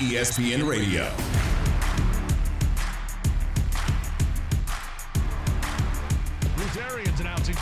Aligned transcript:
ESPN 0.00 0.66
Radio. 0.66 1.41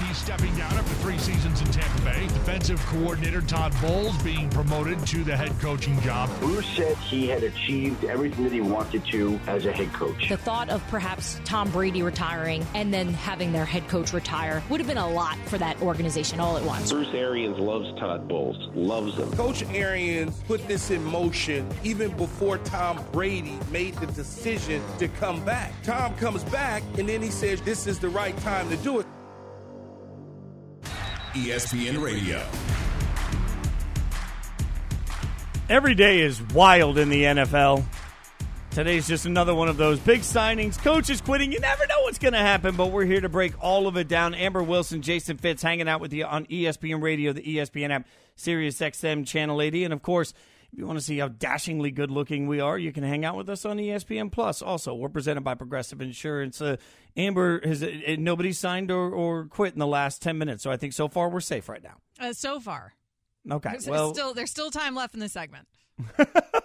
He's 0.01 0.17
stepping 0.17 0.55
down 0.57 0.73
after 0.73 0.95
three 0.97 1.19
seasons 1.19 1.61
in 1.61 1.67
Tampa 1.69 2.03
Bay. 2.03 2.27
Defensive 2.29 2.85
coordinator 2.87 3.41
Todd 3.43 3.73
Bowles 3.81 4.17
being 4.23 4.49
promoted 4.51 5.05
to 5.09 5.25
the 5.25 5.37
head 5.37 5.53
coaching 5.61 6.01
job. 6.01 6.31
Bruce 6.41 6.67
said 6.77 6.97
he 6.99 7.29
had 7.29 7.43
achieved 7.43 8.05
everything 8.05 8.45
that 8.45 8.53
he 8.53 8.61
wanted 8.61 9.05
to 9.07 9.39
as 9.47 9.67
a 9.67 9.73
head 9.73 9.93
coach. 9.93 10.29
The 10.29 10.37
thought 10.37 10.69
of 10.71 10.87
perhaps 10.89 11.41
Tom 11.45 11.71
Brady 11.71 12.03
retiring 12.03 12.67
and 12.75 12.93
then 12.93 13.13
having 13.13 13.53
their 13.53 13.65
head 13.65 13.87
coach 13.89 14.13
retire 14.13 14.63
would 14.69 14.81
have 14.81 14.87
been 14.87 14.99
a 14.99 15.09
lot 15.09 15.37
for 15.47 15.59
that 15.59 15.81
organization 15.83 16.41
all 16.41 16.57
at 16.57 16.65
once. 16.65 16.91
Bruce 16.91 17.15
Arians 17.15 17.59
loves 17.59 17.89
Todd 17.99 18.29
Bowles, 18.29 18.57
loves 18.75 19.17
him. 19.17 19.31
Coach 19.33 19.63
Arians 19.73 20.43
put 20.47 20.67
this 20.67 20.91
in 20.91 21.05
motion 21.05 21.69
even 21.85 22.11
before 22.17 22.59
Tom 22.59 23.05
Brady 23.13 23.59
made 23.71 23.95
the 23.95 24.07
decision 24.07 24.83
to 24.99 25.09
come 25.09 25.45
back. 25.45 25.73
Tom 25.83 26.15
comes 26.17 26.45
back, 26.45 26.83
and 26.99 27.09
then 27.09 27.23
he 27.23 27.31
says, 27.31 27.61
This 27.63 27.87
is 27.87 27.99
the 27.99 28.09
right 28.09 28.37
time 28.39 28.69
to 28.71 28.77
do 28.79 29.01
it. 29.01 29.07
ESPN 31.35 32.03
Radio. 32.03 32.45
Every 35.69 35.95
day 35.95 36.21
is 36.23 36.43
wild 36.43 36.99
in 36.99 37.09
the 37.09 37.23
NFL. 37.23 37.85
Today's 38.73 39.07
just 39.07 39.27
another 39.27 39.55
one 39.55 39.69
of 39.69 39.77
those 39.77 40.01
big 40.01 40.23
signings. 40.23 40.77
Coaches 40.77 41.21
quitting. 41.21 41.53
You 41.53 41.61
never 41.61 41.87
know 41.87 42.03
what's 42.03 42.19
going 42.19 42.33
to 42.33 42.41
happen, 42.41 42.75
but 42.75 42.89
we're 42.89 43.05
here 43.05 43.21
to 43.21 43.29
break 43.29 43.53
all 43.63 43.87
of 43.87 43.97
it 43.97 44.09
down. 44.09 44.35
Amber 44.35 44.65
Wilson, 44.65 45.03
Jason 45.03 45.39
Fitz 45.39 45.63
hanging 45.63 45.89
out 45.89 46.01
with 46.01 46.13
you 46.13 46.25
on 46.25 46.47
ESPN 46.47 47.01
Radio, 47.01 47.33
the 47.33 47.43
ESPN 47.43 47.91
app, 47.91 48.09
Sirius 48.35 48.81
XM 48.81 49.25
Channel 49.25 49.63
80. 49.63 49.85
And 49.85 49.95
of 49.95 50.03
course, 50.03 50.35
if 50.73 50.79
you 50.79 50.87
want 50.87 50.99
to 50.99 51.05
see 51.05 51.19
how 51.19 51.29
dashingly 51.29 51.91
good 51.91 52.11
looking 52.11 52.47
we 52.47 52.61
are, 52.61 52.79
you 52.79 52.93
can 52.93 53.03
hang 53.03 53.25
out 53.25 53.37
with 53.37 53.49
us 53.51 53.65
on 53.65 53.79
ESPN 53.79 54.31
Plus. 54.31 54.63
Also, 54.63 54.95
we're 54.95 55.09
presented 55.09 55.41
by 55.43 55.55
Progressive 55.55 56.01
Insurance. 56.01 56.61
Uh, 56.63 56.77
Amber 57.17 57.61
has 57.67 57.83
uh, 57.83 57.89
nobody 58.19 58.53
signed 58.53 58.91
or, 58.91 59.11
or 59.11 59.47
quit 59.47 59.73
in 59.73 59.79
the 59.81 59.87
last 59.87 60.23
ten 60.23 60.39
minutes, 60.39 60.63
so 60.63 60.71
I 60.71 60.77
think 60.77 60.93
so 60.93 61.09
far 61.09 61.29
we're 61.29 61.41
safe 61.41 61.69
right 61.69 61.83
now. 61.83 61.97
Uh, 62.21 62.33
so 62.33 62.61
far, 62.61 62.93
Okay. 63.51 63.71
there's 63.71 63.87
Well, 63.89 64.15
still 64.15 64.33
there's 64.35 64.51
still 64.51 64.71
time 64.71 64.95
left 64.95 65.15
in 65.15 65.21
the 65.21 65.29
segment. 65.29 65.67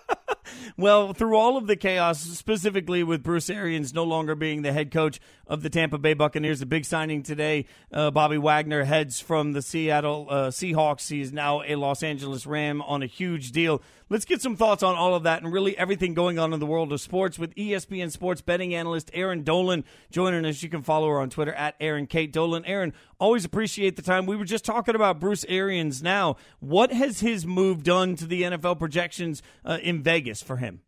well, 0.77 1.13
through 1.13 1.35
all 1.35 1.57
of 1.57 1.67
the 1.67 1.75
chaos, 1.75 2.19
specifically 2.21 3.03
with 3.03 3.23
Bruce 3.23 3.49
Arians 3.49 3.93
no 3.93 4.03
longer 4.03 4.35
being 4.35 4.61
the 4.61 4.71
head 4.71 4.91
coach 4.91 5.19
of 5.47 5.61
the 5.61 5.69
Tampa 5.69 5.97
Bay 5.97 6.13
Buccaneers, 6.13 6.61
a 6.61 6.65
big 6.65 6.85
signing 6.85 7.23
today. 7.23 7.65
Uh, 7.91 8.11
Bobby 8.11 8.37
Wagner 8.37 8.83
heads 8.83 9.19
from 9.19 9.53
the 9.53 9.61
Seattle 9.61 10.27
uh, 10.29 10.49
Seahawks. 10.49 11.09
He 11.09 11.21
is 11.21 11.31
now 11.31 11.61
a 11.63 11.75
Los 11.75 12.03
Angeles 12.03 12.45
Ram 12.45 12.81
on 12.81 13.03
a 13.03 13.05
huge 13.05 13.51
deal. 13.51 13.81
Let's 14.07 14.25
get 14.25 14.39
some 14.39 14.55
thoughts 14.55 14.83
on 14.83 14.95
all 14.95 15.15
of 15.15 15.23
that 15.23 15.41
and 15.41 15.51
really 15.51 15.75
everything 15.77 16.13
going 16.13 16.37
on 16.37 16.53
in 16.53 16.59
the 16.59 16.65
world 16.65 16.93
of 16.93 17.01
sports 17.01 17.39
with 17.39 17.55
ESPN 17.55 18.11
sports 18.11 18.39
betting 18.39 18.75
analyst 18.75 19.09
Erin 19.13 19.43
Dolan 19.43 19.83
joining 20.11 20.45
us. 20.45 20.61
You 20.61 20.69
can 20.69 20.83
follow 20.83 21.09
her 21.09 21.19
on 21.19 21.31
Twitter 21.31 21.53
at 21.53 21.75
Erin 21.79 22.05
Kate 22.05 22.31
Dolan. 22.31 22.65
Erin, 22.65 22.93
always 23.19 23.45
appreciate 23.45 23.95
the 23.95 24.03
time. 24.03 24.27
We 24.27 24.35
were 24.35 24.45
just 24.45 24.63
talking 24.63 24.93
about 24.93 25.19
Bruce 25.19 25.43
Arians 25.49 26.03
now. 26.03 26.35
What 26.59 26.91
has 26.91 27.21
his 27.21 27.47
move 27.47 27.83
done 27.83 28.15
to 28.17 28.27
the 28.27 28.43
NFL 28.43 28.77
projections 28.77 29.41
uh, 29.63 29.79
in 29.81 30.03
Vegas 30.03 30.34
for 30.41 30.57
him? 30.57 30.81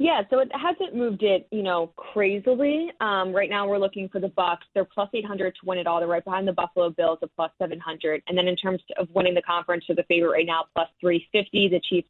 Yeah, 0.00 0.22
so 0.30 0.38
it 0.38 0.48
hasn't 0.54 0.94
moved 0.94 1.24
it, 1.24 1.48
you 1.50 1.64
know, 1.64 1.92
crazily. 1.96 2.92
Um, 3.00 3.32
right 3.32 3.50
now, 3.50 3.66
we're 3.66 3.78
looking 3.78 4.08
for 4.08 4.20
the 4.20 4.28
Bucs. 4.28 4.58
They're 4.72 4.84
plus 4.84 5.08
800 5.12 5.50
to 5.50 5.66
win 5.66 5.76
it 5.76 5.88
all. 5.88 5.98
They're 5.98 6.06
right 6.06 6.24
behind 6.24 6.46
the 6.46 6.52
Buffalo 6.52 6.90
Bills 6.90 7.18
at 7.20 7.34
plus 7.34 7.50
700. 7.58 8.22
And 8.28 8.38
then 8.38 8.46
in 8.46 8.54
terms 8.54 8.80
of 8.96 9.08
winning 9.12 9.34
the 9.34 9.42
conference, 9.42 9.84
they're 9.88 9.96
the 9.96 10.04
favorite 10.04 10.30
right 10.30 10.46
now, 10.46 10.66
plus 10.72 10.88
350. 11.00 11.68
The 11.68 11.80
Chiefs 11.80 12.08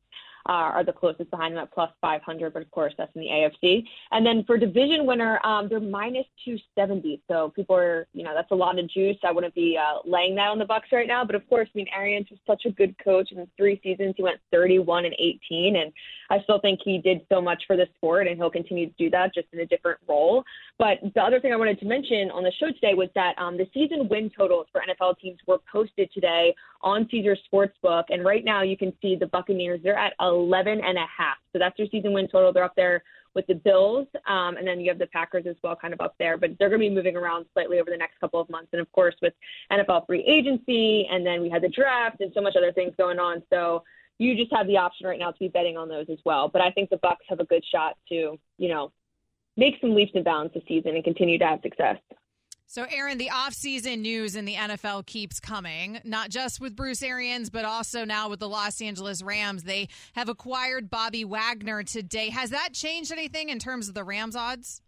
uh, 0.48 0.52
are 0.52 0.84
the 0.84 0.92
closest 0.92 1.30
behind 1.30 1.54
them 1.54 1.62
at 1.62 1.72
plus 1.72 1.90
500, 2.00 2.52
but 2.52 2.62
of 2.62 2.70
course 2.70 2.94
that's 2.96 3.14
in 3.14 3.20
the 3.20 3.28
AFC. 3.28 3.84
And 4.12 4.24
then 4.24 4.44
for 4.46 4.56
division 4.56 5.04
winner, 5.04 5.38
um, 5.44 5.68
they're 5.68 5.80
minus 5.80 6.24
270. 6.44 7.22
So 7.28 7.52
people 7.54 7.76
are, 7.76 8.06
you 8.14 8.24
know, 8.24 8.32
that's 8.34 8.50
a 8.50 8.54
lot 8.54 8.78
of 8.78 8.88
juice. 8.90 9.16
I 9.24 9.30
wouldn't 9.30 9.54
be 9.54 9.78
uh, 9.78 9.98
laying 10.08 10.34
that 10.36 10.48
on 10.48 10.58
the 10.58 10.64
Bucs 10.64 10.90
right 10.92 11.06
now. 11.06 11.24
But 11.24 11.34
of 11.34 11.48
course, 11.48 11.68
I 11.74 11.78
mean, 11.78 11.86
Arians 11.94 12.28
was 12.30 12.40
such 12.46 12.64
a 12.64 12.70
good 12.70 12.94
coach. 13.02 13.30
In 13.30 13.46
three 13.56 13.78
seasons, 13.82 14.14
he 14.16 14.22
went 14.22 14.40
31 14.50 15.04
and 15.04 15.14
18, 15.18 15.76
and 15.76 15.92
I 16.30 16.42
still 16.42 16.60
think 16.60 16.80
he 16.82 16.98
did 16.98 17.20
so 17.30 17.40
much 17.40 17.64
for 17.66 17.76
the 17.76 17.86
sport, 17.96 18.26
and 18.26 18.36
he'll 18.36 18.50
continue 18.50 18.86
to 18.86 18.94
do 18.98 19.10
that 19.10 19.34
just 19.34 19.48
in 19.52 19.60
a 19.60 19.66
different 19.66 19.98
role. 20.08 20.44
But 20.78 20.98
the 21.14 21.20
other 21.20 21.40
thing 21.40 21.52
I 21.52 21.56
wanted 21.56 21.80
to 21.80 21.86
mention 21.86 22.30
on 22.30 22.44
the 22.44 22.52
show 22.60 22.66
today 22.66 22.94
was 22.94 23.08
that 23.16 23.36
um, 23.36 23.56
the 23.56 23.66
season 23.74 24.08
win 24.08 24.30
totals 24.36 24.66
for 24.70 24.80
NFL 24.80 25.18
teams 25.18 25.38
were 25.46 25.58
posted 25.70 26.08
today 26.12 26.54
on 26.82 27.08
Caesars 27.10 27.40
Sportsbook, 27.52 28.04
and 28.10 28.24
right 28.24 28.44
now 28.44 28.62
you 28.62 28.76
can 28.76 28.92
see 29.02 29.16
the 29.16 29.26
Buccaneers 29.26 29.80
they're 29.82 29.98
at 29.98 30.12
11 30.20 30.80
and 30.84 30.96
a 30.96 31.06
half. 31.16 31.36
So 31.52 31.58
that's 31.58 31.76
their 31.76 31.88
season 31.90 32.12
win 32.12 32.28
total. 32.28 32.52
They're 32.52 32.62
up 32.62 32.76
there 32.76 33.02
with 33.34 33.46
the 33.48 33.54
Bills, 33.54 34.06
um, 34.28 34.56
and 34.56 34.66
then 34.66 34.80
you 34.80 34.88
have 34.88 35.00
the 35.00 35.08
Packers 35.08 35.46
as 35.48 35.56
well, 35.64 35.74
kind 35.74 35.92
of 35.92 36.00
up 36.00 36.14
there. 36.18 36.36
But 36.38 36.50
they're 36.58 36.68
going 36.68 36.80
to 36.80 36.88
be 36.88 36.94
moving 36.94 37.16
around 37.16 37.46
slightly 37.54 37.80
over 37.80 37.90
the 37.90 37.96
next 37.96 38.20
couple 38.20 38.40
of 38.40 38.48
months, 38.48 38.68
and 38.72 38.80
of 38.80 38.90
course 38.92 39.16
with 39.20 39.34
NFL 39.72 40.06
free 40.06 40.24
agency, 40.24 41.08
and 41.10 41.26
then 41.26 41.42
we 41.42 41.50
had 41.50 41.62
the 41.62 41.68
draft 41.68 42.20
and 42.20 42.30
so 42.34 42.40
much 42.40 42.54
other 42.56 42.72
things 42.72 42.92
going 42.96 43.18
on. 43.18 43.42
So 43.50 43.82
you 44.18 44.36
just 44.36 44.52
have 44.52 44.66
the 44.66 44.76
option 44.76 45.06
right 45.06 45.18
now 45.18 45.30
to 45.30 45.38
be 45.38 45.48
betting 45.48 45.76
on 45.76 45.88
those 45.88 46.06
as 46.10 46.18
well. 46.24 46.48
But 46.52 46.62
I 46.62 46.70
think 46.70 46.90
the 46.90 46.96
Bucs 46.96 47.26
have 47.28 47.40
a 47.40 47.44
good 47.44 47.64
shot 47.72 47.96
to, 48.08 48.38
you 48.58 48.68
know, 48.68 48.92
make 49.58 49.74
some 49.80 49.94
leaps 49.94 50.12
and 50.14 50.24
bounds 50.24 50.54
this 50.54 50.62
season 50.66 50.94
and 50.94 51.04
continue 51.04 51.38
to 51.38 51.46
have 51.46 51.60
success. 51.62 51.98
So, 52.70 52.84
Erin, 52.90 53.18
the 53.18 53.30
offseason 53.32 54.00
news 54.00 54.36
in 54.36 54.44
the 54.44 54.54
NFL 54.54 55.06
keeps 55.06 55.40
coming, 55.40 56.00
not 56.04 56.28
just 56.28 56.60
with 56.60 56.76
Bruce 56.76 57.02
Arians, 57.02 57.48
but 57.48 57.64
also 57.64 58.04
now 58.04 58.28
with 58.28 58.40
the 58.40 58.48
Los 58.48 58.82
Angeles 58.82 59.22
Rams. 59.22 59.64
They 59.64 59.88
have 60.12 60.28
acquired 60.28 60.90
Bobby 60.90 61.24
Wagner 61.24 61.82
today. 61.82 62.28
Has 62.28 62.50
that 62.50 62.74
changed 62.74 63.10
anything 63.10 63.48
in 63.48 63.58
terms 63.58 63.88
of 63.88 63.94
the 63.94 64.04
Rams 64.04 64.36
odds? 64.36 64.82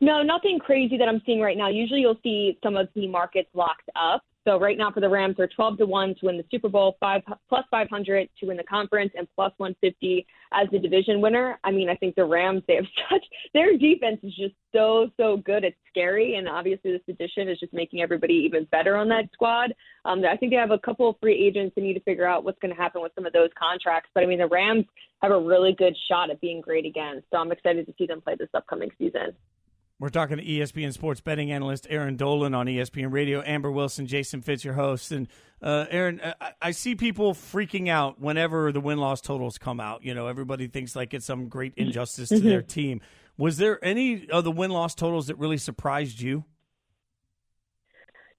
No, 0.00 0.22
nothing 0.22 0.60
crazy 0.60 0.96
that 0.96 1.08
I'm 1.08 1.20
seeing 1.26 1.40
right 1.40 1.56
now. 1.56 1.68
Usually 1.68 2.00
you'll 2.00 2.20
see 2.22 2.58
some 2.62 2.76
of 2.76 2.88
the 2.94 3.08
markets 3.08 3.50
locked 3.52 3.90
up. 3.96 4.22
So 4.46 4.58
right 4.58 4.78
now 4.78 4.90
for 4.90 5.00
the 5.00 5.08
Rams, 5.08 5.36
they're 5.36 5.48
12 5.48 5.78
to 5.78 5.86
1 5.86 6.14
to 6.20 6.26
win 6.26 6.38
the 6.38 6.44
Super 6.50 6.68
Bowl, 6.68 6.96
five 6.98 7.22
plus 7.48 7.64
500 7.70 8.28
to 8.40 8.46
win 8.46 8.56
the 8.56 8.64
conference, 8.64 9.12
and 9.14 9.28
plus 9.34 9.52
150 9.58 10.26
as 10.52 10.66
the 10.72 10.78
division 10.78 11.20
winner. 11.20 11.58
I 11.62 11.70
mean, 11.70 11.90
I 11.90 11.94
think 11.94 12.14
the 12.14 12.24
Rams, 12.24 12.62
they 12.66 12.76
have 12.76 12.86
such, 13.10 13.24
their 13.52 13.76
defense 13.76 14.18
is 14.22 14.34
just 14.34 14.54
so, 14.74 15.10
so 15.18 15.36
good. 15.36 15.64
It's 15.64 15.76
scary. 15.90 16.36
And 16.36 16.48
obviously 16.48 16.92
this 16.92 17.02
addition 17.08 17.48
is 17.48 17.60
just 17.60 17.74
making 17.74 18.00
everybody 18.00 18.34
even 18.34 18.64
better 18.72 18.96
on 18.96 19.08
that 19.10 19.24
squad. 19.32 19.74
Um, 20.06 20.24
I 20.24 20.36
think 20.36 20.52
they 20.52 20.56
have 20.56 20.70
a 20.70 20.78
couple 20.78 21.10
of 21.10 21.16
free 21.20 21.36
agents 21.36 21.74
they 21.76 21.82
need 21.82 21.94
to 21.94 22.00
figure 22.00 22.26
out 22.26 22.42
what's 22.42 22.58
going 22.60 22.74
to 22.74 22.80
happen 22.80 23.02
with 23.02 23.12
some 23.14 23.26
of 23.26 23.34
those 23.34 23.50
contracts. 23.58 24.08
But 24.14 24.24
I 24.24 24.26
mean, 24.26 24.38
the 24.38 24.48
Rams 24.48 24.86
have 25.22 25.32
a 25.32 25.40
really 25.40 25.74
good 25.74 25.96
shot 26.08 26.30
at 26.30 26.40
being 26.40 26.62
great 26.62 26.86
again. 26.86 27.22
So 27.30 27.38
I'm 27.38 27.52
excited 27.52 27.86
to 27.86 27.94
see 27.98 28.06
them 28.06 28.22
play 28.22 28.36
this 28.38 28.48
upcoming 28.54 28.90
season. 28.96 29.34
We're 30.00 30.08
talking 30.08 30.38
to 30.38 30.42
ESPN 30.42 30.94
sports 30.94 31.20
betting 31.20 31.52
analyst 31.52 31.86
Erin 31.90 32.16
Dolan 32.16 32.54
on 32.54 32.64
ESPN 32.64 33.12
Radio. 33.12 33.42
Amber 33.44 33.70
Wilson, 33.70 34.06
Jason 34.06 34.40
Fitz, 34.40 34.64
your 34.64 34.72
host. 34.72 35.12
And 35.12 35.28
uh, 35.60 35.84
Erin, 35.90 36.22
I, 36.40 36.52
I 36.62 36.70
see 36.70 36.94
people 36.94 37.34
freaking 37.34 37.90
out 37.90 38.18
whenever 38.18 38.72
the 38.72 38.80
win 38.80 38.96
loss 38.96 39.20
totals 39.20 39.58
come 39.58 39.78
out. 39.78 40.02
You 40.02 40.14
know, 40.14 40.26
everybody 40.26 40.68
thinks 40.68 40.96
like 40.96 41.12
it's 41.12 41.26
some 41.26 41.48
great 41.48 41.74
injustice 41.76 42.30
to 42.30 42.40
their 42.40 42.62
team. 42.78 43.02
Was 43.36 43.58
there 43.58 43.78
any 43.84 44.26
of 44.30 44.44
the 44.44 44.50
win 44.50 44.70
loss 44.70 44.94
totals 44.94 45.26
that 45.26 45.36
really 45.36 45.58
surprised 45.58 46.18
you? 46.18 46.44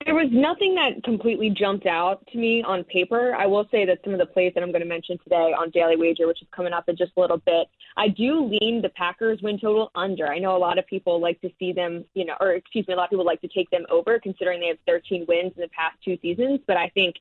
There 0.05 0.15
was 0.15 0.29
nothing 0.31 0.73
that 0.75 1.03
completely 1.03 1.49
jumped 1.49 1.85
out 1.85 2.25
to 2.31 2.37
me 2.37 2.63
on 2.63 2.83
paper. 2.85 3.35
I 3.35 3.45
will 3.45 3.67
say 3.69 3.85
that 3.85 3.99
some 4.03 4.13
of 4.13 4.19
the 4.19 4.25
plays 4.25 4.51
that 4.55 4.63
I'm 4.63 4.71
going 4.71 4.81
to 4.81 4.87
mention 4.87 5.17
today 5.19 5.53
on 5.57 5.69
Daily 5.69 5.95
Wager, 5.95 6.27
which 6.27 6.41
is 6.41 6.47
coming 6.55 6.73
up 6.73 6.89
in 6.89 6.97
just 6.97 7.11
a 7.17 7.19
little 7.19 7.37
bit, 7.37 7.67
I 7.97 8.07
do 8.07 8.45
lean 8.45 8.81
the 8.81 8.89
Packers 8.89 9.39
win 9.41 9.59
total 9.59 9.91
under. 9.95 10.27
I 10.27 10.39
know 10.39 10.55
a 10.55 10.57
lot 10.57 10.79
of 10.79 10.87
people 10.87 11.21
like 11.21 11.39
to 11.41 11.49
see 11.59 11.71
them, 11.71 12.03
you 12.13 12.25
know, 12.25 12.33
or 12.39 12.53
excuse 12.53 12.87
me, 12.87 12.93
a 12.93 12.97
lot 12.97 13.05
of 13.05 13.09
people 13.11 13.25
like 13.25 13.41
to 13.41 13.47
take 13.47 13.69
them 13.69 13.85
over 13.89 14.19
considering 14.19 14.59
they 14.59 14.67
have 14.67 14.77
13 14.87 15.25
wins 15.27 15.53
in 15.55 15.61
the 15.61 15.69
past 15.69 15.97
two 16.03 16.17
seasons. 16.21 16.61
But 16.65 16.77
I 16.77 16.89
think 16.89 17.15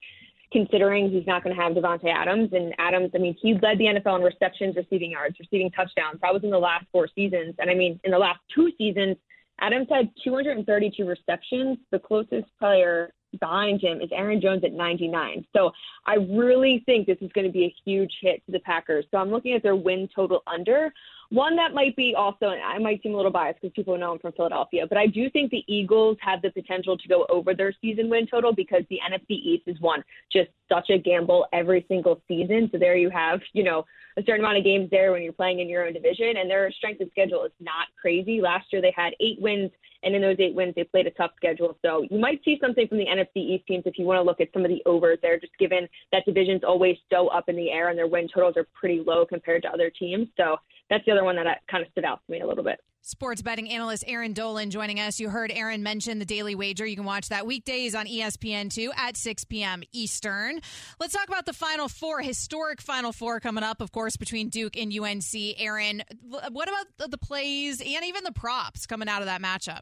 considering 0.52 1.10
he's 1.10 1.26
not 1.26 1.44
going 1.44 1.54
to 1.54 1.62
have 1.62 1.72
Davante 1.72 2.12
Adams 2.12 2.50
and 2.52 2.74
Adams, 2.78 3.10
I 3.14 3.18
mean, 3.18 3.36
he 3.41 3.54
led 3.54 3.78
the 3.78 3.86
NFL 3.86 4.16
in 4.16 4.22
receptions, 4.22 4.76
receiving 4.76 5.10
yards, 5.10 5.36
receiving 5.38 5.71
touchdowns. 5.71 6.18
That 6.22 6.33
was 6.33 6.44
in 6.44 6.50
the 6.50 6.59
last 6.59 6.86
four 6.92 7.09
seasons. 7.15 7.54
And 7.59 7.71
I 7.71 7.74
mean, 7.74 8.00
in 8.04 8.10
the 8.10 8.18
last 8.18 8.41
two 8.54 8.72
seasons, 8.78 9.16
Adams 9.60 9.89
had 9.91 10.10
232 10.24 11.04
receptions. 11.04 11.78
The 11.91 11.98
closest 11.98 12.47
player 12.59 13.12
behind 13.38 13.80
him 13.80 14.00
is 14.00 14.10
Aaron 14.12 14.41
Jones 14.41 14.65
at 14.65 14.72
99. 14.72 15.44
So 15.54 15.71
I 16.06 16.15
really 16.15 16.82
think 16.86 17.06
this 17.06 17.18
is 17.21 17.30
going 17.32 17.47
to 17.47 17.53
be 17.53 17.65
a 17.65 17.74
huge 17.84 18.12
hit 18.21 18.44
to 18.47 18.53
the 18.53 18.60
Packers. 18.60 19.04
So 19.10 19.18
I'm 19.18 19.30
looking 19.30 19.53
at 19.53 19.62
their 19.62 19.77
win 19.77 20.09
total 20.15 20.42
under. 20.47 20.92
One 21.30 21.54
that 21.56 21.74
might 21.74 21.94
be 21.94 22.15
also, 22.16 22.48
and 22.48 22.60
I 22.60 22.78
might 22.78 23.00
seem 23.03 23.15
a 23.15 23.16
little 23.16 23.30
biased 23.30 23.60
because 23.60 23.72
people 23.74 23.97
know 23.97 24.12
I'm 24.12 24.18
from 24.18 24.32
Philadelphia, 24.32 24.84
but 24.88 24.98
I 24.98 25.06
do 25.06 25.30
think 25.30 25.53
the 25.53 25.62
Eagles 25.68 26.16
have 26.21 26.42
the 26.42 26.50
potential 26.50 26.98
to 26.98 27.09
go 27.09 27.24
over 27.28 27.54
their 27.54 27.72
season 27.80 28.10
win 28.10 28.27
total 28.27 28.53
because 28.53 28.82
the 28.91 28.98
NFC 29.09 29.30
East 29.30 29.62
is 29.68 29.80
one 29.80 30.03
just 30.33 30.50
such 30.68 30.91
a 30.91 30.98
gamble 30.98 31.47
every 31.53 31.84
single 31.86 32.21
season. 32.26 32.68
So 32.72 32.78
there 32.78 32.97
you 32.97 33.10
have, 33.10 33.41
you 33.53 33.62
know, 33.62 33.84
a 34.16 34.22
certain 34.22 34.41
amount 34.41 34.59
of 34.59 34.65
games 34.65 34.88
there 34.91 35.12
when 35.12 35.22
you're 35.22 35.33
playing 35.33 35.60
in 35.60 35.68
your 35.68 35.86
own 35.86 35.92
division, 35.92 36.36
and 36.36 36.50
their 36.50 36.71
strength 36.72 37.00
of 37.00 37.09
schedule 37.12 37.44
is 37.44 37.53
not 37.60 37.86
crazy. 38.00 38.41
Last 38.41 38.66
year 38.72 38.83
they 38.83 38.92
had 38.97 39.15
eight 39.21 39.41
wins 39.41 39.71
And 40.02 40.14
in 40.14 40.22
those 40.22 40.36
eight 40.38 40.54
wins, 40.54 40.74
they 40.76 40.84
played 40.84 41.06
a 41.06 41.10
tough 41.10 41.32
schedule. 41.36 41.76
So 41.82 42.06
you 42.10 42.18
might 42.18 42.41
see 42.44 42.58
something 42.60 42.88
from 42.88 42.98
the 42.98 43.06
NFC 43.06 43.36
East 43.36 43.66
teams 43.66 43.82
if 43.86 43.98
you 43.98 44.06
want 44.06 44.18
to 44.18 44.22
look 44.22 44.41
at 44.41 44.48
some 44.52 44.64
of 44.64 44.70
the 44.70 44.82
overs 44.86 45.18
there, 45.22 45.38
just 45.38 45.56
given 45.58 45.88
that 46.12 46.24
division's 46.24 46.64
always 46.64 46.97
so 47.10 47.28
up 47.28 47.48
in 47.48 47.56
the 47.56 47.70
air 47.70 47.88
and 47.91 47.98
their 47.98 48.06
win 48.06 48.28
totals 48.32 48.56
are 48.56 48.66
pretty 48.74 49.02
low 49.06 49.26
compared 49.26 49.62
to 49.62 49.68
other 49.68 49.91
teams. 49.91 50.28
So 50.36 50.56
that's 50.91 51.04
the 51.07 51.13
other 51.13 51.25
one 51.25 51.37
that 51.37 51.47
uh, 51.47 51.54
kind 51.71 51.84
of 51.84 51.91
stood 51.92 52.04
out 52.04 52.21
to 52.27 52.33
me 52.33 52.41
a 52.41 52.47
little 52.47 52.65
bit. 52.65 52.81
Sports 53.03 53.41
betting 53.41 53.71
analyst 53.71 54.04
Erin 54.07 54.34
Dolan 54.34 54.71
joining 54.71 55.01
us. 55.01 55.19
You 55.19 55.31
heard 55.31 55.51
Erin 55.51 55.83
mention 55.83 56.19
the 56.19 56.27
Daily 56.27 56.54
Wager. 56.54 56.84
You 56.84 56.97
can 56.97 57.07
watch 57.07 57.31
that 57.31 57.47
weekdays 57.47 57.95
on 57.95 58.07
ESPN2 58.07 58.91
at 58.95 59.16
6 59.16 59.45
p.m. 59.45 59.83
Eastern. 59.92 60.60
Let's 60.98 61.15
talk 61.15 61.27
about 61.27 61.47
the 61.47 61.54
Final 61.54 61.89
Four, 61.89 62.21
historic 62.21 62.83
Final 62.83 63.13
Four 63.13 63.41
coming 63.41 63.65
up, 63.65 63.81
of 63.81 63.91
course, 63.91 64.19
between 64.19 64.51
Duke 64.51 64.77
and 64.77 64.92
UNC. 64.92 65.34
Erin, 65.59 66.03
what 66.28 66.69
about 66.69 67.10
the 67.10 67.19
plays 67.19 67.81
and 67.81 68.04
even 68.04 68.22
the 68.22 68.33
props 68.33 68.86
coming 68.86 69.09
out 69.09 69.22
of 69.22 69.27
that 69.27 69.41
matchup? 69.41 69.81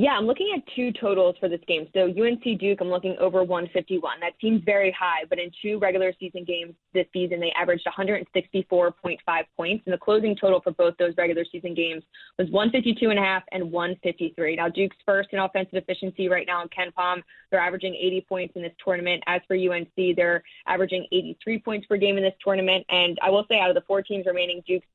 Yeah, 0.00 0.12
I'm 0.12 0.26
looking 0.26 0.50
at 0.56 0.62
two 0.74 0.92
totals 0.92 1.36
for 1.38 1.50
this 1.50 1.60
game. 1.68 1.86
So 1.92 2.04
UNC 2.04 2.58
Duke, 2.58 2.78
I'm 2.80 2.88
looking 2.88 3.18
over 3.20 3.44
151. 3.44 4.18
That 4.20 4.32
seems 4.40 4.64
very 4.64 4.90
high, 4.98 5.24
but 5.28 5.38
in 5.38 5.50
two 5.60 5.78
regular 5.78 6.14
season 6.18 6.42
games 6.42 6.72
this 6.94 7.04
season, 7.12 7.38
they 7.38 7.52
averaged 7.52 7.86
164.5 7.86 9.18
points, 9.54 9.82
and 9.84 9.92
the 9.92 9.98
closing 9.98 10.34
total 10.34 10.62
for 10.62 10.70
both 10.70 10.94
those 10.98 11.12
regular 11.18 11.44
season 11.52 11.74
games 11.74 12.02
was 12.38 12.48
152 12.48 13.10
and 13.10 13.18
a 13.18 13.22
half 13.22 13.42
and 13.52 13.70
153. 13.70 14.56
Now 14.56 14.70
Duke's 14.70 14.96
first 15.04 15.28
in 15.32 15.38
offensive 15.38 15.74
efficiency 15.74 16.30
right 16.30 16.46
now 16.46 16.62
in 16.62 16.68
KenPom. 16.68 17.22
They're 17.50 17.60
averaging 17.60 17.94
80 17.94 18.24
points 18.26 18.56
in 18.56 18.62
this 18.62 18.72
tournament. 18.82 19.22
As 19.26 19.42
for 19.46 19.54
UNC, 19.54 20.16
they're 20.16 20.42
averaging 20.66 21.06
83 21.12 21.58
points 21.58 21.86
per 21.86 21.98
game 21.98 22.16
in 22.16 22.22
this 22.22 22.32
tournament. 22.42 22.86
And 22.88 23.18
I 23.20 23.28
will 23.28 23.44
say, 23.50 23.60
out 23.60 23.68
of 23.68 23.74
the 23.74 23.84
four 23.86 24.00
teams 24.00 24.24
remaining, 24.24 24.62
Duke's 24.66 24.86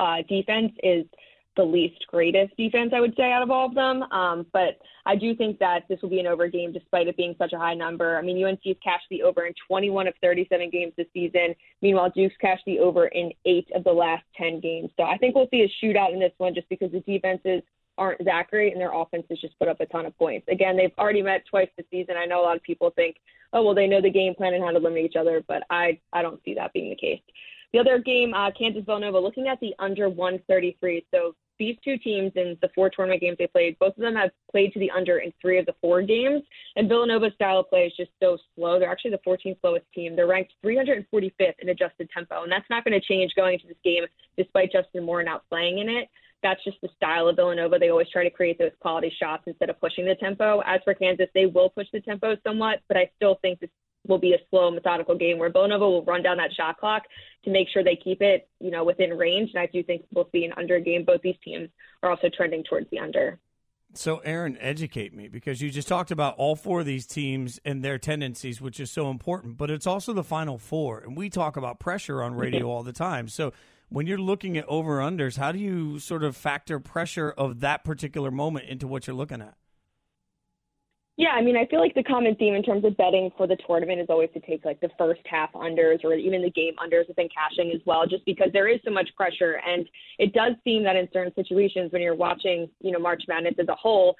uh, 0.00 0.22
defense 0.26 0.72
is 0.82 1.04
the 1.56 1.64
least 1.64 2.06
greatest 2.08 2.56
defense, 2.56 2.92
I 2.94 3.00
would 3.00 3.14
say, 3.16 3.32
out 3.32 3.42
of 3.42 3.50
all 3.50 3.66
of 3.66 3.74
them. 3.74 4.02
Um, 4.12 4.46
but 4.52 4.78
I 5.06 5.16
do 5.16 5.34
think 5.34 5.58
that 5.58 5.84
this 5.88 6.00
will 6.02 6.10
be 6.10 6.20
an 6.20 6.26
over 6.26 6.48
game 6.48 6.72
despite 6.72 7.08
it 7.08 7.16
being 7.16 7.34
such 7.38 7.52
a 7.52 7.58
high 7.58 7.74
number. 7.74 8.16
I 8.16 8.22
mean, 8.22 8.44
UNC's 8.44 8.76
cashed 8.82 9.06
the 9.10 9.22
over 9.22 9.46
in 9.46 9.54
21 9.66 10.06
of 10.06 10.14
37 10.22 10.70
games 10.70 10.92
this 10.96 11.06
season. 11.12 11.54
Meanwhile, 11.82 12.12
Duke's 12.14 12.36
cashed 12.40 12.64
the 12.66 12.78
over 12.78 13.06
in 13.08 13.32
eight 13.44 13.68
of 13.74 13.84
the 13.84 13.92
last 13.92 14.24
10 14.36 14.60
games. 14.60 14.90
So 14.96 15.04
I 15.04 15.16
think 15.16 15.34
we'll 15.34 15.48
see 15.50 15.62
a 15.62 15.84
shootout 15.84 16.12
in 16.12 16.20
this 16.20 16.32
one 16.38 16.54
just 16.54 16.68
because 16.68 16.92
the 16.92 17.00
defenses 17.00 17.62
aren't 17.98 18.24
that 18.24 18.48
great 18.50 18.72
and 18.72 18.80
their 18.80 18.92
offenses 18.94 19.40
just 19.40 19.58
put 19.58 19.68
up 19.68 19.80
a 19.80 19.86
ton 19.86 20.06
of 20.06 20.16
points. 20.18 20.46
Again, 20.50 20.76
they've 20.76 20.92
already 20.98 21.22
met 21.22 21.44
twice 21.48 21.68
this 21.76 21.86
season. 21.90 22.16
I 22.18 22.26
know 22.26 22.40
a 22.40 22.44
lot 22.44 22.56
of 22.56 22.62
people 22.62 22.90
think, 22.90 23.16
oh, 23.52 23.62
well, 23.62 23.74
they 23.74 23.86
know 23.86 24.02
the 24.02 24.10
game 24.10 24.34
plan 24.34 24.54
and 24.54 24.62
how 24.62 24.70
to 24.70 24.78
limit 24.78 25.04
each 25.04 25.16
other, 25.16 25.42
but 25.48 25.62
I, 25.70 25.98
I 26.12 26.22
don't 26.22 26.40
see 26.44 26.54
that 26.54 26.72
being 26.72 26.90
the 26.90 26.96
case. 26.96 27.20
The 27.72 27.78
other 27.78 27.98
game, 27.98 28.34
uh, 28.34 28.50
Kansas 28.58 28.84
Villanova, 28.84 29.18
looking 29.18 29.48
at 29.48 29.60
the 29.60 29.74
under 29.78 30.08
133. 30.08 31.06
So 31.12 31.34
these 31.58 31.76
two 31.84 31.98
teams 31.98 32.32
in 32.36 32.56
the 32.62 32.68
four 32.74 32.90
tournament 32.90 33.20
games 33.20 33.36
they 33.38 33.46
played, 33.46 33.78
both 33.78 33.96
of 33.96 34.02
them 34.02 34.14
have 34.14 34.30
played 34.50 34.72
to 34.72 34.80
the 34.80 34.90
under 34.90 35.18
in 35.18 35.32
three 35.40 35.58
of 35.58 35.66
the 35.66 35.74
four 35.80 36.02
games. 36.02 36.42
And 36.76 36.88
Villanova's 36.88 37.34
style 37.34 37.60
of 37.60 37.68
play 37.68 37.86
is 37.86 37.92
just 37.96 38.10
so 38.22 38.38
slow. 38.54 38.78
They're 38.78 38.90
actually 38.90 39.12
the 39.12 39.20
14th 39.26 39.60
slowest 39.60 39.86
team. 39.94 40.16
They're 40.16 40.26
ranked 40.26 40.52
345th 40.64 41.54
in 41.60 41.68
adjusted 41.68 42.10
tempo, 42.10 42.42
and 42.42 42.52
that's 42.52 42.68
not 42.70 42.84
going 42.84 42.98
to 42.98 43.06
change 43.06 43.32
going 43.34 43.54
into 43.54 43.66
this 43.66 43.76
game, 43.84 44.04
despite 44.36 44.72
Justin 44.72 45.04
Moore 45.04 45.22
not 45.22 45.48
playing 45.48 45.78
in 45.78 45.88
it. 45.88 46.08
That's 46.42 46.62
just 46.64 46.80
the 46.82 46.88
style 46.94 47.28
of 47.28 47.36
Villanova. 47.36 47.78
They 47.78 47.88
always 47.88 48.10
try 48.10 48.22
to 48.22 48.30
create 48.30 48.58
those 48.58 48.72
quality 48.80 49.12
shots 49.18 49.44
instead 49.46 49.70
of 49.70 49.80
pushing 49.80 50.04
the 50.04 50.14
tempo. 50.14 50.62
As 50.66 50.80
for 50.84 50.94
Kansas, 50.94 51.28
they 51.34 51.46
will 51.46 51.70
push 51.70 51.86
the 51.92 52.00
tempo 52.00 52.36
somewhat, 52.46 52.80
but 52.88 52.96
I 52.96 53.10
still 53.16 53.38
think 53.42 53.60
this 53.60 53.70
will 54.08 54.18
be 54.18 54.32
a 54.32 54.38
slow, 54.50 54.70
methodical 54.70 55.16
game 55.16 55.38
where 55.38 55.50
Villanova 55.50 55.88
will 55.88 56.04
run 56.04 56.22
down 56.22 56.36
that 56.38 56.52
shot 56.52 56.78
clock 56.78 57.02
to 57.44 57.50
make 57.50 57.68
sure 57.68 57.82
they 57.84 57.96
keep 57.96 58.22
it, 58.22 58.48
you 58.60 58.70
know, 58.70 58.84
within 58.84 59.10
range. 59.10 59.50
And 59.54 59.60
I 59.60 59.66
do 59.66 59.82
think 59.82 60.04
we'll 60.12 60.28
see 60.32 60.44
an 60.44 60.52
under 60.56 60.80
game. 60.80 61.04
Both 61.04 61.22
these 61.22 61.36
teams 61.44 61.68
are 62.02 62.10
also 62.10 62.28
trending 62.34 62.64
towards 62.64 62.88
the 62.90 62.98
under. 62.98 63.38
So, 63.94 64.18
Erin, 64.18 64.58
educate 64.60 65.14
me 65.14 65.28
because 65.28 65.62
you 65.62 65.70
just 65.70 65.88
talked 65.88 66.10
about 66.10 66.36
all 66.36 66.54
four 66.54 66.80
of 66.80 66.86
these 66.86 67.06
teams 67.06 67.58
and 67.64 67.82
their 67.82 67.98
tendencies, 67.98 68.60
which 68.60 68.78
is 68.78 68.90
so 68.90 69.10
important, 69.10 69.56
but 69.56 69.70
it's 69.70 69.86
also 69.86 70.12
the 70.12 70.24
final 70.24 70.58
four. 70.58 70.98
And 70.98 71.16
we 71.16 71.30
talk 71.30 71.56
about 71.56 71.80
pressure 71.80 72.22
on 72.22 72.34
radio 72.34 72.66
all 72.70 72.82
the 72.82 72.92
time. 72.92 73.28
So, 73.28 73.52
when 73.88 74.06
you're 74.06 74.18
looking 74.18 74.58
at 74.58 74.66
over 74.66 74.98
unders, 74.98 75.38
how 75.38 75.52
do 75.52 75.58
you 75.58 76.00
sort 76.00 76.24
of 76.24 76.36
factor 76.36 76.80
pressure 76.80 77.30
of 77.30 77.60
that 77.60 77.84
particular 77.84 78.30
moment 78.30 78.68
into 78.68 78.86
what 78.86 79.06
you're 79.06 79.16
looking 79.16 79.40
at? 79.40 79.54
Yeah, 81.18 81.30
I 81.30 81.40
mean, 81.40 81.56
I 81.56 81.64
feel 81.66 81.80
like 81.80 81.94
the 81.94 82.02
common 82.02 82.34
theme 82.34 82.54
in 82.54 82.62
terms 82.62 82.84
of 82.84 82.94
betting 82.98 83.30
for 83.38 83.46
the 83.46 83.56
tournament 83.66 84.00
is 84.02 84.08
always 84.10 84.28
to 84.34 84.40
take 84.40 84.66
like 84.66 84.78
the 84.80 84.90
first 84.98 85.22
half 85.24 85.50
unders 85.54 86.04
or 86.04 86.12
even 86.12 86.42
the 86.42 86.50
game 86.50 86.74
unders 86.76 87.14
been 87.16 87.28
cashing 87.30 87.72
as 87.74 87.80
well, 87.86 88.06
just 88.06 88.22
because 88.26 88.48
there 88.52 88.68
is 88.68 88.80
so 88.84 88.90
much 88.90 89.08
pressure. 89.16 89.58
And 89.66 89.88
it 90.18 90.34
does 90.34 90.52
seem 90.62 90.84
that 90.84 90.94
in 90.94 91.08
certain 91.14 91.32
situations 91.34 91.90
when 91.90 92.02
you're 92.02 92.14
watching, 92.14 92.68
you 92.80 92.92
know, 92.92 92.98
March 92.98 93.22
Madness 93.28 93.54
as 93.58 93.68
a 93.68 93.74
whole, 93.74 94.14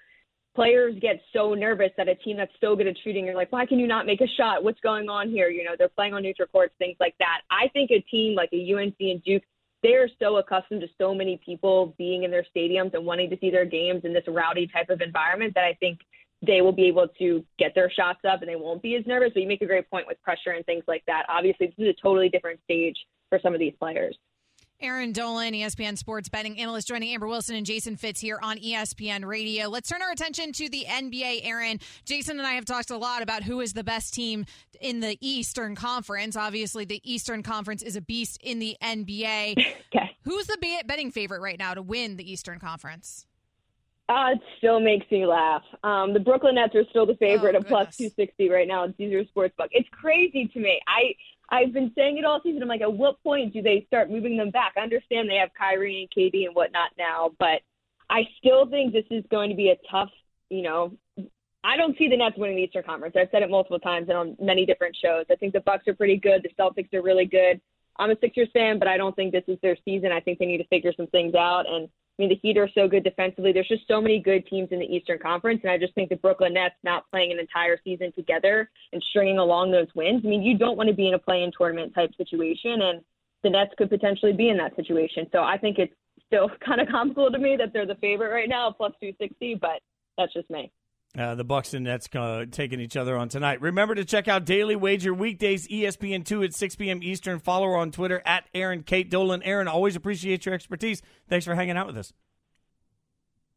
players 0.55 0.95
get 1.03 1.21
so 1.35 1.53
nervous 1.53 1.91
that 1.99 2.09
a 2.09 2.15
team 2.15 2.39
that's 2.39 2.55
so 2.63 2.75
good 2.75 2.87
at 2.87 2.97
shooting, 3.05 3.27
you're 3.27 3.35
like, 3.35 3.53
why 3.53 3.67
can 3.67 3.79
you 3.79 3.87
not 3.87 4.07
make 4.07 4.23
a 4.23 4.29
shot? 4.39 4.65
What's 4.65 4.81
going 4.81 5.11
on 5.11 5.29
here? 5.29 5.51
You 5.51 5.65
know, 5.65 5.73
they're 5.77 5.91
playing 5.91 6.15
on 6.15 6.23
neutral 6.23 6.49
courts, 6.49 6.73
things 6.79 6.97
like 6.99 7.15
that. 7.19 7.43
I 7.51 7.69
think 7.75 7.91
a 7.91 8.01
team 8.11 8.35
like 8.35 8.49
a 8.55 8.75
UNC 8.75 8.97
and 9.01 9.23
Duke, 9.23 9.43
they're 9.83 10.09
so 10.19 10.39
accustomed 10.39 10.81
to 10.81 10.89
so 10.97 11.15
many 11.15 11.39
people 11.45 11.95
being 11.99 12.23
in 12.23 12.31
their 12.31 12.47
stadiums 12.57 12.95
and 12.95 13.05
wanting 13.05 13.29
to 13.29 13.37
see 13.39 13.51
their 13.51 13.67
games 13.67 14.01
in 14.05 14.15
this 14.15 14.25
rowdy 14.27 14.67
type 14.67 14.89
of 14.89 15.03
environment 15.03 15.53
that 15.57 15.65
I 15.65 15.75
think– 15.79 15.99
they 16.47 16.61
will 16.61 16.73
be 16.73 16.87
able 16.87 17.09
to 17.19 17.45
get 17.59 17.75
their 17.75 17.91
shots 17.91 18.21
up 18.29 18.41
and 18.41 18.49
they 18.49 18.57
won't 18.57 18.83
be 18.83 18.97
as 18.97 19.07
nervous. 19.07 19.31
But 19.35 19.43
you 19.43 19.49
make 19.49 19.63
a 19.63 19.67
great 19.67 19.91
point 19.91 20.07
with 20.07 20.23
pressure 20.23 20.51
and 20.51 20.65
things 20.65 20.85
like 20.87 21.05
that. 21.07 21.27
Obviously, 21.29 21.67
this 21.67 21.75
is 21.79 21.95
a 21.99 22.03
totally 22.03 22.29
different 22.29 22.61
stage 22.65 22.97
for 23.29 23.39
some 23.43 23.55
of 23.55 23.61
these 23.61 23.75
players. 23.79 24.17
Erin 24.81 25.13
Dolan, 25.13 25.55
ESPN 25.55 25.97
sports 25.97 26.29
betting 26.29 26.61
analyst, 26.61 26.89
joining 26.89 27.13
Amber 27.15 27.27
Wilson 27.27 27.57
and 27.57 27.65
Jason 27.65 27.97
Fitz 27.97 28.21
here 28.21 28.39
on 28.43 28.59
ESPN 28.59 29.25
Radio. 29.25 29.69
Let's 29.69 29.89
turn 29.89 30.03
our 30.03 30.11
attention 30.11 30.53
to 30.53 30.69
the 30.69 30.85
NBA. 30.87 31.47
Erin. 31.47 31.81
Jason 32.05 32.39
and 32.39 32.47
I 32.47 32.53
have 32.53 32.67
talked 32.67 32.91
a 32.91 32.99
lot 32.99 33.23
about 33.23 33.43
who 33.43 33.61
is 33.61 33.73
the 33.73 33.85
best 33.85 34.13
team 34.13 34.45
in 34.81 35.01
the 35.01 35.17
Eastern 35.23 35.75
Conference. 35.77 36.37
Obviously, 36.37 36.85
the 36.85 37.01
Eastern 37.11 37.43
Conference 37.43 37.83
is 37.83 37.97
a 37.97 38.03
beast 38.03 38.39
in 38.43 38.59
the 38.59 38.77
NBA. 38.83 39.53
okay. 39.95 40.17
Who's 40.23 40.47
the 40.47 40.59
betting 40.85 41.11
favorite 41.11 41.41
right 41.41 41.59
now 41.59 41.73
to 41.75 41.81
win 41.81 42.17
the 42.17 42.31
Eastern 42.31 42.59
Conference? 42.59 43.27
Uh, 44.09 44.31
it 44.35 44.41
still 44.59 44.79
makes 44.79 45.11
me 45.11 45.27
laugh. 45.27 45.63
Um, 45.83 46.13
the 46.13 46.21
Brooklyn 46.21 46.55
Nets 46.55 46.75
are 46.77 46.85
still 46.91 47.07
the 47.07 47.17
favorite 47.17 47.57
oh, 47.57 47.59
at 47.59 47.67
plus 47.67 47.97
260 47.97 48.51
right 48.51 48.69
now. 48.69 48.85
It's 48.85 48.97
Caesar 48.99 49.25
Sportsbook. 49.25 49.69
It's 49.73 49.89
crazy 49.91 50.47
to 50.47 50.61
me. 50.61 50.81
I 50.87 51.15
I've 51.49 51.73
been 51.73 51.93
saying 51.95 52.19
it 52.19 52.25
all 52.25 52.41
season. 52.43 52.63
I'm 52.63 52.69
like, 52.69 52.81
at 52.81 52.93
what 52.93 53.23
point 53.23 53.53
do 53.53 53.63
they 53.63 53.85
start 53.87 54.11
moving 54.11 54.37
them 54.37 54.51
back? 54.51 54.75
I 54.77 54.81
understand 54.81 55.29
they 55.29 55.37
have 55.37 55.51
Kyrie 55.59 56.01
and 56.01 56.11
KD 56.11 56.47
and 56.47 56.55
whatnot 56.55 56.91
now, 56.99 57.31
but 57.39 57.63
I 58.11 58.23
still 58.39 58.67
think 58.67 58.93
this 58.93 59.05
is 59.11 59.25
going 59.31 59.51
to 59.51 59.57
be 59.57 59.71
a 59.71 59.77
tough. 59.91 60.11
You 60.51 60.63
know, 60.63 60.93
I 61.65 61.77
don't 61.77 61.99
see 61.99 62.09
the 62.09 62.17
Nets 62.17 62.37
winning 62.37 62.57
the 62.57 62.63
Eastern 62.63 62.85
Conference. 62.85 63.17
I've 63.19 63.29
said 63.33 63.43
it 63.43 63.51
multiple 63.51 63.81
times 63.81 64.09
and 64.09 64.17
on 64.17 64.37
many 64.41 64.67
different 64.67 64.97
shows. 64.97 65.25
I 65.31 65.35
think 65.35 65.53
the 65.53 65.61
Bucks 65.61 65.89
are 65.89 65.95
pretty 65.95 66.17
good. 66.17 66.45
The 66.45 66.63
Celtics 66.63 66.95
are 66.95 67.03
really 67.03 67.27
good. 67.27 67.61
I'm 67.97 68.11
a 68.11 68.17
Sixers 68.21 68.49
fan, 68.53 68.79
but 68.79 68.89
I 68.89 68.97
don't 68.97 69.17
think 69.17 69.33
this 69.33 69.45
is 69.49 69.59
their 69.63 69.77
season. 69.85 70.13
I 70.13 70.21
think 70.21 70.39
they 70.39 70.47
need 70.47 70.59
to 70.59 70.67
figure 70.69 70.93
some 70.97 71.09
things 71.09 71.35
out 71.35 71.65
and 71.69 71.89
I 72.19 72.23
mean, 72.23 72.29
the 72.31 72.37
Heat 72.37 72.57
are 72.57 72.69
so 72.75 72.89
good 72.89 73.05
defensively. 73.05 73.53
There's 73.53 73.69
just 73.69 73.87
so 73.87 74.01
many 74.01 74.21
good 74.21 74.47
teams 74.47 74.69
in 74.71 74.79
the 74.79 74.87
Eastern 74.87 75.19
Conference, 75.19 75.61
and 75.63 75.71
I 75.71 75.77
just 75.77 75.95
think 75.95 76.09
the 76.09 76.17
Brooklyn 76.17 76.55
Nets 76.55 76.75
not 76.83 77.11
playing 77.11 77.31
an 77.31 77.39
entire 77.39 77.79
season 77.85 78.11
together 78.13 78.71
and 78.93 79.05
stringing 79.11 79.39
along 79.39 79.71
those 79.71 79.89
wins. 79.95 80.23
I 80.25 80.29
mean, 80.29 80.43
you 80.43 80.57
don't 80.57 80.79
want 80.79 80.89
to 80.89 80.95
be 80.95 81.09
in 81.09 81.15
a 81.15 81.19
play-in 81.19 81.53
tournament 81.57 81.95
type 81.95 82.11
situation, 82.17 82.81
and 82.83 83.01
the 83.43 83.51
Nets 83.51 83.73
could 83.77 83.91
potentially 83.91 84.33
be 84.33 84.49
in 84.49 84.57
that 84.57 84.75
situation. 84.77 85.27
So 85.31 85.43
I 85.43 85.59
think 85.59 85.79
it's 85.79 85.93
still 86.27 86.51
kind 86.67 86.81
of 86.81 86.89
comical 86.89 87.31
to 87.31 87.39
me 87.39 87.57
that 87.59 87.73
they're 87.75 87.87
the 87.87 87.97
favorite 87.97 88.31
right 88.31 88.49
now, 88.49 88.71
plus 88.71 88.93
260, 89.01 89.57
but 89.61 89.81
that's 90.17 90.33
just 90.33 90.49
me. 90.49 90.73
Uh, 91.19 91.35
the 91.35 91.45
Bucks 91.45 91.73
and 91.73 91.85
Nets 91.85 92.09
uh, 92.15 92.45
taking 92.51 92.79
each 92.79 92.97
other 92.97 93.17
on 93.17 93.31
tonight. 93.31 93.63
Remember 93.63 93.95
to 93.95 94.05
check 94.05 94.29
out 94.29 94.45
Daily 94.45 94.77
Wager 94.77 95.15
weekdays, 95.15 95.67
ESPN 95.67 96.25
two 96.25 96.43
at 96.43 96.53
six 96.55 96.77
p.m. 96.77 97.03
Eastern. 97.03 97.39
Follow 97.39 97.67
her 97.69 97.77
on 97.77 97.91
Twitter 97.91 98.23
at 98.27 98.45
Erin 98.53 98.83
Kate 98.83 99.11
Dolan. 99.11 99.43
Erin, 99.43 99.67
always 99.67 99.97
appreciate 99.97 100.45
your 100.45 100.55
expertise. 100.55 101.01
Thanks 101.29 101.47
for 101.47 101.55
hanging 101.55 101.77
out 101.77 101.87
with 101.87 101.97
us. 101.97 102.13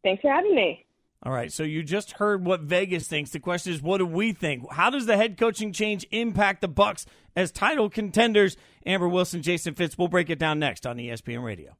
Thanks 0.04 0.22
for 0.22 0.32
having 0.32 0.56
me. 0.56 0.86
All 1.22 1.34
right, 1.34 1.52
so 1.52 1.64
you 1.64 1.84
just 1.84 2.14
heard 2.14 2.46
what 2.46 2.62
Vegas 2.62 3.08
thinks. 3.08 3.32
The 3.32 3.42
question 3.42 3.74
is, 3.74 3.82
what 3.82 3.98
do 3.98 4.06
we 4.06 4.32
think? 4.32 4.72
How 4.72 4.90
does 4.90 5.06
the 5.06 5.18
head 5.18 5.38
coaching 5.38 5.74
change 5.74 6.08
impact 6.12 6.62
the 6.62 6.70
Bucs 6.70 7.06
as 7.36 7.52
title 7.52 7.90
contenders? 7.90 8.56
Amber 8.86 9.10
Wilson, 9.10 9.42
Jason 9.42 9.74
Fitz. 9.74 9.98
We'll 9.98 10.08
break 10.08 10.30
it 10.30 10.40
down 10.40 10.60
next 10.60 10.88
on 10.88 10.96
ESPN 10.96 11.44
Radio. 11.44 11.76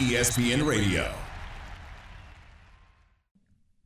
ESPN 0.00 0.66
Radio. 0.66 1.12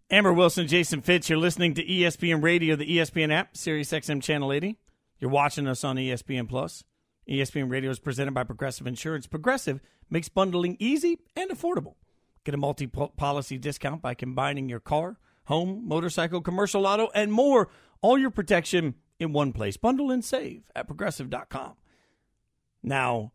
Amber 0.08 0.32
Wilson, 0.32 0.68
Jason 0.68 1.00
Fitz, 1.00 1.28
you're 1.28 1.36
listening 1.36 1.74
to 1.74 1.84
ESPN 1.84 2.40
Radio, 2.40 2.76
the 2.76 2.98
ESPN 2.98 3.32
app, 3.32 3.56
Sirius 3.56 3.90
XM 3.90 4.22
Channel 4.22 4.52
80. 4.52 4.78
You're 5.18 5.32
watching 5.32 5.66
us 5.66 5.82
on 5.82 5.96
ESPN 5.96 6.48
Plus. 6.48 6.84
ESPN 7.28 7.68
Radio 7.68 7.90
is 7.90 7.98
presented 7.98 8.32
by 8.32 8.44
Progressive 8.44 8.86
Insurance. 8.86 9.26
Progressive 9.26 9.80
makes 10.08 10.28
bundling 10.28 10.76
easy 10.78 11.18
and 11.34 11.50
affordable. 11.50 11.96
Get 12.44 12.54
a 12.54 12.58
multi 12.58 12.86
policy 12.86 13.58
discount 13.58 14.00
by 14.00 14.14
combining 14.14 14.68
your 14.68 14.78
car, 14.78 15.18
home, 15.46 15.82
motorcycle, 15.84 16.40
commercial 16.40 16.86
auto, 16.86 17.08
and 17.12 17.32
more. 17.32 17.70
All 18.02 18.16
your 18.16 18.30
protection 18.30 18.94
in 19.18 19.32
one 19.32 19.52
place. 19.52 19.76
Bundle 19.76 20.12
and 20.12 20.24
save 20.24 20.70
at 20.76 20.86
progressive.com. 20.86 21.72
Now, 22.84 23.32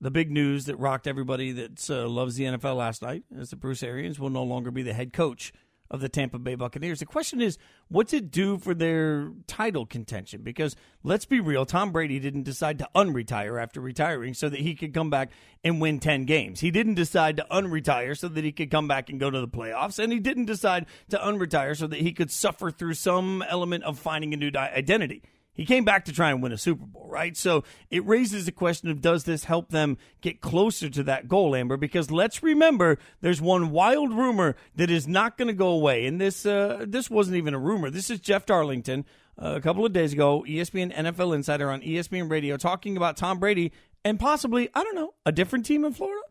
the 0.00 0.10
big 0.10 0.30
news 0.30 0.66
that 0.66 0.76
rocked 0.76 1.06
everybody 1.06 1.52
that 1.52 1.90
uh, 1.90 2.08
loves 2.08 2.36
the 2.36 2.44
NFL 2.44 2.76
last 2.76 3.02
night 3.02 3.24
is 3.36 3.50
that 3.50 3.56
Bruce 3.56 3.82
Arians 3.82 4.18
will 4.18 4.30
no 4.30 4.42
longer 4.42 4.70
be 4.70 4.82
the 4.82 4.94
head 4.94 5.12
coach 5.12 5.52
of 5.90 6.00
the 6.00 6.08
Tampa 6.08 6.38
Bay 6.38 6.54
Buccaneers. 6.54 7.00
The 7.00 7.06
question 7.06 7.40
is, 7.40 7.58
what's 7.88 8.12
it 8.12 8.30
do 8.30 8.58
for 8.58 8.74
their 8.74 9.32
title 9.48 9.84
contention? 9.84 10.42
Because 10.42 10.76
let's 11.02 11.24
be 11.24 11.40
real, 11.40 11.66
Tom 11.66 11.90
Brady 11.90 12.20
didn't 12.20 12.44
decide 12.44 12.78
to 12.78 12.88
unretire 12.94 13.60
after 13.60 13.80
retiring 13.80 14.32
so 14.32 14.48
that 14.48 14.60
he 14.60 14.74
could 14.74 14.94
come 14.94 15.10
back 15.10 15.30
and 15.64 15.80
win 15.80 15.98
10 15.98 16.26
games. 16.26 16.60
He 16.60 16.70
didn't 16.70 16.94
decide 16.94 17.36
to 17.38 17.46
unretire 17.50 18.16
so 18.16 18.28
that 18.28 18.44
he 18.44 18.52
could 18.52 18.70
come 18.70 18.86
back 18.86 19.10
and 19.10 19.18
go 19.18 19.30
to 19.30 19.40
the 19.40 19.48
playoffs. 19.48 19.98
And 19.98 20.12
he 20.12 20.20
didn't 20.20 20.46
decide 20.46 20.86
to 21.08 21.18
unretire 21.18 21.76
so 21.76 21.88
that 21.88 22.00
he 22.00 22.12
could 22.12 22.30
suffer 22.30 22.70
through 22.70 22.94
some 22.94 23.42
element 23.48 23.82
of 23.82 23.98
finding 23.98 24.32
a 24.32 24.36
new 24.36 24.52
identity. 24.56 25.22
He 25.60 25.66
came 25.66 25.84
back 25.84 26.06
to 26.06 26.12
try 26.14 26.30
and 26.30 26.42
win 26.42 26.52
a 26.52 26.56
Super 26.56 26.86
Bowl, 26.86 27.06
right? 27.06 27.36
So 27.36 27.64
it 27.90 28.02
raises 28.06 28.46
the 28.46 28.50
question 28.50 28.88
of 28.88 29.02
does 29.02 29.24
this 29.24 29.44
help 29.44 29.68
them 29.68 29.98
get 30.22 30.40
closer 30.40 30.88
to 30.88 31.02
that 31.02 31.28
goal, 31.28 31.54
Amber? 31.54 31.76
Because 31.76 32.10
let's 32.10 32.42
remember, 32.42 32.96
there's 33.20 33.42
one 33.42 33.70
wild 33.70 34.10
rumor 34.10 34.56
that 34.76 34.90
is 34.90 35.06
not 35.06 35.36
going 35.36 35.48
to 35.48 35.52
go 35.52 35.68
away, 35.68 36.06
and 36.06 36.18
this 36.18 36.46
uh, 36.46 36.86
this 36.88 37.10
wasn't 37.10 37.36
even 37.36 37.52
a 37.52 37.58
rumor. 37.58 37.90
This 37.90 38.08
is 38.08 38.20
Jeff 38.20 38.46
Darlington 38.46 39.04
uh, 39.36 39.52
a 39.54 39.60
couple 39.60 39.84
of 39.84 39.92
days 39.92 40.14
ago, 40.14 40.46
ESPN 40.48 40.96
NFL 40.96 41.34
Insider 41.34 41.70
on 41.70 41.82
ESPN 41.82 42.30
Radio, 42.30 42.56
talking 42.56 42.96
about 42.96 43.18
Tom 43.18 43.38
Brady 43.38 43.70
and 44.02 44.18
possibly 44.18 44.70
I 44.74 44.82
don't 44.82 44.94
know 44.94 45.12
a 45.26 45.30
different 45.30 45.66
team 45.66 45.84
in 45.84 45.92
Florida. 45.92 46.22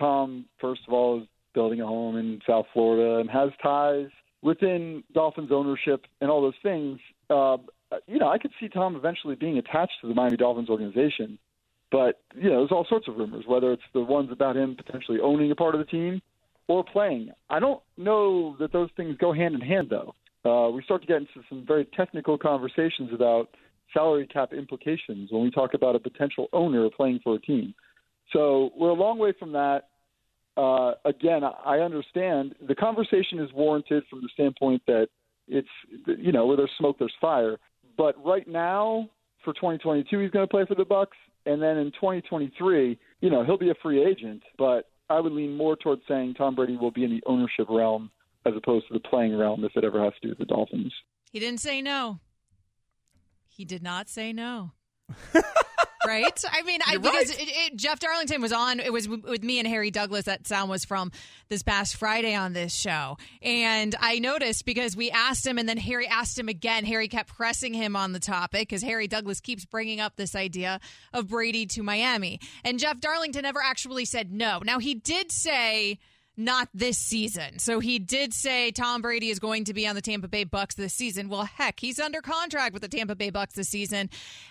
Tom, 0.00 0.46
first 0.60 0.80
of 0.88 0.92
all, 0.92 1.20
is 1.20 1.28
building 1.54 1.80
a 1.80 1.86
home 1.86 2.16
in 2.16 2.40
South 2.44 2.66
Florida 2.72 3.20
and 3.20 3.30
has 3.30 3.50
ties 3.62 4.08
within 4.42 5.04
Dolphins 5.14 5.52
ownership 5.52 6.06
and 6.20 6.28
all 6.28 6.42
those 6.42 6.54
things. 6.64 6.98
Uh, 7.30 7.58
you 8.06 8.18
know, 8.18 8.28
I 8.28 8.38
could 8.38 8.52
see 8.60 8.68
Tom 8.68 8.96
eventually 8.96 9.34
being 9.34 9.58
attached 9.58 9.92
to 10.00 10.08
the 10.08 10.14
Miami 10.14 10.36
Dolphins 10.36 10.68
organization. 10.68 11.38
But, 11.92 12.20
you 12.34 12.50
know, 12.50 12.58
there's 12.58 12.72
all 12.72 12.86
sorts 12.88 13.06
of 13.06 13.16
rumors, 13.16 13.44
whether 13.46 13.72
it's 13.72 13.82
the 13.94 14.00
ones 14.00 14.30
about 14.32 14.56
him 14.56 14.76
potentially 14.76 15.18
owning 15.22 15.50
a 15.50 15.54
part 15.54 15.74
of 15.74 15.78
the 15.78 15.86
team 15.86 16.20
or 16.68 16.82
playing. 16.84 17.30
I 17.48 17.60
don't 17.60 17.80
know 17.96 18.56
that 18.58 18.72
those 18.72 18.90
things 18.96 19.16
go 19.18 19.32
hand 19.32 19.54
in 19.54 19.60
hand, 19.60 19.90
though. 19.90 20.14
Uh, 20.44 20.70
we 20.70 20.82
start 20.82 21.00
to 21.02 21.06
get 21.06 21.18
into 21.18 21.42
some 21.48 21.64
very 21.66 21.84
technical 21.96 22.38
conversations 22.38 23.10
about 23.12 23.50
salary 23.92 24.26
cap 24.26 24.52
implications 24.52 25.30
when 25.30 25.42
we 25.42 25.50
talk 25.50 25.74
about 25.74 25.94
a 25.94 26.00
potential 26.00 26.48
owner 26.52 26.88
playing 26.90 27.20
for 27.22 27.36
a 27.36 27.40
team. 27.40 27.74
So 28.32 28.70
we're 28.76 28.90
a 28.90 28.94
long 28.94 29.18
way 29.18 29.32
from 29.38 29.52
that. 29.52 29.82
Uh, 30.56 30.92
again, 31.04 31.42
I 31.44 31.78
understand 31.78 32.54
the 32.66 32.74
conversation 32.74 33.38
is 33.38 33.52
warranted 33.52 34.04
from 34.08 34.22
the 34.22 34.28
standpoint 34.32 34.82
that 34.86 35.08
it's 35.48 35.68
you 36.06 36.32
know 36.32 36.46
where 36.46 36.56
there's 36.56 36.70
smoke, 36.78 36.96
there's 36.98 37.14
fire. 37.20 37.58
But 37.96 38.14
right 38.24 38.46
now, 38.46 39.08
for 39.44 39.52
2022, 39.54 40.18
he's 40.18 40.30
going 40.30 40.46
to 40.46 40.50
play 40.50 40.64
for 40.66 40.74
the 40.74 40.84
Bucs, 40.84 41.16
and 41.46 41.62
then 41.62 41.78
in 41.78 41.92
2023, 41.92 42.98
you 43.20 43.30
know, 43.30 43.44
he'll 43.44 43.58
be 43.58 43.70
a 43.70 43.74
free 43.82 44.04
agent. 44.04 44.42
But 44.58 44.90
I 45.08 45.20
would 45.20 45.32
lean 45.32 45.56
more 45.56 45.76
towards 45.76 46.02
saying 46.08 46.34
Tom 46.34 46.54
Brady 46.54 46.76
will 46.76 46.90
be 46.90 47.04
in 47.04 47.10
the 47.10 47.22
ownership 47.26 47.66
realm 47.68 48.10
as 48.44 48.54
opposed 48.56 48.88
to 48.88 48.94
the 48.94 49.00
playing 49.00 49.36
realm 49.36 49.64
if 49.64 49.72
it 49.76 49.84
ever 49.84 50.02
has 50.02 50.12
to 50.14 50.20
do 50.22 50.28
with 50.30 50.38
the 50.38 50.44
Dolphins. 50.44 50.92
He 51.32 51.40
didn't 51.40 51.60
say 51.60 51.82
no. 51.82 52.20
He 53.48 53.64
did 53.64 53.82
not 53.82 54.08
say 54.08 54.32
no. 54.32 54.72
right? 56.06 56.44
I 56.50 56.62
mean, 56.62 56.80
I, 56.86 56.96
because 56.96 57.30
it, 57.30 57.38
it, 57.40 57.76
Jeff 57.76 57.98
Darlington 57.98 58.40
was 58.40 58.52
on. 58.52 58.80
It 58.80 58.92
was 58.92 59.08
with 59.08 59.42
me 59.42 59.58
and 59.58 59.68
Harry 59.68 59.90
Douglas. 59.90 60.24
That 60.24 60.46
sound 60.46 60.70
was 60.70 60.84
from 60.84 61.12
this 61.48 61.62
past 61.62 61.96
Friday 61.96 62.34
on 62.34 62.52
this 62.52 62.74
show, 62.74 63.18
and 63.42 63.94
I 64.00 64.18
noticed 64.18 64.64
because 64.64 64.96
we 64.96 65.10
asked 65.10 65.46
him, 65.46 65.58
and 65.58 65.68
then 65.68 65.78
Harry 65.78 66.06
asked 66.06 66.38
him 66.38 66.48
again. 66.48 66.84
Harry 66.84 67.08
kept 67.08 67.34
pressing 67.34 67.74
him 67.74 67.96
on 67.96 68.12
the 68.12 68.20
topic 68.20 68.68
because 68.68 68.82
Harry 68.82 69.08
Douglas 69.08 69.40
keeps 69.40 69.64
bringing 69.64 70.00
up 70.00 70.16
this 70.16 70.34
idea 70.34 70.80
of 71.12 71.28
Brady 71.28 71.66
to 71.66 71.82
Miami, 71.82 72.40
and 72.64 72.78
Jeff 72.78 73.00
Darlington 73.00 73.42
never 73.42 73.60
actually 73.62 74.04
said 74.04 74.32
no. 74.32 74.60
Now 74.64 74.78
he 74.78 74.94
did 74.94 75.32
say 75.32 75.98
not 76.36 76.68
this 76.74 76.98
season. 76.98 77.58
So 77.58 77.80
he 77.80 77.98
did 77.98 78.34
say 78.34 78.70
Tom 78.70 79.00
Brady 79.00 79.30
is 79.30 79.38
going 79.38 79.64
to 79.64 79.74
be 79.74 79.86
on 79.86 79.94
the 79.94 80.02
Tampa 80.02 80.28
Bay 80.28 80.44
Bucs 80.44 80.74
this 80.74 80.92
season. 80.92 81.28
Well, 81.28 81.44
heck, 81.44 81.80
he's 81.80 81.98
under 81.98 82.20
contract 82.20 82.74
with 82.74 82.82
the 82.82 82.88
Tampa 82.88 83.14
Bay 83.14 83.30
Bucs 83.30 83.52
this 83.52 83.68
season, 83.68 84.10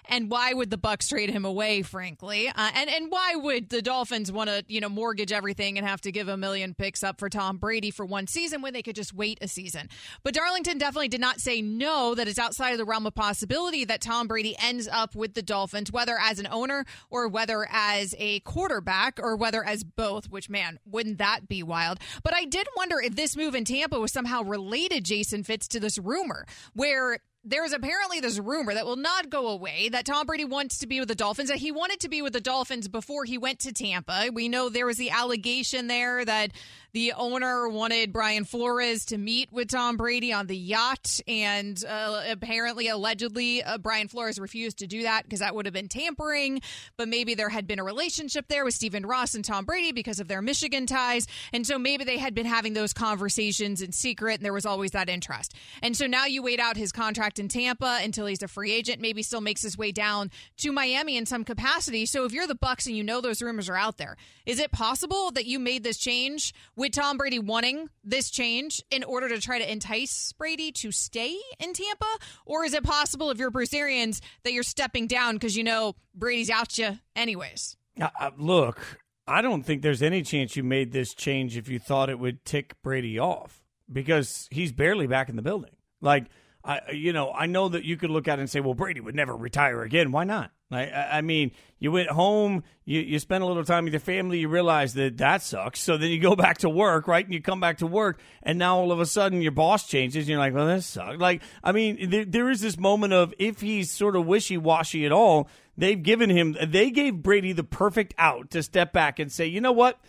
and 0.10 0.32
why 0.32 0.54
would 0.54 0.72
the 0.72 0.78
Bucs 0.78 1.10
trade 1.10 1.30
him 1.30 1.46
away? 1.46 1.84
Frankly, 1.84 2.48
uh, 2.48 2.72
and 2.74 2.90
and 2.90 3.12
why 3.12 3.36
would 3.36 3.70
the 3.70 3.82
Dolphins 3.82 4.32
want 4.32 4.50
to 4.50 4.64
you 4.68 4.82
know 4.82 4.90
mortgage 4.90 5.32
everything 5.32 5.78
and 5.78 5.86
have 5.86 6.02
to 6.02 6.12
give 6.12 6.28
a 6.28 6.38
million 6.38 6.74
picks 6.74 7.04
up 7.04 7.20
for 7.20 7.30
Tom 7.30 7.58
Brady 7.58 7.92
for 7.92 8.06
one 8.06 8.26
season 8.28 8.62
when 8.62 8.74
they 8.74 8.82
could 8.82 8.96
just 8.96 9.14
wait 9.14 9.38
a 9.42 9.48
season? 9.48 9.90
But 10.24 10.34
Darlington 10.34 10.78
definitely 10.78 11.10
did 11.10 11.22
not 11.22 11.40
say 11.40 11.62
no. 11.62 12.16
That 12.16 12.28
it's 12.28 12.40
outside 12.40 12.72
of 12.72 12.78
the 12.80 12.86
realm 12.86 13.06
of 13.06 13.14
possibility 13.14 13.86
that 13.86 14.02
Tom 14.02 14.28
Brady 14.28 14.56
ends 14.62 14.88
up 14.92 15.16
with 15.16 15.36
the 15.36 15.44
Dolphins, 15.44 15.92
whether 15.92 16.18
as 16.20 16.40
an 16.40 16.48
owner 16.50 16.86
or 17.12 17.28
whether 17.28 17.68
as 17.70 18.16
a 18.18 18.40
quarterback 18.42 19.20
or 19.22 19.36
whether 19.36 19.64
as 19.64 19.84
both. 19.84 20.30
Which 20.32 20.50
man, 20.50 20.80
wouldn't 20.86 21.20
that 21.20 21.48
be? 21.48 21.62
Wild? 21.62 21.75
Wild. 21.76 22.00
But 22.24 22.34
I 22.34 22.46
did 22.46 22.68
wonder 22.78 23.02
if 23.02 23.18
this 23.18 23.36
move 23.36 23.54
in 23.54 23.66
Tampa 23.66 24.00
was 24.00 24.14
somehow 24.14 24.44
related, 24.44 25.04
Jason 25.04 25.44
Fitz, 25.44 25.68
to 25.70 25.80
this 25.80 25.98
rumor 25.98 26.46
where 26.74 27.20
there's 27.46 27.74
apparently 27.74 28.20
this 28.20 28.40
rumor 28.40 28.74
that 28.74 28.86
will 28.86 28.96
not 28.96 29.30
go 29.30 29.48
away 29.50 29.90
that 29.90 30.06
Tom 30.06 30.26
Brady 30.26 30.46
wants 30.46 30.80
to 30.80 30.88
be 30.88 31.00
with 31.00 31.08
the 31.08 31.16
Dolphins. 31.16 31.50
That 31.50 31.60
he 31.60 31.72
wanted 31.72 32.00
to 32.00 32.10
be 32.10 32.24
with 32.24 32.34
the 32.34 32.42
Dolphins 32.42 32.88
before 32.88 33.24
he 33.24 33.38
went 33.38 33.60
to 33.60 33.72
Tampa. 33.72 34.30
We 34.34 34.50
know 34.50 34.70
there 34.70 34.88
was 34.88 34.98
the 34.98 35.12
allegation 35.12 35.88
there 35.88 36.26
that 36.26 36.52
the 36.96 37.12
owner 37.12 37.68
wanted 37.68 38.14
Brian 38.14 38.46
Flores 38.46 39.04
to 39.08 39.18
meet 39.18 39.52
with 39.52 39.70
Tom 39.70 39.98
Brady 39.98 40.32
on 40.32 40.48
the 40.48 40.56
yacht, 40.56 41.20
and 41.28 41.84
uh, 41.86 42.24
apparently, 42.30 42.88
allegedly, 42.88 43.62
uh, 43.62 43.78
Brian 43.78 44.08
Flores 44.08 44.40
refused 44.40 44.78
to 44.78 44.88
do 44.88 45.04
that 45.04 45.24
because 45.24 45.40
that 45.40 45.54
would 45.54 45.66
have 45.66 45.74
been 45.74 45.90
tampering. 45.90 46.62
But 46.96 47.10
maybe 47.10 47.36
there 47.36 47.50
had 47.50 47.68
been 47.68 47.80
a 47.80 47.84
relationship 47.84 48.48
there 48.48 48.64
with 48.64 48.76
Stephen 48.76 49.06
Ross 49.06 49.36
and 49.36 49.44
Tom 49.44 49.66
Brady 49.66 49.92
because 49.92 50.22
of 50.22 50.30
their 50.30 50.42
Michigan 50.42 50.88
ties, 50.88 51.28
and 51.52 51.68
so 51.68 51.78
maybe 51.78 52.06
they 52.06 52.18
had 52.18 52.34
been 52.34 52.46
having 52.46 52.74
those 52.74 52.94
conversations 52.94 53.82
in 53.82 53.92
secret, 53.92 54.36
and 54.36 54.46
there 54.46 54.54
was 54.54 54.66
always 54.66 54.92
that 54.92 55.10
interest. 55.10 55.54
And 55.84 55.98
so 55.98 56.08
now 56.08 56.26
you 56.26 56.42
wait 56.42 56.62
out 56.62 56.78
his 56.78 56.94
contract 56.94 57.35
in 57.40 57.48
Tampa 57.48 58.00
until 58.02 58.26
he's 58.26 58.44
a 58.44 58.48
free 58.48 58.72
agent, 58.72 59.02
maybe 59.02 59.24
still 59.24 59.42
makes 59.42 59.62
his 59.62 59.78
way 59.78 59.92
down 59.92 60.32
to 60.58 60.72
Miami 60.72 61.18
in 61.18 61.26
some 61.26 61.44
capacity. 61.44 62.06
So 62.06 62.26
if 62.26 62.32
you're 62.32 62.48
the 62.48 62.56
Bucs 62.56 62.86
and 62.88 62.96
you 62.96 63.04
know 63.04 63.22
those 63.22 63.42
rumors 63.42 63.70
are 63.70 63.78
out 63.78 63.98
there, 63.98 64.18
is 64.46 64.60
it 64.60 64.72
possible 64.72 65.32
that 65.32 65.46
you 65.46 65.60
made 65.60 65.84
this 65.84 65.98
change? 65.98 66.54
with 66.76 66.92
Tom 66.92 67.18
Brady 67.18 67.40
wanting 67.40 67.90
this 68.04 68.30
change 68.30 68.82
in 68.92 69.04
order 69.04 69.30
to 69.30 69.40
try 69.40 69.60
to 69.60 69.72
entice 69.72 70.34
Brady 70.34 70.72
to 70.74 70.92
stay 70.92 71.38
in 71.60 71.74
Tampa? 71.74 72.06
Or 72.46 72.64
is 72.64 72.74
it 72.74 72.84
possible 72.84 73.32
if 73.32 73.38
you're 73.38 73.52
Bruce 73.52 73.74
Arians 73.74 74.22
that 74.44 74.54
you're 74.54 74.64
stepping 74.64 75.08
down 75.08 75.36
because 75.36 75.56
you 75.56 75.64
know 75.64 75.96
Brady's 76.14 76.50
out 76.50 76.78
you 76.78 77.00
anyways? 77.16 77.78
Uh, 78.00 78.32
look, 78.38 79.00
I 79.28 79.42
don't 79.42 79.64
think 79.64 79.82
there's 79.82 80.02
any 80.02 80.22
chance 80.22 80.56
you 80.56 80.64
made 80.64 80.92
this 80.92 81.14
change 81.14 81.58
if 81.58 81.70
you 81.70 81.80
thought 81.80 82.10
it 82.10 82.20
would 82.20 82.44
tick 82.46 82.76
Brady 82.82 83.18
off 83.18 83.64
because 83.92 84.48
he's 84.52 84.72
barely 84.72 85.08
back 85.08 85.30
in 85.30 85.36
the 85.36 85.42
building. 85.42 85.72
Like, 86.02 86.26
I, 86.66 86.92
you 86.92 87.14
know, 87.14 87.32
I 87.32 87.46
know 87.46 87.70
that 87.70 87.86
you 87.86 87.96
could 87.96 88.10
look 88.10 88.28
at 88.28 88.40
it 88.40 88.42
and 88.42 88.50
say, 88.50 88.60
well, 88.60 88.74
Brady 88.74 89.00
would 89.00 89.14
never 89.14 89.36
retire 89.36 89.84
again. 89.84 90.12
Why 90.12 90.24
not? 90.24 90.52
I, 90.72 91.18
I 91.18 91.22
mean, 91.22 91.52
you 91.78 91.92
went 91.92 92.10
home, 92.10 92.64
you, 92.86 93.00
you 93.02 93.20
spent 93.20 93.44
a 93.44 93.48
little 93.48 93.64
time 93.64 93.84
with 93.84 93.94
your 93.94 94.00
family, 94.00 94.40
you 94.40 94.50
realize 94.50 94.96
that 94.96 95.18
that 95.18 95.44
sucks. 95.44 95.80
So 95.80 95.96
then 95.98 96.10
you 96.10 96.20
go 96.20 96.36
back 96.36 96.58
to 96.60 96.70
work, 96.70 97.08
right? 97.08 97.24
And 97.24 97.34
you 97.34 97.42
come 97.42 97.60
back 97.60 97.78
to 97.78 97.88
work, 97.88 98.20
and 98.42 98.58
now 98.58 98.78
all 98.78 98.92
of 98.92 99.00
a 99.00 99.06
sudden 99.06 99.44
your 99.44 99.52
boss 99.52 99.88
changes, 99.88 100.24
and 100.24 100.30
you're 100.30 100.40
like, 100.40 100.56
well, 100.56 100.66
this 100.66 100.88
sucks. 100.88 101.20
Like, 101.20 101.44
I 101.64 101.72
mean, 101.72 102.10
there, 102.10 102.26
there 102.26 102.50
is 102.50 102.62
this 102.62 102.80
moment 102.80 103.14
of 103.14 103.34
if 103.38 103.62
he's 103.62 103.92
sort 103.92 104.16
of 104.16 104.26
wishy 104.26 104.58
washy 104.58 105.06
at 105.06 105.12
all, 105.12 105.48
they've 105.78 106.02
given 106.02 106.32
him, 106.32 106.58
they 106.66 106.90
gave 106.90 107.22
Brady 107.22 107.54
the 107.54 107.64
perfect 107.64 108.16
out 108.18 108.50
to 108.52 108.64
step 108.64 108.92
back 108.92 109.20
and 109.20 109.32
say, 109.32 109.46
you 109.46 109.62
know 109.62 109.72
what? 109.72 110.00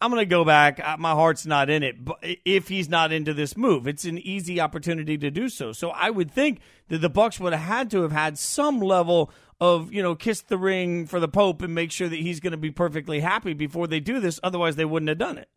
I'm 0.00 0.10
going 0.10 0.20
to 0.20 0.26
go 0.26 0.44
back. 0.44 0.78
My 0.98 1.12
heart's 1.12 1.46
not 1.46 1.70
in 1.70 1.82
it. 1.82 2.04
But 2.04 2.18
if 2.22 2.68
he's 2.68 2.88
not 2.88 3.12
into 3.12 3.32
this 3.32 3.56
move, 3.56 3.86
it's 3.86 4.04
an 4.04 4.18
easy 4.18 4.60
opportunity 4.60 5.16
to 5.18 5.30
do 5.30 5.48
so. 5.48 5.72
So 5.72 5.90
I 5.90 6.10
would 6.10 6.30
think 6.30 6.60
that 6.88 6.98
the 6.98 7.10
Bucs 7.10 7.40
would 7.40 7.52
have 7.52 7.62
had 7.62 7.90
to 7.92 8.02
have 8.02 8.12
had 8.12 8.38
some 8.38 8.80
level 8.80 9.30
of 9.58 9.90
you 9.92 10.02
know 10.02 10.14
kiss 10.14 10.42
the 10.42 10.58
ring 10.58 11.06
for 11.06 11.18
the 11.18 11.28
Pope 11.28 11.62
and 11.62 11.74
make 11.74 11.90
sure 11.90 12.08
that 12.08 12.18
he's 12.18 12.40
going 12.40 12.50
to 12.50 12.58
be 12.58 12.70
perfectly 12.70 13.20
happy 13.20 13.54
before 13.54 13.86
they 13.86 14.00
do 14.00 14.20
this. 14.20 14.38
Otherwise, 14.42 14.76
they 14.76 14.84
wouldn't 14.84 15.08
have 15.08 15.18
done 15.18 15.38
it. 15.38 15.48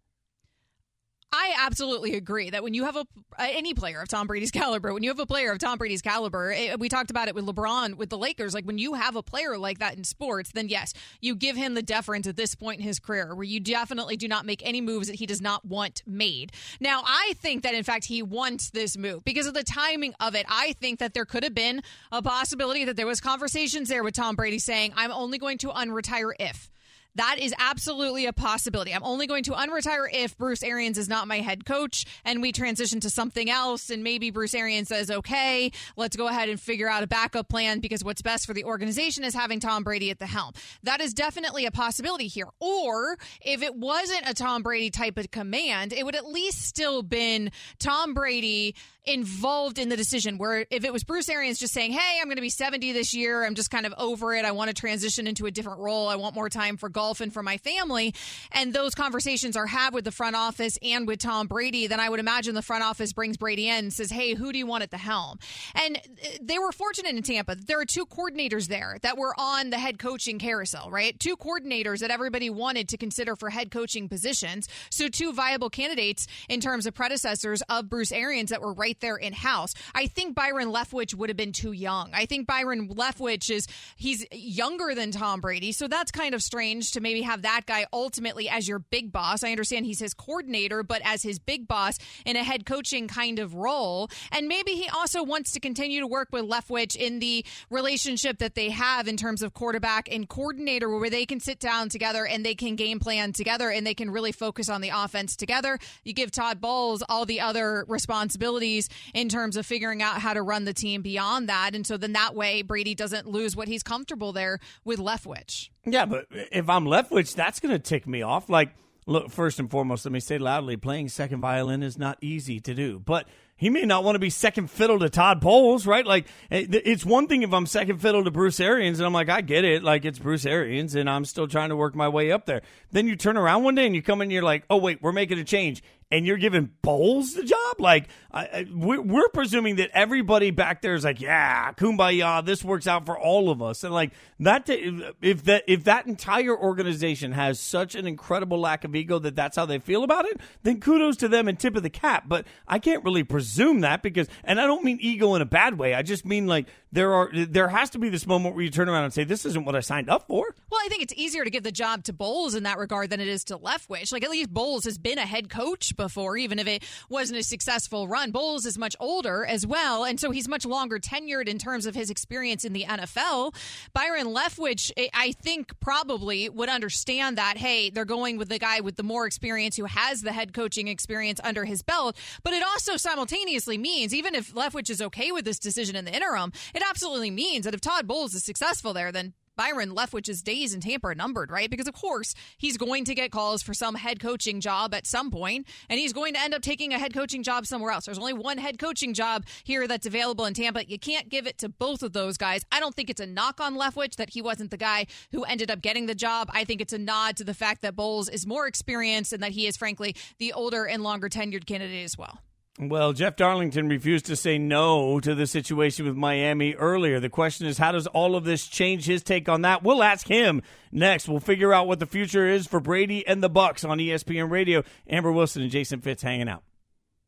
I 1.32 1.54
absolutely 1.60 2.16
agree 2.16 2.50
that 2.50 2.64
when 2.64 2.74
you 2.74 2.86
have 2.86 2.96
a 2.96 3.06
any 3.38 3.74
player 3.74 4.02
of 4.02 4.08
Tom 4.08 4.26
Brady's 4.26 4.52
caliber, 4.60 4.94
when 4.94 5.04
you 5.04 5.10
have 5.10 5.20
a 5.20 5.26
player 5.26 5.52
of 5.52 5.60
Tom 5.60 5.78
Brady's 5.78 6.02
caliber, 6.02 6.52
it, 6.52 6.80
we 6.80 6.90
talked 6.90 7.12
about 7.12 7.28
it 7.28 7.36
with 7.36 7.46
LeBron 7.46 7.96
with 7.96 8.10
the 8.10 8.18
Lakers. 8.18 8.54
Like 8.54 8.66
when 8.66 8.78
you 8.80 8.96
have 8.96 9.16
a 9.16 9.22
player 9.22 9.58
like 9.58 9.80
that 9.80 9.96
in 9.96 10.04
sports, 10.04 10.52
then 10.54 10.70
yes, 10.70 10.94
you 11.22 11.36
give 11.36 11.56
him 11.56 11.76
the 11.76 11.84
deference 11.84 12.26
at 12.28 12.36
this 12.36 12.56
point 12.56 12.80
in 12.80 12.86
his 12.86 13.00
career, 13.00 13.36
where 13.36 13.44
you 13.44 13.60
definitely 13.60 14.18
do 14.18 14.28
not 14.28 14.46
make 14.46 14.66
any 14.66 14.82
moves 14.82 15.08
that 15.08 15.18
he 15.18 15.26
does 15.26 15.42
not 15.42 15.64
want 15.66 16.02
made. 16.08 16.52
Now, 16.80 17.04
I 17.06 17.34
think 17.38 17.64
that 17.64 17.76
in 17.76 17.84
fact 17.84 18.06
he 18.06 18.24
wants 18.24 18.72
this 18.72 18.98
move 18.98 19.24
because 19.24 19.46
of 19.46 19.54
the 19.54 19.64
timing 19.64 20.16
of 20.20 20.34
it. 20.36 20.46
I 20.50 20.74
think 20.82 21.00
that 21.00 21.14
there 21.14 21.26
could 21.26 21.44
have 21.44 21.54
been 21.56 21.84
a 22.12 22.22
possibility 22.22 22.86
that 22.86 22.96
there 22.96 23.08
was 23.08 23.22
conversations 23.22 23.90
there 23.90 24.04
with 24.04 24.16
Tom 24.16 24.36
Brady 24.36 24.60
saying, 24.60 24.94
"I'm 24.96 25.12
only 25.12 25.38
going 25.38 25.60
to 25.60 25.68
unretire 25.68 26.32
if." 26.40 26.72
That 27.16 27.38
is 27.40 27.54
absolutely 27.58 28.26
a 28.28 28.34
possibility. 28.34 28.94
I'm 28.94 29.04
only 29.04 29.28
going 29.28 29.44
to 29.44 29.52
unretire 29.52 30.08
if 30.12 30.38
Bruce 30.38 30.64
Arians 30.64 30.98
is 30.98 31.10
not 31.10 31.28
my 31.28 31.40
head 31.40 31.66
coach 31.66 32.06
and 32.24 32.42
we 32.42 32.52
transition 32.52 33.00
to 33.02 33.10
something 33.10 33.50
else. 33.50 33.90
And 33.90 34.04
maybe 34.04 34.30
Bruce 34.30 34.54
Arians 34.54 34.88
says, 34.90 35.10
okay, 35.10 35.72
let's 35.98 36.16
go 36.16 36.28
ahead 36.28 36.50
and 36.50 36.60
figure 36.60 36.90
out 36.90 37.04
a 37.04 37.08
backup 37.08 37.50
plan 37.50 37.80
because 37.80 38.04
what's 38.04 38.22
best 38.22 38.46
for 38.46 38.54
the 38.54 38.64
organization 38.64 39.24
is 39.24 39.34
having 39.34 39.60
Tom 39.60 39.84
Brady 39.84 40.12
at 40.12 40.20
the 40.20 40.28
helm. 40.28 40.54
That 40.84 41.02
is 41.02 41.14
definitely 41.14 41.66
a 41.66 41.72
possibility 41.72 42.28
here. 42.28 42.48
Or 42.60 43.18
if 43.42 43.64
it 43.64 43.76
wasn't 43.76 44.30
a 44.30 44.34
Tom 44.34 44.62
Brady 44.62 44.90
type 44.90 45.18
of 45.18 45.32
command, 45.32 45.94
it 45.94 46.06
would 46.06 46.16
at 46.16 46.26
least 46.26 46.62
still 46.62 47.02
been 47.04 47.52
Tom 47.80 48.14
Brady 48.14 48.76
involved 49.06 49.80
in 49.80 49.90
the 49.90 49.98
decision 49.98 50.38
where 50.38 50.66
if 50.70 50.84
it 50.84 50.94
was 50.94 51.04
Bruce 51.04 51.30
Arians 51.30 51.58
just 51.58 51.74
saying, 51.74 51.92
"Hey, 51.92 52.20
I'm 52.22 52.28
going 52.28 52.36
to 52.36 52.42
be 52.42 52.50
70 52.50 52.92
this 52.92 53.14
year. 53.14 53.46
I'm 53.46 53.56
just 53.56 53.72
kind 53.72 53.86
of 53.86 53.94
over 53.98 54.34
it. 54.36 54.46
I 54.46 54.52
want 54.52 54.70
to 54.70 54.74
transition 54.74 55.26
into 55.26 55.46
a 55.46 55.52
different 55.52 55.80
role. 55.80 56.08
I 56.08 56.16
want 56.16 56.36
more 56.36 56.50
time 56.50 56.78
for 56.78 56.90
golf 57.00 57.22
and 57.22 57.32
for 57.34 57.44
my 57.44 57.58
family." 57.58 58.14
And 58.52 58.74
those 58.74 58.94
conversations 58.96 59.56
are 59.56 59.68
had 59.68 59.94
with 59.94 60.06
the 60.06 60.12
front 60.12 60.36
office 60.36 60.78
and 60.82 61.08
with 61.08 61.20
Tom 61.20 61.48
Brady, 61.48 61.88
then 61.88 62.00
I 62.00 62.10
would 62.10 62.20
imagine 62.20 62.56
the 62.56 62.70
front 62.72 62.84
office 62.84 63.14
brings 63.14 63.38
Brady 63.38 63.68
in 63.68 63.86
and 63.86 63.94
says, 63.94 64.10
"Hey, 64.12 64.34
who 64.34 64.52
do 64.52 64.58
you 64.58 64.68
want 64.68 64.84
at 64.84 64.92
the 64.92 65.04
helm?" 65.12 65.40
And 65.76 65.98
uh, 65.98 66.28
they 66.42 66.60
were 66.60 66.72
fortunate 66.72 67.16
in 67.16 67.24
Tampa. 67.24 67.56
There 67.56 67.80
are 67.80 67.86
two 67.86 68.06
coordinators 68.06 68.68
there 68.68 68.98
that 69.02 69.18
were 69.18 69.34
on 69.38 69.70
the 69.70 69.80
head 69.80 70.00
coaching 70.00 70.40
carousel, 70.40 70.90
right? 70.92 71.20
Two 71.20 71.38
coordinators 71.38 72.00
that 72.00 72.12
everybody 72.12 72.50
wanted 72.50 72.90
to 72.90 72.98
consider 72.98 73.36
for 73.36 73.50
head 73.50 73.72
coaching 73.72 74.10
positions. 74.10 74.68
So 74.90 75.08
two 75.08 75.34
viable 75.34 75.70
candidates 75.70 76.28
in 76.48 76.60
terms 76.60 76.86
of 76.86 76.94
predecessors 76.94 77.62
of 77.70 77.90
Bruce 77.90 78.12
Arians 78.12 78.50
that 78.50 78.62
were 78.62 78.74
right 78.74 79.00
there 79.00 79.18
in 79.18 79.34
house. 79.34 79.74
I 79.94 80.08
think 80.08 80.36
Byron 80.36 80.70
Leftwich 80.70 81.14
would 81.16 81.30
have 81.30 81.38
been 81.38 81.54
too 81.54 81.72
young. 81.72 82.12
I 82.14 82.26
think 82.26 82.48
Byron 82.48 82.90
Leftwich 82.90 83.50
is 83.50 83.68
he's 83.96 84.26
younger 84.32 84.96
than 84.96 85.12
Tom 85.12 85.42
Brady, 85.42 85.72
so 85.72 85.88
that's 85.88 86.12
kind 86.12 86.34
of 86.36 86.44
strange 86.44 86.89
to 86.92 87.02
maybe 87.02 87.22
have 87.22 87.42
that 87.44 87.66
guy 87.66 87.86
ultimately 87.94 88.50
as 88.50 88.68
your 88.68 88.80
big 88.80 89.12
boss. 89.12 89.44
I 89.44 89.52
understand 89.52 89.86
he's 89.86 90.00
his 90.00 90.14
coordinator, 90.14 90.84
but 90.84 91.02
as 91.04 91.24
his 91.24 91.40
big 91.40 91.68
boss 91.68 91.98
in 92.26 92.36
a 92.36 92.44
head 92.44 92.66
coaching 92.66 93.08
kind 93.08 93.40
of 93.40 93.54
role. 93.54 94.10
And 94.32 94.48
maybe 94.48 94.72
he 94.72 94.90
also 94.90 95.24
wants 95.24 95.52
to 95.52 95.60
continue 95.60 96.00
to 96.00 96.08
work 96.08 96.30
with 96.32 96.46
Leftwich 96.46 96.96
in 96.96 97.20
the 97.20 97.46
relationship 97.70 98.40
that 98.40 98.56
they 98.56 98.70
have 98.70 99.08
in 99.08 99.18
terms 99.18 99.42
of 99.42 99.54
quarterback 99.54 100.08
and 100.12 100.28
coordinator 100.28 100.90
where 100.90 101.10
they 101.10 101.26
can 101.26 101.40
sit 101.40 101.60
down 101.60 101.90
together 101.90 102.26
and 102.26 102.46
they 102.46 102.56
can 102.56 102.76
game 102.76 103.00
plan 103.00 103.34
together 103.34 103.70
and 103.70 103.86
they 103.86 103.94
can 103.94 104.10
really 104.10 104.32
focus 104.32 104.70
on 104.70 104.82
the 104.82 104.90
offense 104.90 105.36
together. 105.36 105.80
You 106.04 106.14
give 106.14 106.32
Todd 106.32 106.62
Bowles 106.62 107.04
all 107.08 107.26
the 107.26 107.42
other 107.42 107.86
responsibilities 107.88 108.90
in 109.14 109.30
terms 109.30 109.58
of 109.58 109.66
figuring 109.66 110.02
out 110.02 110.22
how 110.22 110.34
to 110.34 110.42
run 110.42 110.66
the 110.66 110.74
team 110.74 111.02
beyond 111.02 111.50
that. 111.50 111.76
And 111.76 111.86
so 111.86 111.98
then 111.98 112.14
that 112.14 112.36
way 112.36 112.62
Brady 112.62 112.96
doesn't 112.96 113.28
lose 113.28 113.56
what 113.56 113.68
he's 113.68 113.84
comfortable 113.84 114.34
there 114.34 114.60
with 114.84 115.00
Leftwich. 115.00 115.70
Yeah, 115.92 116.06
but 116.06 116.26
if 116.32 116.70
I'm 116.70 116.86
Leftwich, 116.86 117.36
that's 117.36 117.60
going 117.60 117.74
to 117.74 117.80
tick 117.80 118.08
me 118.08 118.22
off. 118.22 118.50
Like, 118.50 118.74
look, 119.06 119.32
first 119.32 119.60
and 119.60 119.70
foremost, 119.70 120.06
let 120.06 120.12
me 120.12 120.20
say 120.20 120.38
loudly 120.38 120.78
playing 120.78 121.10
second 121.10 121.42
violin 121.42 121.84
is 121.84 121.98
not 121.98 122.18
easy 122.22 122.60
to 122.62 122.74
do. 122.74 123.00
But 123.00 123.28
he 123.60 123.70
may 123.70 123.84
not 123.84 124.06
want 124.06 124.16
to 124.16 124.20
be 124.20 124.30
second 124.30 124.72
fiddle 124.72 125.00
to 125.00 125.10
Todd 125.10 125.42
Bowles, 125.42 125.86
right? 125.86 126.06
Like, 126.06 126.28
eh, 126.50 126.66
it's 126.70 127.06
one 127.06 127.28
thing 127.28 127.44
if 127.44 127.52
I'm 127.52 127.66
second 127.66 127.98
fiddle 127.98 128.24
to 128.24 128.32
Bruce 128.32 128.60
Arians 128.62 129.00
and 129.00 129.06
I'm 129.06 129.14
like, 129.14 129.28
I 129.28 129.42
get 129.42 129.66
it. 129.66 129.84
Like, 129.84 130.06
it's 130.06 130.18
Bruce 130.18 130.46
Arians 130.46 130.96
and 130.96 131.10
I'm 131.10 131.26
still 131.26 131.48
trying 131.48 131.70
to 131.70 131.76
work 131.76 131.94
my 131.94 132.08
way 132.08 132.32
up 132.32 132.46
there. 132.46 132.62
Then 132.92 133.08
you 133.08 133.18
turn 133.18 133.36
around 133.36 133.64
one 133.64 133.76
day 133.76 133.86
and 133.86 133.94
you 133.94 134.02
come 134.02 134.22
in 134.22 134.28
and 134.28 134.32
you're 134.32 134.44
like, 134.44 134.64
oh, 134.70 134.78
wait, 134.78 135.02
we're 135.02 135.12
making 135.12 135.40
a 135.40 135.44
change 135.44 135.84
and 136.12 136.26
you're 136.26 136.38
giving 136.38 136.72
Bowles 136.82 137.34
the 137.34 137.44
job? 137.44 137.80
Like, 137.80 138.08
I, 138.32 138.68
we're, 138.72 139.02
we're, 139.02 139.30
presuming 139.30 139.78
that 139.78 139.90
everybody 139.94 140.52
back 140.52 140.82
there 140.82 140.94
is 140.94 141.04
like, 141.04 141.22
yeah, 141.22 141.72
kumbaya, 141.74 142.46
this 142.46 142.64
works 142.64 142.88
out 142.88 143.06
for 143.06 143.18
all 143.18 143.50
of 143.50 143.62
us. 143.62 143.84
And 143.84 143.94
like 143.94 144.12
that, 144.40 144.66
if 144.68 145.44
that 145.46 145.64
if 145.68 145.86
that 145.86 146.08
entire 146.08 146.58
organization 146.58 147.32
has 147.32 147.60
such 147.60 147.96
an 147.96 148.06
incredible 148.06 148.60
lack 148.60 148.84
of 148.84 148.96
ego 148.96 149.20
that 149.20 149.36
that's 149.36 149.56
how 149.56 149.66
they 149.66 149.80
feel 149.80 150.04
about 150.04 150.26
it, 150.26 150.40
then 150.64 150.80
kudos 150.80 151.18
to 151.18 151.28
them 151.28 151.48
and 151.48 151.60
tip 151.60 151.76
of 151.76 151.84
the 151.84 151.90
cap. 151.90 152.26
But 152.28 152.46
I 152.68 152.80
can't 152.80 153.04
really 153.04 153.24
presume 153.24 153.82
that 153.82 154.02
because, 154.04 154.28
and 154.44 154.60
I 154.60 154.68
don't 154.68 154.84
mean 154.84 154.98
ego 155.02 155.36
in 155.36 155.42
a 155.42 155.46
bad 155.46 155.78
way. 155.78 155.94
I 155.94 156.02
just 156.02 156.26
mean 156.26 156.48
like 156.48 156.68
there 156.92 157.14
are 157.14 157.30
there 157.34 157.68
has 157.68 157.92
to 157.92 158.00
be 158.00 158.10
this 158.10 158.26
moment 158.26 158.56
where 158.56 158.64
you 158.64 158.72
turn 158.72 158.90
around 158.90 159.06
and 159.06 159.14
say, 159.14 159.24
this 159.24 159.46
isn't 159.46 159.66
what 159.66 159.76
I 159.76 159.80
signed 159.80 160.10
up 160.10 160.28
for. 160.28 160.54
Well, 160.70 160.82
I 160.84 160.88
think 160.90 161.04
it's 161.04 161.14
easier 161.16 161.44
to 161.44 161.50
give 161.50 161.64
the 161.64 161.72
job 161.72 162.04
to 162.06 162.14
Bowles 162.14 162.56
in 162.56 162.64
that 162.64 162.78
regard 162.78 163.10
than 163.10 163.20
it 163.20 163.28
is 163.28 163.44
to 163.46 163.58
Leftwich. 163.58 164.12
Like 164.12 164.24
at 164.24 164.30
least 164.30 164.52
Bowles 164.52 164.86
has 164.86 164.98
been 164.98 165.18
a 165.18 165.26
head 165.26 165.50
coach 165.50 165.96
before, 166.00 166.38
even 166.38 166.58
if 166.58 166.66
it 166.66 166.84
wasn't 167.10 167.38
a 167.38 167.44
successful 167.44 168.08
run. 168.08 168.32
Bowles 168.32 168.66
is 168.66 168.78
much 168.78 168.96
older 169.00 169.46
as 169.46 169.68
well, 169.68 170.06
and 170.06 170.20
so 170.20 170.32
he's 170.32 170.48
much 170.48 170.66
longer 170.66 170.98
tenured 170.98 171.48
in 171.48 171.60
terms 171.60 171.86
of 171.86 171.94
his 171.94 172.10
experience 172.10 172.64
in 172.64 172.72
the 172.74 172.86
NFL. 172.86 173.54
Byron 173.94 174.28
Leftwich, 174.28 174.92
I 175.14 175.34
think, 175.34 175.78
probably 175.82 176.48
would 176.48 176.70
understand 176.70 177.38
that, 177.38 177.58
hey, 177.58 177.90
they're 177.90 178.06
going 178.06 178.38
with 178.38 178.48
the 178.48 178.60
guy 178.60 178.80
with 178.80 178.96
the 178.96 179.04
more 179.04 179.28
experience 179.28 179.76
who 179.76 179.86
has 179.86 180.22
the 180.22 180.32
head 180.32 180.54
coaching 180.54 180.88
experience 180.88 181.42
under 181.44 181.66
his 181.66 181.82
belt. 181.82 182.16
But 182.44 182.54
it 182.54 182.64
also 182.64 182.96
simultaneously 182.96 183.78
means, 183.78 184.16
even 184.16 184.36
if 184.36 184.54
Leftwich 184.54 184.90
is 184.90 185.02
okay 185.02 185.34
with 185.34 185.44
this 185.44 185.60
decision 185.60 185.98
in 185.98 186.06
the 186.06 186.16
interim, 186.16 186.54
it 186.74 186.82
absolutely 186.90 187.30
means 187.30 187.66
that 187.66 187.74
if 187.74 187.82
Todd 187.82 188.08
Bowles 188.08 188.34
is 188.34 188.44
successful 188.44 188.94
there, 188.94 189.12
then 189.12 189.34
Byron 189.60 189.94
Leftwich's 189.94 190.42
days 190.42 190.74
in 190.74 190.80
Tampa 190.80 191.08
are 191.08 191.16
numbered, 191.16 191.52
right? 191.52 191.70
Because 191.70 191.90
of 191.90 191.94
course 191.94 192.34
he's 192.58 192.78
going 192.78 193.04
to 193.04 193.14
get 193.14 193.30
calls 193.30 193.62
for 193.62 193.74
some 193.74 193.94
head 193.94 194.22
coaching 194.22 194.62
job 194.62 194.94
at 194.94 195.06
some 195.06 195.30
point, 195.30 195.68
and 195.90 196.00
he's 196.00 196.14
going 196.14 196.34
to 196.36 196.40
end 196.40 196.54
up 196.54 196.62
taking 196.62 196.94
a 196.94 196.98
head 196.98 197.14
coaching 197.14 197.44
job 197.44 197.66
somewhere 197.66 197.92
else. 197.92 198.06
There's 198.06 198.18
only 198.18 198.32
one 198.32 198.58
head 198.58 198.80
coaching 198.80 199.14
job 199.14 199.46
here 199.66 199.86
that's 199.86 200.06
available 200.06 200.46
in 200.46 200.54
Tampa. 200.54 200.90
You 200.90 200.98
can't 200.98 201.28
give 201.28 201.46
it 201.46 201.58
to 201.58 201.68
both 201.68 202.04
of 202.04 202.14
those 202.14 202.38
guys. 202.38 202.64
I 202.72 202.80
don't 202.80 202.96
think 202.96 203.10
it's 203.10 203.20
a 203.20 203.26
knock 203.26 203.60
on 203.60 203.76
Leftwich 203.76 204.16
that 204.16 204.30
he 204.30 204.42
wasn't 204.42 204.72
the 204.72 204.78
guy 204.78 205.08
who 205.34 205.44
ended 205.44 205.70
up 205.70 205.82
getting 205.82 206.06
the 206.06 206.16
job. 206.16 206.50
I 206.54 206.64
think 206.64 206.80
it's 206.80 206.94
a 206.94 206.98
nod 206.98 207.36
to 207.36 207.44
the 207.44 207.54
fact 207.54 207.82
that 207.82 207.98
Bowles 207.98 208.30
is 208.30 208.48
more 208.48 208.66
experienced 208.66 209.34
and 209.34 209.44
that 209.44 209.52
he 209.52 209.68
is 209.68 209.76
frankly 209.76 210.16
the 210.38 210.54
older 210.54 210.86
and 210.86 211.04
longer 211.04 211.28
tenured 211.28 211.66
candidate 211.66 212.06
as 212.06 212.18
well. 212.18 212.40
Well, 212.82 213.12
Jeff 213.12 213.36
Darlington 213.36 213.90
refused 213.90 214.28
to 214.28 214.38
say 214.38 214.58
no 214.58 215.20
to 215.20 215.36
the 215.36 215.46
situation 215.46 216.06
with 216.06 216.16
Miami 216.16 216.76
earlier. 216.76 217.20
The 217.20 217.30
question 217.30 217.68
is, 217.68 217.78
how 217.78 217.92
does 217.92 218.08
all 218.08 218.38
of 218.38 218.46
this 218.46 218.66
change 218.66 219.06
his 219.06 219.22
take 219.22 219.50
on 219.50 219.64
that? 219.64 219.84
We'll 219.84 220.02
ask 220.02 220.26
him 220.26 220.62
next. 220.90 221.28
We'll 221.28 221.42
figure 221.42 221.74
out 221.74 221.88
what 221.88 222.00
the 222.00 222.06
future 222.06 222.48
is 222.48 222.68
for 222.68 222.80
Brady 222.80 223.28
and 223.28 223.44
the 223.44 223.50
Bucs 223.50 223.88
on 223.88 223.98
ESPN 223.98 224.50
Radio. 224.50 224.84
Amber 225.10 225.30
Wilson 225.30 225.62
and 225.62 225.70
Jason 225.70 226.00
Fitz 226.00 226.24
hanging 226.24 226.48
out. 226.48 226.64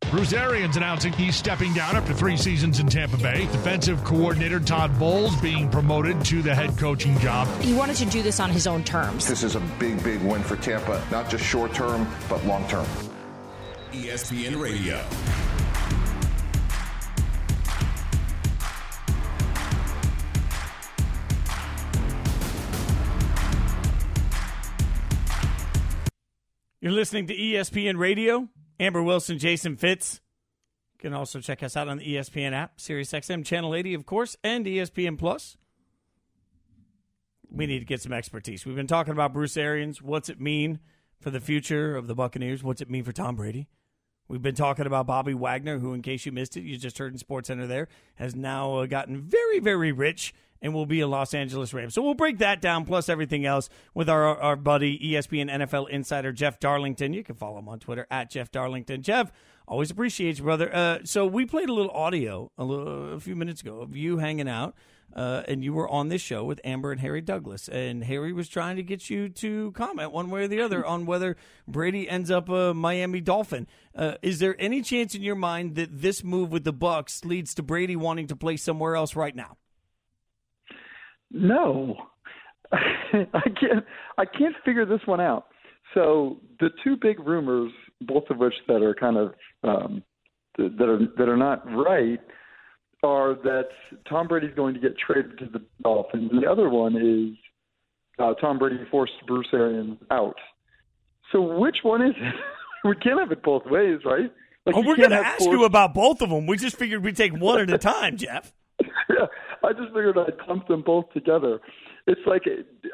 Bruce 0.10 0.32
Arians 0.32 0.78
announcing 0.78 1.12
he's 1.14 1.36
stepping 1.36 1.74
down 1.74 1.98
after 1.98 2.14
three 2.14 2.38
seasons 2.38 2.80
in 2.80 2.88
Tampa 2.88 3.18
Bay. 3.18 3.46
Defensive 3.52 4.02
coordinator 4.06 4.62
Todd 4.62 4.98
Bowles 4.98 5.36
being 5.42 5.70
promoted 5.70 6.24
to 6.26 6.42
the 6.42 6.56
head 6.56 6.78
coaching 6.78 7.20
job. 7.20 7.50
He 7.62 7.74
wanted 7.74 7.98
to 7.98 8.06
do 8.06 8.22
this 8.22 8.40
on 8.40 8.50
his 8.50 8.68
own 8.68 8.86
terms. 8.86 9.28
This 9.28 9.44
is 9.44 9.58
a 9.58 9.62
big, 9.80 10.02
big 10.02 10.22
win 10.22 10.44
for 10.44 10.56
Tampa, 10.56 11.04
not 11.12 11.30
just 11.30 11.44
short 11.44 11.74
term, 11.74 12.08
but 12.30 12.44
long 12.46 12.66
term. 12.70 12.88
ESPN 13.92 14.58
Radio. 14.58 15.04
You're 26.80 26.94
listening 26.94 27.28
to 27.28 27.36
ESPN 27.36 27.98
Radio. 27.98 28.48
Amber 28.80 29.04
Wilson, 29.04 29.38
Jason 29.38 29.76
Fitz. 29.76 30.22
You 30.94 31.00
can 31.10 31.14
also 31.14 31.42
check 31.42 31.62
us 31.62 31.76
out 31.76 31.90
on 31.90 31.98
the 31.98 32.16
ESPN 32.16 32.54
app, 32.54 32.78
SiriusXM 32.78 33.46
Channel 33.46 33.76
80, 33.76 33.94
of 33.94 34.06
course, 34.06 34.38
and 34.42 34.66
ESPN 34.66 35.20
Plus. 35.20 35.58
We 37.50 37.68
need 37.68 37.80
to 37.80 37.86
get 37.86 38.02
some 38.02 38.14
expertise. 38.14 38.66
We've 38.66 38.74
been 38.74 38.88
talking 38.88 39.12
about 39.12 39.34
Bruce 39.34 39.58
Arians. 39.58 40.02
What's 40.02 40.30
it 40.30 40.40
mean 40.40 40.80
for 41.20 41.30
the 41.30 41.42
future 41.42 41.98
of 41.98 42.08
the 42.08 42.16
Buccaneers? 42.16 42.64
What's 42.64 42.80
it 42.80 42.90
mean 42.90 43.04
for 43.04 43.12
Tom 43.12 43.36
Brady? 43.36 43.68
We've 44.32 44.42
been 44.42 44.56
talking 44.56 44.86
about 44.86 45.08
Bobby 45.08 45.34
Wagner, 45.34 45.80
who, 45.80 45.94
in 45.94 46.02
case 46.02 46.26
you 46.26 46.32
missed 46.32 46.56
it, 46.56 46.62
you 46.62 46.78
just 46.78 46.98
heard 46.98 47.12
in 47.12 47.18
Sports 47.18 47.48
Center 47.48 47.68
there, 47.68 47.90
has 48.16 48.34
now 48.34 48.76
uh, 48.76 48.86
gotten 48.86 49.20
very, 49.20 49.60
very 49.60 49.92
rich 49.92 50.34
and 50.62 50.74
will 50.74 50.86
be 50.86 51.02
a 51.02 51.08
Los 51.08 51.34
Angeles 51.34 51.74
Rams. 51.74 51.94
So 51.94 52.02
we'll 52.02 52.14
break 52.14 52.38
that 52.38 52.62
down 52.62 52.86
plus 52.86 53.10
everything 53.10 53.46
else 53.46 53.68
with 53.94 54.10
our 54.10 54.40
our 54.40 54.56
buddy 54.56 54.98
ESPN 55.00 55.52
NFL 55.52 55.90
insider 55.90 56.32
Jeff 56.32 56.62
Darlington. 56.62 57.12
You 57.12 57.26
can 57.26 57.36
follow 57.36 57.60
him 57.60 57.68
on 57.68 57.80
Twitter 57.80 58.08
at 58.10 58.30
Jeff 58.30 58.50
Darlington. 58.52 59.02
Jeff, 59.02 59.34
always 59.68 59.92
appreciate 59.92 60.38
you, 60.38 60.46
brother. 60.46 60.74
Uh, 60.74 61.00
so 61.04 61.26
we 61.26 61.46
played 61.46 61.68
a 61.68 61.74
little 61.74 61.92
audio 61.92 62.54
a, 62.58 62.64
little, 62.64 63.14
a 63.14 63.20
few 63.20 63.36
minutes 63.36 63.60
ago 63.60 63.82
of 63.82 63.98
you 63.98 64.20
hanging 64.20 64.48
out. 64.48 64.76
Uh, 65.16 65.44
and 65.48 65.64
you 65.64 65.74
were 65.74 65.90
on 65.90 66.10
this 66.10 66.22
show 66.22 66.44
with 66.44 66.60
Amber 66.64 66.92
and 66.92 67.02
Harry 67.02 67.22
Douglas, 67.22 67.68
and 67.68 68.04
Harry 68.04 68.32
was 68.32 68.48
trying 68.48 68.78
to 68.78 68.84
get 68.84 69.10
you 69.10 69.30
to 69.30 69.72
comment 69.74 70.12
one 70.12 70.30
way 70.30 70.44
or 70.44 70.48
the 70.48 70.62
other 70.62 70.86
on 70.86 71.06
whether 71.06 71.36
Brady 71.68 72.10
ends 72.10 72.32
up 72.32 72.50
a 72.50 72.74
Miami 72.74 73.22
Dolphin. 73.22 73.68
Uh, 73.96 74.16
is 74.22 74.40
there 74.40 74.56
any 74.60 74.82
chance 74.82 75.14
in 75.14 75.22
your 75.22 75.36
mind 75.36 75.76
that 75.76 76.02
this 76.02 76.24
move 76.24 76.52
with 76.52 76.64
the 76.64 76.74
Bucs 76.74 77.26
leads 77.26 77.54
to 77.56 77.64
Brady 77.64 77.96
wanting 77.96 78.28
to 78.28 78.36
play 78.36 78.58
somewhere 78.58 78.96
else 78.96 79.16
right 79.16 79.36
now? 79.36 79.58
No, 81.30 81.96
I 82.72 83.50
can't. 83.60 83.86
I 84.18 84.26
can't 84.26 84.56
figure 84.66 84.86
this 84.86 85.02
one 85.06 85.22
out. 85.22 85.48
So 85.94 86.40
the 86.60 86.70
two 86.84 86.96
big 87.02 87.20
rumors, 87.20 87.72
both 88.02 88.24
of 88.30 88.38
which 88.38 88.54
that 88.68 88.82
are 88.82 88.94
kind 88.94 89.18
of 89.18 89.34
um, 89.64 90.04
that 90.58 90.88
are 90.88 91.00
that 91.18 91.30
are 91.30 91.38
not 91.38 91.66
right, 91.72 92.20
are 93.04 93.36
that 93.44 93.70
Tom 94.08 94.28
Brady's 94.28 94.56
going 94.56 94.74
to 94.74 94.80
get 94.80 94.96
traded 94.98 95.38
to 95.40 95.46
the 95.46 95.62
Dolphins, 95.84 96.30
and 96.32 96.44
the 96.44 96.50
other 96.50 96.70
one 96.70 96.96
is 96.96 97.38
uh, 98.20 98.34
Tom 98.36 98.60
Brady 98.60 98.80
forced 98.90 99.14
Bruce 99.28 99.48
Arians 99.54 99.98
out. 100.12 100.36
So 101.32 101.42
which 101.42 101.78
one 101.84 102.02
is 102.02 102.14
it? 102.18 102.36
we 102.88 102.96
can't 102.96 103.20
have 103.20 103.32
it 103.32 103.44
both 103.44 103.64
ways, 103.66 104.00
right? 104.06 104.32
Like 104.66 104.76
oh, 104.76 104.82
we're 104.82 104.98
going 104.98 105.10
to 105.10 105.18
ask 105.18 105.40
forced... 105.40 105.52
you 105.52 105.66
about 105.66 105.94
both 105.94 106.22
of 106.22 106.30
them. 106.30 106.46
We 106.46 106.58
just 106.58 106.78
figured 106.78 107.04
we'd 107.04 107.16
take 107.16 107.34
one 107.34 107.62
at 107.62 107.70
a 107.72 107.78
time, 107.78 108.18
Jeff. 108.18 108.54
yeah, 108.82 109.26
I 109.64 109.74
just 109.74 109.88
figured 109.88 110.18
I'd 110.18 110.40
clump 110.40 110.68
them 110.68 110.84
both 110.86 111.12
together. 111.14 111.60
It's 112.08 112.22
like 112.26 112.44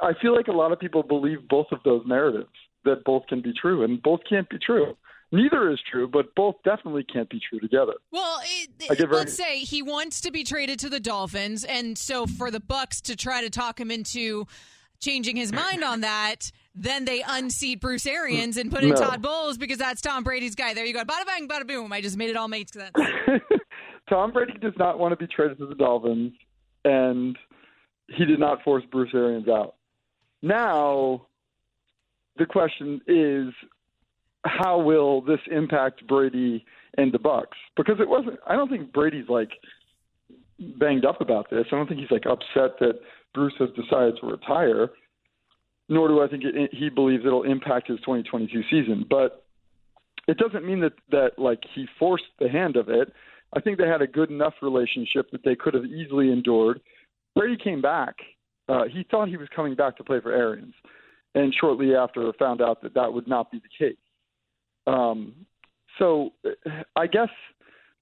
I 0.02 0.12
feel 0.22 0.36
like 0.36 0.48
a 0.48 0.54
lot 0.54 0.72
of 0.72 0.80
people 0.80 1.04
believe 1.04 1.48
both 1.50 1.68
of 1.72 1.80
those 1.84 2.04
narratives 2.06 2.50
that 2.86 3.04
both 3.04 3.28
can 3.28 3.42
be 3.42 3.54
true, 3.60 3.84
and 3.84 4.02
both 4.02 4.22
can't 4.30 4.50
be 4.50 4.58
true. 4.60 4.96
Neither 5.32 5.70
is 5.72 5.80
true, 5.92 6.08
but 6.08 6.34
both 6.36 6.56
definitely 6.64 7.04
can't 7.04 7.30
be 7.30 7.42
true 7.50 7.60
together. 7.60 7.94
Well, 8.12 8.40
it, 8.44 8.98
very... 8.98 9.08
let's 9.10 9.34
say 9.34 9.60
he 9.60 9.82
wants 9.82 10.22
to 10.22 10.32
be 10.32 10.44
traded 10.44 10.80
to 10.80 10.90
the 10.90 11.02
Dolphins, 11.02 11.66
and 11.66 11.98
so 11.98 12.26
for 12.26 12.50
the 12.50 12.62
Bucks 12.62 13.02
to 13.02 13.16
try 13.16 13.42
to 13.42 13.50
talk 13.50 13.80
him 13.80 13.92
into 13.92 14.48
changing 15.00 15.36
his 15.36 15.52
mind 15.52 15.84
on 15.84 16.02
that, 16.02 16.52
then 16.74 17.06
they 17.06 17.24
unseat 17.28 17.82
Bruce 17.82 18.06
Arians 18.06 18.58
and 18.58 18.72
put 18.72 18.84
in 18.84 18.92
no. 18.92 18.96
Todd 18.96 19.22
Bowles 19.22 19.58
because 19.58 19.78
that's 19.78 20.02
Tom 20.02 20.24
Brady's 20.24 20.56
guy. 20.56 20.74
There 20.74 20.86
you 20.86 20.94
go. 20.94 21.04
Bada 21.04 21.26
bang, 21.26 21.48
bada 21.48 21.68
boom. 21.68 21.92
I 21.92 22.02
just 22.02 22.18
made 22.18 22.30
it 22.30 22.38
all 22.38 22.48
make 22.48 22.70
sense. 22.70 22.92
Tom 24.10 24.32
Brady 24.32 24.54
does 24.60 24.74
not 24.78 24.98
want 24.98 25.12
to 25.12 25.18
be 25.18 25.28
traded 25.28 25.58
to 25.58 25.66
the 25.66 25.76
Dolphins, 25.76 26.34
and 26.86 27.38
he 28.08 28.26
did 28.26 28.40
not 28.40 28.64
force 28.64 28.84
Bruce 28.92 29.12
Arians 29.14 29.50
out. 29.50 29.76
Now, 30.42 31.28
the 32.38 32.46
question 32.46 33.02
is, 33.08 33.54
how 34.48 34.80
will 34.80 35.22
this 35.22 35.40
impact 35.52 36.08
Brady 36.08 36.66
and 36.98 37.12
the 37.12 37.20
Bucs? 37.20 37.58
Because 37.76 38.00
it 38.00 38.08
wasn't. 38.08 38.40
I 38.48 38.56
don't 38.56 38.70
think 38.70 38.94
Brady's 38.94 39.30
like 39.30 39.52
banged 40.60 41.06
up 41.06 41.22
about 41.22 41.50
this. 41.50 41.66
I 41.72 41.76
don't 41.76 41.88
think 41.88 42.00
he's 42.00 42.12
like 42.12 42.26
upset 42.26 42.80
that 42.80 43.00
Bruce 43.34 43.54
has 43.60 43.70
decided 43.70 44.18
to 44.22 44.28
retire. 44.28 44.90
Nor 45.90 46.10
do 46.10 46.22
I 46.22 46.28
think 46.28 46.44
it, 46.44 46.72
he 46.74 46.90
believes 46.90 47.24
it'll 47.26 47.44
impact 47.44 47.88
his 47.88 48.00
2022 48.00 48.62
season. 48.70 49.06
But 49.10 49.46
it 50.28 50.38
doesn't 50.38 50.66
mean 50.66 50.82
that 50.82 50.94
that 51.12 51.32
like 51.38 51.62
he 51.74 51.88
forced 51.98 52.26
the 52.40 52.50
hand 52.50 52.76
of 52.76 52.90
it. 52.90 53.14
I 53.56 53.62
think 53.62 53.78
they 53.78 53.88
had 53.88 54.02
a 54.02 54.08
good 54.08 54.30
enough 54.30 54.54
relationship 54.62 55.32
that 55.32 55.44
they 55.46 55.56
could 55.56 55.74
have 55.74 55.86
easily 55.86 56.32
endured. 56.32 56.82
Brady 57.36 57.58
came 57.62 57.82
back. 57.82 58.16
Uh, 58.68 58.84
he 58.92 59.06
thought 59.10 59.30
he 59.30 59.38
was 59.38 59.48
coming 59.56 59.76
back 59.76 59.96
to 59.96 60.04
play 60.04 60.20
for 60.20 60.34
Arians, 60.34 60.74
and 61.36 61.56
shortly 61.58 61.96
after 61.96 62.30
found 62.38 62.62
out 62.62 62.82
that 62.82 62.94
that 62.96 63.14
would 63.14 63.28
not 63.28 63.50
be 63.50 63.60
the 63.60 63.86
case. 63.86 63.96
Um, 64.88 65.34
so 66.00 66.32
I 66.96 67.08
guess 67.08 67.30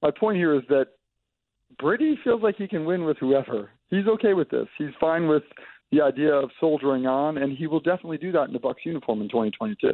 my 0.01 0.11
point 0.11 0.37
here 0.37 0.53
is 0.55 0.61
that 0.69 0.87
Brady 1.79 2.17
feels 2.23 2.41
like 2.41 2.55
he 2.55 2.67
can 2.67 2.85
win 2.85 3.03
with 3.05 3.17
whoever. 3.17 3.71
He's 3.89 4.07
okay 4.07 4.33
with 4.33 4.49
this. 4.49 4.67
He's 4.77 4.93
fine 4.99 5.27
with 5.27 5.43
the 5.91 6.01
idea 6.01 6.33
of 6.33 6.49
soldiering 6.59 7.05
on, 7.05 7.37
and 7.37 7.57
he 7.57 7.67
will 7.67 7.79
definitely 7.79 8.17
do 8.17 8.31
that 8.31 8.43
in 8.43 8.53
the 8.53 8.59
Bucs 8.59 8.85
uniform 8.85 9.21
in 9.21 9.29
2022. 9.29 9.91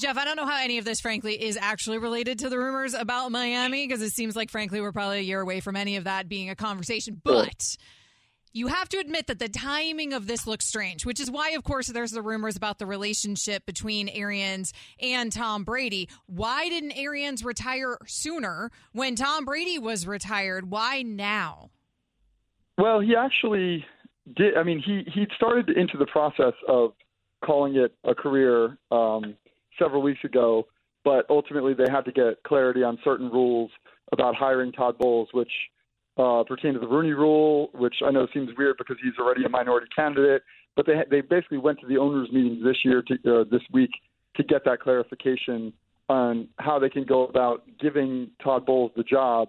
Jeff, 0.00 0.16
I 0.16 0.24
don't 0.24 0.36
know 0.36 0.46
how 0.46 0.62
any 0.62 0.78
of 0.78 0.84
this, 0.84 1.00
frankly, 1.00 1.42
is 1.42 1.58
actually 1.60 1.98
related 1.98 2.38
to 2.40 2.48
the 2.48 2.58
rumors 2.58 2.94
about 2.94 3.30
Miami 3.30 3.86
because 3.86 4.00
it 4.02 4.10
seems 4.10 4.36
like, 4.36 4.50
frankly, 4.50 4.80
we're 4.80 4.92
probably 4.92 5.18
a 5.18 5.22
year 5.22 5.40
away 5.40 5.60
from 5.60 5.76
any 5.76 5.96
of 5.96 6.04
that 6.04 6.28
being 6.28 6.48
a 6.48 6.54
conversation. 6.54 7.20
But 7.22 7.76
you 8.52 8.66
have 8.66 8.88
to 8.90 8.98
admit 8.98 9.26
that 9.28 9.38
the 9.38 9.48
timing 9.48 10.12
of 10.12 10.26
this 10.26 10.46
looks 10.46 10.66
strange, 10.66 11.06
which 11.06 11.20
is 11.20 11.30
why, 11.30 11.50
of 11.50 11.62
course, 11.62 11.86
there's 11.86 12.10
the 12.10 12.22
rumors 12.22 12.56
about 12.56 12.78
the 12.78 12.86
relationship 12.86 13.64
between 13.64 14.08
Arians 14.08 14.72
and 15.00 15.32
Tom 15.32 15.64
Brady. 15.64 16.08
Why 16.26 16.68
didn't 16.68 16.92
Arians 16.92 17.44
retire 17.44 17.98
sooner 18.06 18.70
when 18.92 19.14
Tom 19.14 19.44
Brady 19.44 19.78
was 19.78 20.06
retired? 20.06 20.70
Why 20.70 21.02
now? 21.02 21.70
Well, 22.76 23.00
he 23.00 23.14
actually 23.14 23.84
did. 24.36 24.56
I 24.56 24.62
mean, 24.62 24.82
he 24.84 25.02
he 25.12 25.26
started 25.36 25.70
into 25.70 25.98
the 25.98 26.06
process 26.06 26.54
of 26.66 26.92
calling 27.44 27.76
it 27.76 27.94
a 28.04 28.14
career 28.14 28.78
um, 28.90 29.34
several 29.78 30.02
weeks 30.02 30.20
ago, 30.24 30.66
but 31.04 31.24
ultimately 31.30 31.74
they 31.74 31.90
had 31.90 32.04
to 32.06 32.12
get 32.12 32.42
clarity 32.44 32.82
on 32.82 32.98
certain 33.04 33.30
rules 33.30 33.70
about 34.12 34.34
hiring 34.34 34.72
Todd 34.72 34.98
Bowles, 34.98 35.28
which 35.32 35.50
uh, 36.16 36.44
pertain 36.44 36.74
to 36.74 36.80
the 36.80 36.88
Rooney 36.88 37.12
Rule, 37.12 37.70
which 37.74 37.96
I 38.04 38.10
know 38.10 38.26
seems 38.34 38.50
weird 38.56 38.76
because 38.78 38.96
he's 39.02 39.14
already 39.18 39.44
a 39.44 39.48
minority 39.48 39.86
candidate. 39.94 40.42
But 40.76 40.86
they 40.86 41.02
they 41.10 41.20
basically 41.20 41.58
went 41.58 41.80
to 41.80 41.86
the 41.86 41.98
owners' 41.98 42.28
meetings 42.32 42.62
this 42.64 42.76
year 42.84 43.02
to 43.02 43.14
uh, 43.14 43.44
this 43.50 43.62
week 43.72 43.90
to 44.36 44.44
get 44.44 44.64
that 44.64 44.80
clarification 44.80 45.72
on 46.08 46.48
how 46.58 46.78
they 46.78 46.88
can 46.88 47.04
go 47.04 47.26
about 47.26 47.62
giving 47.80 48.30
Todd 48.42 48.66
Bowles 48.66 48.90
the 48.96 49.02
job 49.02 49.48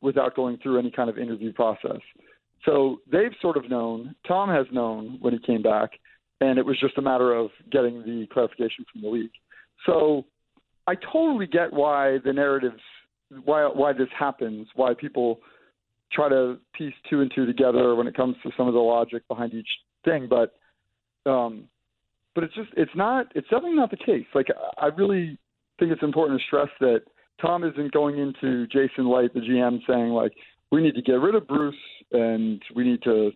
without 0.00 0.34
going 0.34 0.58
through 0.62 0.78
any 0.78 0.90
kind 0.90 1.10
of 1.10 1.18
interview 1.18 1.52
process. 1.52 2.00
So 2.64 3.00
they've 3.10 3.32
sort 3.40 3.56
of 3.56 3.68
known. 3.70 4.14
Tom 4.26 4.48
has 4.48 4.66
known 4.72 5.18
when 5.20 5.32
he 5.32 5.38
came 5.38 5.62
back, 5.62 5.90
and 6.40 6.58
it 6.58 6.66
was 6.66 6.78
just 6.80 6.98
a 6.98 7.02
matter 7.02 7.34
of 7.34 7.50
getting 7.70 8.00
the 8.02 8.26
clarification 8.32 8.84
from 8.92 9.02
the 9.02 9.08
league. 9.08 9.30
So 9.86 10.24
I 10.86 10.94
totally 11.12 11.46
get 11.46 11.72
why 11.72 12.18
the 12.24 12.32
narratives, 12.32 12.82
why 13.44 13.64
why 13.66 13.92
this 13.92 14.08
happens, 14.18 14.68
why 14.74 14.94
people 14.94 15.40
try 16.12 16.28
to 16.28 16.58
piece 16.74 16.94
two 17.08 17.20
and 17.20 17.30
two 17.34 17.46
together 17.46 17.94
when 17.94 18.06
it 18.06 18.16
comes 18.16 18.36
to 18.42 18.50
some 18.56 18.68
of 18.68 18.74
the 18.74 18.80
logic 18.80 19.26
behind 19.28 19.54
each 19.54 19.68
thing, 20.04 20.28
but 20.28 20.54
um, 21.30 21.64
but 22.34 22.44
it's 22.44 22.54
just 22.54 22.70
it's 22.76 22.90
not 22.94 23.26
it's 23.34 23.48
definitely 23.48 23.76
not 23.76 23.90
the 23.90 23.96
case. 23.96 24.26
Like 24.34 24.48
I 24.78 24.86
really 24.86 25.38
think 25.78 25.92
it's 25.92 26.02
important 26.02 26.40
to 26.40 26.46
stress 26.46 26.68
that 26.80 27.02
Tom 27.40 27.64
isn't 27.64 27.92
going 27.92 28.18
into 28.18 28.66
Jason 28.66 29.10
Licht, 29.10 29.34
the 29.34 29.40
GM, 29.40 29.80
saying 29.88 30.10
like 30.10 30.32
we 30.70 30.82
need 30.82 30.94
to 30.94 31.02
get 31.02 31.14
rid 31.14 31.34
of 31.34 31.46
Bruce 31.46 31.74
and 32.12 32.62
we 32.74 32.84
need 32.84 33.02
to 33.02 33.30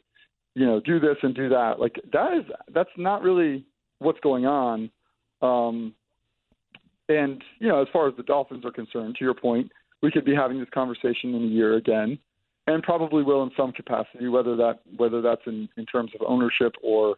you 0.55 0.67
know 0.67 0.81
do 0.81 1.01
this 1.01 1.17
and 1.23 1.35
do 1.35 1.49
that. 1.49 1.79
Like 1.79 2.01
that 2.13 2.35
is 2.35 2.45
that's 2.73 2.91
not 2.97 3.23
really 3.23 3.65
what's 3.99 4.21
going 4.21 4.47
on. 4.47 4.91
Um, 5.43 5.95
and 7.09 7.43
you 7.59 7.69
know, 7.69 7.83
as 7.83 7.89
far 7.93 8.09
as 8.09 8.15
the 8.17 8.23
Dolphins 8.23 8.65
are 8.65 8.73
concerned, 8.73 9.17
to 9.19 9.25
your 9.25 9.35
point, 9.35 9.71
we 10.03 10.11
could 10.11 10.25
be 10.25 10.35
having 10.35 10.59
this 10.59 10.69
conversation 10.73 11.35
in 11.35 11.43
a 11.43 11.47
year 11.47 11.77
again, 11.77 12.19
and 12.67 12.83
probably 12.83 13.23
will 13.23 13.43
in 13.43 13.51
some 13.57 13.73
capacity, 13.73 14.29
whether 14.29 14.57
that 14.57 14.81
whether 14.97 15.21
that's 15.21 15.43
in, 15.47 15.69
in 15.77 15.87
terms 15.87 16.13
of 16.15 16.27
ownership 16.27 16.75
or 16.83 17.17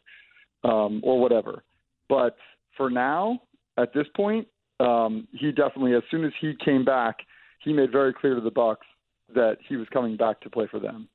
um, 0.65 1.01
or 1.05 1.21
whatever. 1.21 1.63
But 2.09 2.37
for 2.77 2.91
now, 2.91 3.41
at 3.77 3.93
this 3.95 4.07
point, 4.15 4.47
um, 4.81 5.27
he 5.33 5.53
definitely, 5.53 5.95
as 5.95 6.03
soon 6.11 6.25
as 6.25 6.33
he 6.41 6.55
came 6.65 6.85
back, 6.85 7.17
he 7.63 7.73
made 7.73 7.93
very 7.93 8.13
clear 8.13 8.35
to 8.35 8.41
the 8.41 8.51
Bucs 8.51 8.77
that 9.35 9.59
he 9.69 9.77
was 9.77 9.89
coming 9.93 10.17
back 10.17 10.41
to 10.41 10.51
play 10.51 10.67
for 10.71 10.79
them. 10.79 11.09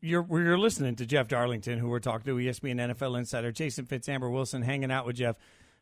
You're 0.00 0.26
you're 0.30 0.58
listening 0.58 0.94
to 0.96 1.06
Jeff 1.06 1.26
Darlington, 1.26 1.78
who 1.78 1.88
we're 1.88 1.98
talking 1.98 2.26
to, 2.26 2.36
ESPN 2.36 2.94
NFL 2.94 3.18
insider 3.18 3.50
Jason 3.50 3.84
Fitz, 3.84 4.08
Amber 4.08 4.30
Wilson, 4.30 4.62
hanging 4.62 4.92
out 4.92 5.06
with 5.06 5.16
Jeff. 5.16 5.36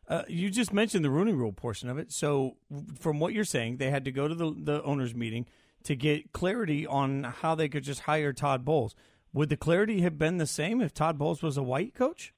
Uh, 0.07 0.23
you 0.27 0.49
just 0.49 0.73
mentioned 0.73 1.05
the 1.05 1.11
Rooney 1.11 1.33
Rule 1.33 1.53
portion 1.53 1.87
of 1.87 1.99
it. 1.99 2.11
So, 2.11 2.57
from 2.99 3.19
what 3.19 3.33
you're 3.33 3.45
saying, 3.45 3.77
they 3.77 3.91
had 3.91 4.03
to 4.05 4.11
go 4.11 4.27
to 4.27 4.33
the 4.33 4.55
the 4.57 4.83
owners' 4.83 5.13
meeting 5.13 5.45
to 5.83 5.95
get 5.95 6.31
clarity 6.31 6.85
on 6.85 7.23
how 7.23 7.55
they 7.55 7.69
could 7.69 7.83
just 7.83 8.01
hire 8.01 8.33
Todd 8.33 8.65
Bowles. 8.65 8.95
Would 9.33 9.49
the 9.49 9.57
clarity 9.57 10.01
have 10.01 10.17
been 10.17 10.37
the 10.37 10.47
same 10.47 10.81
if 10.81 10.93
Todd 10.93 11.17
Bowles 11.17 11.41
was 11.41 11.57
a 11.57 11.63
white 11.63 11.95
coach? 11.95 12.33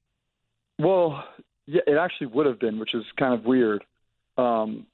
Well, 0.80 1.24
yeah, 1.66 1.82
it 1.88 1.98
actually 1.98 2.28
would 2.28 2.46
have 2.46 2.60
been, 2.60 2.80
which 2.80 2.94
is 2.94 3.04
kind 3.18 3.34
of 3.34 3.46
weird. 3.46 3.84
Um, 4.38 4.86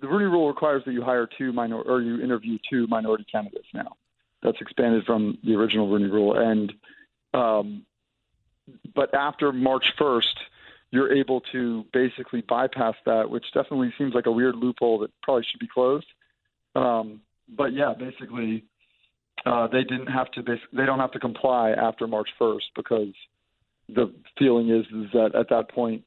the 0.00 0.08
Rooney 0.08 0.26
Rule 0.26 0.48
requires 0.48 0.82
that 0.86 0.92
you 0.92 1.02
hire 1.02 1.28
two 1.38 1.52
minor 1.52 1.80
or 1.80 2.00
you 2.00 2.22
interview 2.22 2.58
two 2.70 2.86
minority 2.86 3.24
candidates 3.30 3.66
now. 3.74 3.96
That's 4.42 4.60
expanded 4.60 5.04
from 5.04 5.38
the 5.44 5.54
original 5.54 5.88
Rooney 5.88 6.10
Rule, 6.10 6.36
and 6.36 6.72
um, 7.32 7.84
but 8.94 9.14
after 9.14 9.52
March 9.52 9.84
1st, 9.98 10.34
you're 10.90 11.12
able 11.12 11.40
to 11.52 11.84
basically 11.92 12.40
bypass 12.42 12.94
that, 13.04 13.28
which 13.28 13.44
definitely 13.52 13.92
seems 13.98 14.14
like 14.14 14.26
a 14.26 14.32
weird 14.32 14.54
loophole 14.54 15.00
that 15.00 15.10
probably 15.22 15.44
should 15.50 15.60
be 15.60 15.66
closed. 15.66 16.06
Um, 16.76 17.20
but 17.48 17.72
yeah, 17.72 17.92
basically, 17.98 18.64
uh, 19.46 19.66
they 19.68 19.84
didn't 19.84 20.06
have 20.06 20.30
to. 20.32 20.42
They 20.42 20.86
don't 20.86 20.98
have 20.98 21.12
to 21.12 21.18
comply 21.18 21.70
after 21.70 22.06
March 22.06 22.28
1st 22.40 22.62
because 22.76 23.12
the 23.88 24.12
feeling 24.38 24.70
is 24.70 24.86
is 24.86 25.10
that 25.12 25.34
at 25.38 25.48
that 25.50 25.70
point 25.70 26.02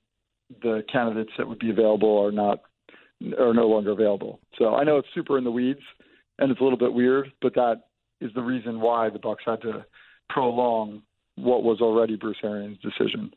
the 0.61 0.83
candidates 0.91 1.31
that 1.37 1.47
would 1.47 1.59
be 1.59 1.69
available 1.69 2.17
are 2.17 2.31
not 2.31 2.61
are 3.39 3.53
no 3.53 3.67
longer 3.67 3.91
available. 3.91 4.39
So 4.57 4.75
I 4.75 4.83
know 4.83 4.97
it's 4.97 5.07
super 5.13 5.37
in 5.37 5.43
the 5.43 5.51
weeds 5.51 5.81
and 6.39 6.51
it's 6.51 6.59
a 6.59 6.63
little 6.63 6.77
bit 6.77 6.93
weird, 6.93 7.31
but 7.41 7.53
that 7.55 7.83
is 8.21 8.31
the 8.33 8.41
reason 8.41 8.79
why 8.79 9.09
the 9.09 9.19
Bucs 9.19 9.45
had 9.45 9.61
to 9.61 9.85
prolong 10.29 11.01
what 11.35 11.63
was 11.63 11.81
already 11.81 12.15
Bruce 12.15 12.37
Arians' 12.43 12.79
decision. 12.79 13.31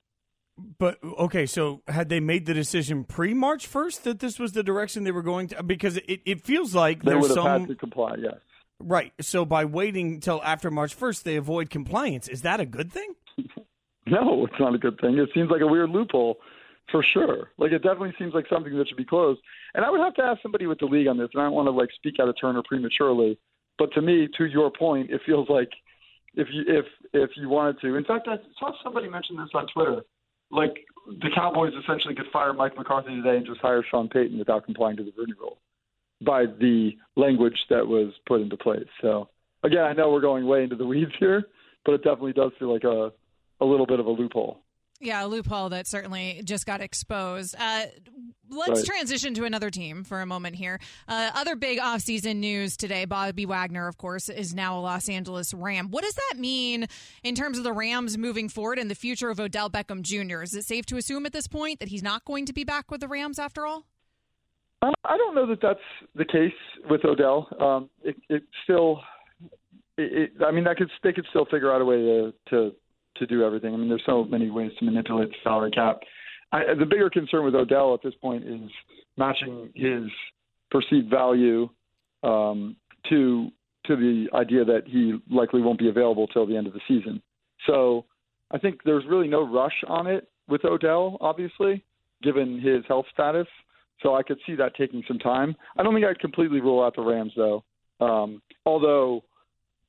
But 0.78 0.98
okay, 1.02 1.46
so 1.46 1.82
had 1.88 2.08
they 2.08 2.20
made 2.20 2.46
the 2.46 2.54
decision 2.54 3.04
pre 3.04 3.34
March 3.34 3.66
first 3.66 4.04
that 4.04 4.20
this 4.20 4.38
was 4.38 4.52
the 4.52 4.62
direction 4.62 5.04
they 5.04 5.12
were 5.12 5.22
going 5.22 5.48
to? 5.48 5.62
Because 5.62 5.96
it, 5.96 6.20
it 6.24 6.44
feels 6.44 6.74
like 6.74 7.02
they 7.02 7.14
would 7.14 7.30
have 7.30 7.34
some... 7.34 7.60
had 7.60 7.68
to 7.68 7.74
comply. 7.74 8.16
Yes. 8.18 8.36
Right. 8.78 9.12
So 9.20 9.44
by 9.44 9.66
waiting 9.66 10.20
till 10.20 10.42
after 10.42 10.70
March 10.70 10.94
first, 10.94 11.24
they 11.24 11.36
avoid 11.36 11.70
compliance. 11.70 12.28
Is 12.28 12.42
that 12.42 12.60
a 12.60 12.66
good 12.66 12.90
thing? 12.92 13.14
no, 14.06 14.46
it's 14.46 14.58
not 14.58 14.74
a 14.74 14.78
good 14.78 14.98
thing. 15.00 15.18
It 15.18 15.28
seems 15.34 15.50
like 15.50 15.60
a 15.60 15.66
weird 15.66 15.90
loophole 15.90 16.38
for 16.90 17.02
sure. 17.02 17.50
Like 17.58 17.72
it 17.72 17.82
definitely 17.82 18.14
seems 18.18 18.34
like 18.34 18.46
something 18.48 18.76
that 18.76 18.88
should 18.88 18.96
be 18.96 19.04
closed. 19.04 19.40
And 19.74 19.84
I 19.84 19.90
would 19.90 20.00
have 20.00 20.14
to 20.14 20.22
ask 20.22 20.42
somebody 20.42 20.66
with 20.66 20.78
the 20.78 20.86
league 20.86 21.08
on 21.08 21.18
this. 21.18 21.28
And 21.34 21.42
I 21.42 21.44
don't 21.44 21.54
want 21.54 21.66
to 21.66 21.72
like 21.72 21.90
speak 21.94 22.16
out 22.20 22.28
of 22.28 22.36
turn 22.40 22.56
or 22.56 22.62
prematurely, 22.62 23.38
but 23.78 23.92
to 23.92 24.02
me, 24.02 24.28
to 24.38 24.46
your 24.46 24.70
point, 24.70 25.10
it 25.10 25.20
feels 25.24 25.48
like 25.48 25.70
if 26.34 26.48
you 26.52 26.62
if 26.66 26.86
if 27.12 27.30
you 27.36 27.48
wanted 27.48 27.80
to. 27.80 27.96
In 27.96 28.04
fact, 28.04 28.28
I 28.28 28.36
saw 28.58 28.72
somebody 28.82 29.08
mention 29.08 29.36
this 29.36 29.48
on 29.54 29.66
Twitter 29.74 30.02
like 30.50 30.86
the 31.06 31.30
Cowboys 31.34 31.72
essentially 31.82 32.14
could 32.14 32.26
fire 32.32 32.52
Mike 32.52 32.76
McCarthy 32.76 33.14
today 33.16 33.36
and 33.36 33.46
just 33.46 33.60
hire 33.60 33.84
Sean 33.90 34.08
Payton 34.08 34.38
without 34.38 34.64
complying 34.64 34.96
to 34.96 35.04
the 35.04 35.12
Rooney 35.16 35.34
Rule 35.38 35.58
by 36.24 36.46
the 36.46 36.92
language 37.16 37.56
that 37.70 37.86
was 37.86 38.12
put 38.26 38.40
into 38.40 38.56
place. 38.56 38.86
So 39.00 39.28
again, 39.62 39.84
I 39.84 39.92
know 39.92 40.10
we're 40.10 40.20
going 40.20 40.46
way 40.46 40.62
into 40.62 40.76
the 40.76 40.86
weeds 40.86 41.12
here, 41.18 41.44
but 41.84 41.92
it 41.92 42.04
definitely 42.04 42.34
does 42.34 42.52
feel 42.58 42.72
like 42.72 42.84
a 42.84 43.12
a 43.62 43.64
little 43.64 43.86
bit 43.86 44.00
of 44.00 44.06
a 44.06 44.10
loophole. 44.10 44.60
Yeah, 45.02 45.24
a 45.24 45.26
loophole 45.26 45.70
that 45.70 45.86
certainly 45.86 46.42
just 46.44 46.66
got 46.66 46.82
exposed. 46.82 47.54
Uh, 47.58 47.86
let's 48.50 48.80
Right. 48.80 48.84
transition 48.84 49.32
to 49.34 49.44
another 49.44 49.70
team 49.70 50.04
for 50.04 50.20
a 50.20 50.26
moment 50.26 50.56
here. 50.56 50.78
Uh, 51.08 51.30
other 51.34 51.56
big 51.56 51.78
offseason 51.78 52.36
news 52.36 52.76
today 52.76 53.06
Bobby 53.06 53.46
Wagner, 53.46 53.88
of 53.88 53.96
course, 53.96 54.28
is 54.28 54.54
now 54.54 54.78
a 54.78 54.80
Los 54.80 55.08
Angeles 55.08 55.54
Ram. 55.54 55.88
What 55.88 56.04
does 56.04 56.14
that 56.14 56.34
mean 56.38 56.86
in 57.22 57.34
terms 57.34 57.56
of 57.56 57.64
the 57.64 57.72
Rams 57.72 58.18
moving 58.18 58.50
forward 58.50 58.78
and 58.78 58.90
the 58.90 58.94
future 58.94 59.30
of 59.30 59.40
Odell 59.40 59.70
Beckham 59.70 60.02
Jr.? 60.02 60.42
Is 60.42 60.54
it 60.54 60.64
safe 60.66 60.84
to 60.86 60.98
assume 60.98 61.24
at 61.24 61.32
this 61.32 61.46
point 61.48 61.80
that 61.80 61.88
he's 61.88 62.02
not 62.02 62.26
going 62.26 62.44
to 62.44 62.52
be 62.52 62.64
back 62.64 62.90
with 62.90 63.00
the 63.00 63.08
Rams 63.08 63.38
after 63.38 63.64
all? 63.64 63.86
Uh, 64.82 64.92
I 65.04 65.16
don't 65.16 65.34
know 65.34 65.46
that 65.46 65.62
that's 65.62 65.80
the 66.14 66.26
case 66.26 66.52
with 66.90 67.06
Odell. 67.06 67.48
Um, 67.58 67.88
it, 68.02 68.16
it 68.28 68.42
still, 68.64 69.00
it, 69.96 70.32
it, 70.38 70.44
I 70.44 70.50
mean, 70.50 70.64
that 70.64 70.76
could 70.76 70.90
they 71.02 71.12
could 71.14 71.26
still 71.30 71.46
figure 71.46 71.72
out 71.72 71.80
a 71.80 71.84
way 71.86 71.96
to, 71.96 72.34
to 72.50 72.74
to 73.16 73.26
do 73.26 73.44
everything. 73.44 73.74
I 73.74 73.76
mean, 73.76 73.88
there's 73.88 74.02
so 74.06 74.24
many 74.24 74.50
ways 74.50 74.72
to 74.78 74.84
manipulate 74.84 75.28
the 75.28 75.36
salary 75.42 75.70
cap. 75.70 76.00
I, 76.52 76.74
the 76.78 76.86
bigger 76.86 77.10
concern 77.10 77.44
with 77.44 77.54
Odell 77.54 77.94
at 77.94 78.02
this 78.02 78.14
point 78.20 78.44
is 78.44 78.70
matching 79.16 79.70
his 79.74 80.04
perceived 80.70 81.10
value 81.10 81.68
um, 82.22 82.76
to 83.08 83.50
to 83.86 83.96
the 83.96 84.26
idea 84.34 84.64
that 84.64 84.82
he 84.86 85.18
likely 85.30 85.62
won't 85.62 85.78
be 85.78 85.88
available 85.88 86.26
till 86.26 86.46
the 86.46 86.56
end 86.56 86.66
of 86.66 86.74
the 86.74 86.80
season. 86.86 87.22
So 87.66 88.04
I 88.50 88.58
think 88.58 88.80
there's 88.84 89.04
really 89.08 89.28
no 89.28 89.50
rush 89.50 89.72
on 89.88 90.06
it 90.06 90.28
with 90.48 90.64
Odell, 90.64 91.16
obviously, 91.20 91.82
given 92.22 92.60
his 92.60 92.84
health 92.86 93.06
status. 93.12 93.46
So 94.02 94.14
I 94.14 94.22
could 94.22 94.38
see 94.46 94.54
that 94.56 94.74
taking 94.76 95.02
some 95.08 95.18
time. 95.18 95.56
I 95.78 95.82
don't 95.82 95.94
think 95.94 96.06
I'd 96.06 96.18
completely 96.18 96.60
rule 96.60 96.82
out 96.82 96.96
the 96.96 97.02
Rams 97.02 97.32
though. 97.36 97.64
Um, 98.00 98.42
although, 98.66 99.24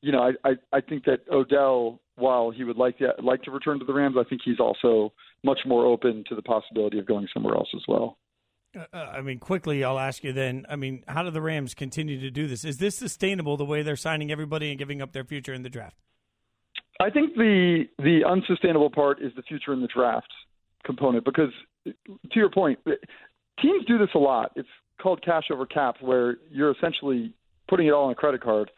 you 0.01 0.11
know, 0.11 0.19
I, 0.19 0.49
I, 0.49 0.51
I 0.73 0.81
think 0.81 1.05
that 1.05 1.19
Odell, 1.31 1.99
while 2.15 2.51
he 2.51 2.63
would 2.63 2.77
like 2.77 2.97
to 2.99 3.13
like 3.21 3.43
to 3.43 3.51
return 3.51 3.79
to 3.79 3.85
the 3.85 3.93
Rams, 3.93 4.15
I 4.19 4.27
think 4.27 4.41
he's 4.43 4.59
also 4.59 5.13
much 5.43 5.59
more 5.65 5.85
open 5.85 6.23
to 6.29 6.35
the 6.35 6.41
possibility 6.41 6.99
of 6.99 7.05
going 7.05 7.27
somewhere 7.33 7.55
else 7.55 7.69
as 7.75 7.81
well. 7.87 8.17
Uh, 8.75 8.97
I 8.97 9.21
mean, 9.21 9.39
quickly, 9.39 9.83
I'll 9.83 9.99
ask 9.99 10.23
you 10.23 10.31
then. 10.31 10.65
I 10.69 10.75
mean, 10.75 11.03
how 11.07 11.23
do 11.23 11.29
the 11.29 11.41
Rams 11.41 11.73
continue 11.73 12.19
to 12.21 12.31
do 12.31 12.47
this? 12.47 12.63
Is 12.63 12.77
this 12.77 12.95
sustainable 12.95 13.57
the 13.57 13.65
way 13.65 13.83
they're 13.83 13.95
signing 13.95 14.31
everybody 14.31 14.69
and 14.69 14.79
giving 14.79 15.01
up 15.01 15.11
their 15.11 15.25
future 15.25 15.53
in 15.53 15.61
the 15.61 15.69
draft? 15.69 15.97
I 16.99 17.09
think 17.09 17.35
the 17.35 17.85
the 17.97 18.21
unsustainable 18.27 18.89
part 18.89 19.21
is 19.21 19.33
the 19.35 19.41
future 19.41 19.73
in 19.73 19.81
the 19.81 19.87
draft 19.87 20.31
component 20.83 21.25
because, 21.25 21.51
to 21.85 22.35
your 22.35 22.49
point, 22.49 22.79
teams 23.61 23.85
do 23.85 23.97
this 23.97 24.09
a 24.15 24.19
lot. 24.19 24.51
It's 24.55 24.69
called 25.01 25.23
cash 25.23 25.45
over 25.51 25.65
cap, 25.65 25.95
where 25.99 26.37
you're 26.49 26.71
essentially 26.71 27.33
putting 27.67 27.87
it 27.87 27.91
all 27.91 28.05
on 28.05 28.11
a 28.11 28.15
credit 28.15 28.41
card. 28.41 28.71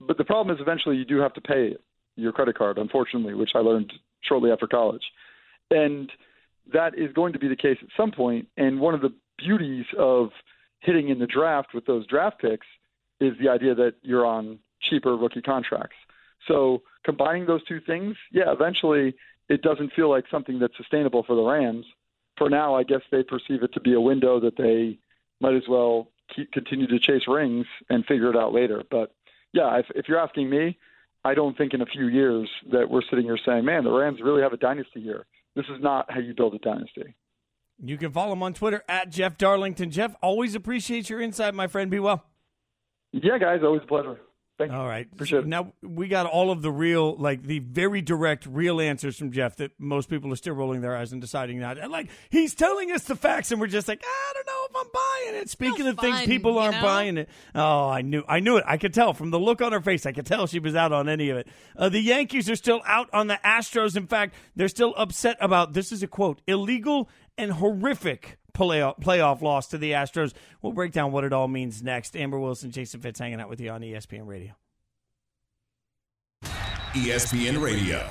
But 0.00 0.18
the 0.18 0.24
problem 0.24 0.54
is 0.54 0.60
eventually 0.60 0.96
you 0.96 1.04
do 1.04 1.18
have 1.18 1.34
to 1.34 1.40
pay 1.40 1.76
your 2.16 2.32
credit 2.32 2.56
card, 2.56 2.78
unfortunately, 2.78 3.34
which 3.34 3.50
I 3.54 3.58
learned 3.58 3.92
shortly 4.22 4.50
after 4.50 4.66
college. 4.66 5.02
And 5.70 6.10
that 6.72 6.98
is 6.98 7.12
going 7.12 7.32
to 7.32 7.38
be 7.38 7.48
the 7.48 7.56
case 7.56 7.78
at 7.82 7.88
some 7.96 8.10
point. 8.10 8.48
And 8.56 8.80
one 8.80 8.94
of 8.94 9.00
the 9.00 9.12
beauties 9.38 9.86
of 9.98 10.30
hitting 10.80 11.08
in 11.08 11.18
the 11.18 11.26
draft 11.26 11.74
with 11.74 11.86
those 11.86 12.06
draft 12.06 12.40
picks 12.40 12.66
is 13.20 13.32
the 13.40 13.48
idea 13.48 13.74
that 13.74 13.94
you're 14.02 14.26
on 14.26 14.58
cheaper 14.80 15.16
rookie 15.16 15.42
contracts. 15.42 15.96
So 16.46 16.82
combining 17.04 17.46
those 17.46 17.64
two 17.64 17.80
things, 17.80 18.16
yeah, 18.32 18.52
eventually 18.52 19.14
it 19.48 19.62
doesn't 19.62 19.92
feel 19.94 20.10
like 20.10 20.24
something 20.30 20.58
that's 20.58 20.76
sustainable 20.76 21.22
for 21.22 21.36
the 21.36 21.42
Rams. 21.42 21.86
For 22.36 22.50
now, 22.50 22.74
I 22.74 22.82
guess 22.82 23.00
they 23.10 23.22
perceive 23.22 23.62
it 23.62 23.72
to 23.74 23.80
be 23.80 23.94
a 23.94 24.00
window 24.00 24.40
that 24.40 24.56
they 24.56 24.98
might 25.40 25.54
as 25.54 25.62
well 25.68 26.08
keep 26.34 26.50
continue 26.52 26.86
to 26.86 26.98
chase 26.98 27.22
rings 27.28 27.66
and 27.90 28.04
figure 28.06 28.30
it 28.30 28.36
out 28.36 28.52
later. 28.52 28.82
But 28.90 29.14
yeah, 29.54 29.78
if, 29.78 29.86
if 29.94 30.08
you're 30.08 30.18
asking 30.18 30.50
me, 30.50 30.76
I 31.24 31.34
don't 31.34 31.56
think 31.56 31.72
in 31.72 31.80
a 31.80 31.86
few 31.86 32.08
years 32.08 32.48
that 32.72 32.90
we're 32.90 33.02
sitting 33.08 33.24
here 33.24 33.38
saying, 33.46 33.64
"Man, 33.64 33.84
the 33.84 33.90
Rams 33.90 34.18
really 34.22 34.42
have 34.42 34.52
a 34.52 34.58
dynasty 34.58 35.00
here." 35.00 35.24
This 35.54 35.64
is 35.66 35.80
not 35.80 36.10
how 36.10 36.18
you 36.20 36.34
build 36.34 36.54
a 36.54 36.58
dynasty. 36.58 37.14
You 37.82 37.96
can 37.96 38.12
follow 38.12 38.32
him 38.32 38.42
on 38.42 38.52
Twitter 38.54 38.82
at 38.88 39.10
Jeff 39.10 39.38
Darlington. 39.38 39.90
Jeff, 39.90 40.14
always 40.20 40.54
appreciate 40.54 41.08
your 41.08 41.20
insight, 41.20 41.54
my 41.54 41.68
friend. 41.68 41.90
Be 41.90 42.00
well. 42.00 42.24
Yeah, 43.12 43.38
guys, 43.38 43.60
always 43.62 43.82
a 43.84 43.86
pleasure. 43.86 44.18
Thank 44.56 44.70
you. 44.70 44.78
All 44.78 44.86
right. 44.86 45.08
Appreciate 45.12 45.40
it. 45.40 45.46
Now 45.46 45.72
we 45.82 46.06
got 46.06 46.26
all 46.26 46.52
of 46.52 46.62
the 46.62 46.70
real, 46.70 47.16
like 47.16 47.42
the 47.42 47.58
very 47.58 48.00
direct, 48.00 48.46
real 48.46 48.80
answers 48.80 49.16
from 49.16 49.32
Jeff 49.32 49.56
that 49.56 49.72
most 49.78 50.08
people 50.08 50.32
are 50.32 50.36
still 50.36 50.54
rolling 50.54 50.80
their 50.80 50.96
eyes 50.96 51.10
and 51.10 51.20
deciding 51.20 51.58
not. 51.58 51.76
And 51.76 51.90
like 51.90 52.08
he's 52.30 52.54
telling 52.54 52.92
us 52.92 53.02
the 53.02 53.16
facts, 53.16 53.50
and 53.50 53.60
we're 53.60 53.66
just 53.66 53.88
like, 53.88 54.04
I 54.04 54.32
don't 54.32 54.46
know 54.46 54.66
if 54.70 54.76
I'm 54.76 54.92
buying 54.92 55.42
it. 55.42 55.50
Speaking 55.50 55.88
of 55.88 55.98
things, 55.98 56.22
people 56.22 56.56
aren't 56.58 56.76
know? 56.76 56.82
buying 56.82 57.18
it. 57.18 57.28
Oh, 57.54 57.88
I 57.88 58.02
knew, 58.02 58.22
I 58.28 58.38
knew 58.38 58.56
it. 58.56 58.64
I 58.64 58.76
could 58.76 58.94
tell 58.94 59.12
from 59.12 59.30
the 59.30 59.40
look 59.40 59.60
on 59.60 59.72
her 59.72 59.80
face. 59.80 60.06
I 60.06 60.12
could 60.12 60.26
tell 60.26 60.46
she 60.46 60.60
was 60.60 60.76
out 60.76 60.92
on 60.92 61.08
any 61.08 61.30
of 61.30 61.36
it. 61.36 61.48
Uh, 61.76 61.88
the 61.88 62.00
Yankees 62.00 62.48
are 62.48 62.56
still 62.56 62.80
out 62.86 63.08
on 63.12 63.26
the 63.26 63.40
Astros. 63.44 63.96
In 63.96 64.06
fact, 64.06 64.34
they're 64.54 64.68
still 64.68 64.94
upset 64.96 65.36
about 65.40 65.72
this. 65.72 65.90
Is 65.90 66.04
a 66.04 66.06
quote: 66.06 66.40
illegal 66.46 67.08
and 67.36 67.50
horrific 67.52 68.38
playoff, 68.54 69.00
playoff 69.00 69.42
loss 69.42 69.66
to 69.68 69.78
the 69.78 69.92
Astros. 69.92 70.32
We'll 70.62 70.72
break 70.72 70.92
down 70.92 71.12
what 71.12 71.24
it 71.24 71.32
all 71.32 71.48
means 71.48 71.82
next. 71.82 72.16
Amber 72.16 72.38
Wilson, 72.38 72.70
Jason 72.70 73.00
Fitz 73.00 73.18
hanging 73.18 73.40
out 73.40 73.48
with 73.48 73.60
you 73.60 73.70
on 73.70 73.80
ESPN 73.82 74.26
Radio. 74.26 74.52
ESPN 76.94 77.60
Radio. 77.60 78.08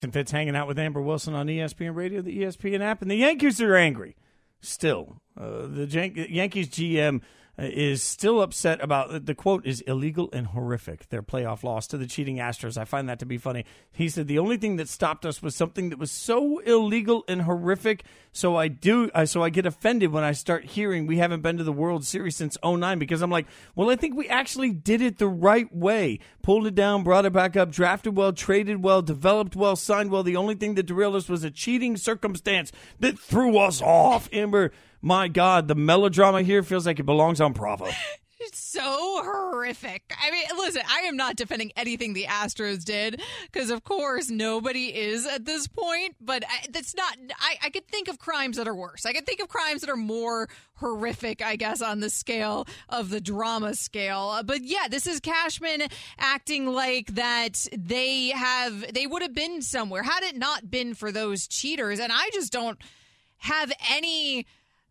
Jason 0.00 0.12
Fitz 0.12 0.30
hanging 0.32 0.56
out 0.56 0.66
with 0.68 0.78
Amber 0.78 1.00
Wilson 1.00 1.34
on 1.34 1.46
ESPN 1.46 1.94
Radio, 1.94 2.20
the 2.20 2.38
ESPN 2.42 2.80
app, 2.80 3.02
and 3.02 3.10
the 3.10 3.16
Yankees 3.16 3.60
are 3.60 3.76
angry. 3.76 4.16
Still, 4.60 5.20
uh, 5.38 5.66
the 5.66 5.86
Jan- 5.86 6.14
Yankees 6.28 6.68
GM 6.68 7.20
is 7.58 8.02
still 8.02 8.42
upset 8.42 8.82
about 8.82 9.24
the 9.24 9.34
quote 9.34 9.66
is 9.66 9.80
illegal 9.82 10.28
and 10.32 10.48
horrific. 10.48 11.08
Their 11.08 11.22
playoff 11.22 11.62
loss 11.62 11.86
to 11.88 11.96
the 11.96 12.06
cheating 12.06 12.36
Astros. 12.36 12.76
I 12.76 12.84
find 12.84 13.08
that 13.08 13.18
to 13.20 13.26
be 13.26 13.38
funny. 13.38 13.64
He 13.90 14.08
said 14.08 14.28
the 14.28 14.38
only 14.38 14.58
thing 14.58 14.76
that 14.76 14.88
stopped 14.88 15.24
us 15.24 15.42
was 15.42 15.56
something 15.56 15.88
that 15.88 15.98
was 15.98 16.10
so 16.10 16.58
illegal 16.60 17.24
and 17.26 17.42
horrific. 17.42 18.04
So 18.32 18.56
I 18.56 18.68
do. 18.68 19.10
I 19.14 19.24
so 19.24 19.42
I 19.42 19.48
get 19.48 19.64
offended 19.64 20.12
when 20.12 20.24
I 20.24 20.32
start 20.32 20.64
hearing 20.64 21.06
we 21.06 21.16
haven't 21.16 21.40
been 21.40 21.56
to 21.56 21.64
the 21.64 21.72
World 21.72 22.04
Series 22.04 22.36
since 22.36 22.58
09 22.62 22.98
because 22.98 23.22
I'm 23.22 23.30
like, 23.30 23.46
well, 23.74 23.90
I 23.90 23.96
think 23.96 24.16
we 24.16 24.28
actually 24.28 24.72
did 24.72 25.00
it 25.00 25.16
the 25.16 25.28
right 25.28 25.74
way. 25.74 26.18
Pulled 26.42 26.66
it 26.66 26.74
down, 26.74 27.04
brought 27.04 27.24
it 27.24 27.32
back 27.32 27.56
up, 27.56 27.72
drafted 27.72 28.16
well, 28.16 28.32
traded 28.32 28.82
well, 28.82 29.00
developed 29.00 29.56
well, 29.56 29.76
signed 29.76 30.10
well. 30.10 30.22
The 30.22 30.36
only 30.36 30.54
thing 30.54 30.74
that 30.74 30.84
derailed 30.86 31.16
us 31.16 31.28
was 31.28 31.44
a 31.44 31.50
cheating 31.50 31.96
circumstance 31.96 32.70
that 33.00 33.18
threw 33.18 33.56
us 33.58 33.80
off. 33.80 34.28
Amber, 34.32 34.72
my 35.06 35.28
God, 35.28 35.68
the 35.68 35.76
melodrama 35.76 36.42
here 36.42 36.64
feels 36.64 36.84
like 36.84 36.98
it 36.98 37.04
belongs 37.04 37.40
on 37.40 37.52
Bravo. 37.52 37.88
It's 38.38 38.60
so 38.60 38.82
horrific. 39.24 40.02
I 40.22 40.30
mean, 40.30 40.44
listen, 40.58 40.82
I 40.88 41.00
am 41.00 41.16
not 41.16 41.36
defending 41.36 41.72
anything 41.74 42.12
the 42.12 42.24
Astros 42.24 42.84
did 42.84 43.20
because, 43.50 43.70
of 43.70 43.82
course, 43.82 44.28
nobody 44.30 44.94
is 44.94 45.26
at 45.26 45.46
this 45.46 45.66
point. 45.66 46.14
But 46.20 46.44
I, 46.44 46.66
that's 46.70 46.94
not. 46.94 47.16
I, 47.40 47.56
I 47.64 47.70
could 47.70 47.88
think 47.88 48.08
of 48.08 48.18
crimes 48.18 48.58
that 48.58 48.68
are 48.68 48.74
worse. 48.74 49.04
I 49.06 49.14
could 49.14 49.24
think 49.26 49.40
of 49.40 49.48
crimes 49.48 49.80
that 49.80 49.90
are 49.90 49.96
more 49.96 50.48
horrific, 50.74 51.42
I 51.42 51.56
guess, 51.56 51.80
on 51.80 52.00
the 52.00 52.10
scale 52.10 52.68
of 52.90 53.08
the 53.08 53.22
drama 53.22 53.74
scale. 53.74 54.28
Uh, 54.34 54.42
But 54.42 54.62
yeah, 54.62 54.86
this 54.88 55.06
is 55.08 55.18
Cashman 55.18 55.82
acting 56.18 56.66
like 56.66 57.14
that 57.14 57.66
they 57.76 58.28
have 58.28 58.92
they 58.92 59.06
would 59.08 59.22
have 59.22 59.34
been 59.34 59.62
somewhere 59.62 60.02
had 60.02 60.22
it 60.22 60.36
not 60.36 60.70
been 60.70 60.94
for 60.94 61.10
those 61.10 61.48
cheaters. 61.48 61.98
And 61.98 62.12
I 62.12 62.28
just 62.34 62.52
don't 62.52 62.78
have 63.38 63.72
any. 63.90 64.46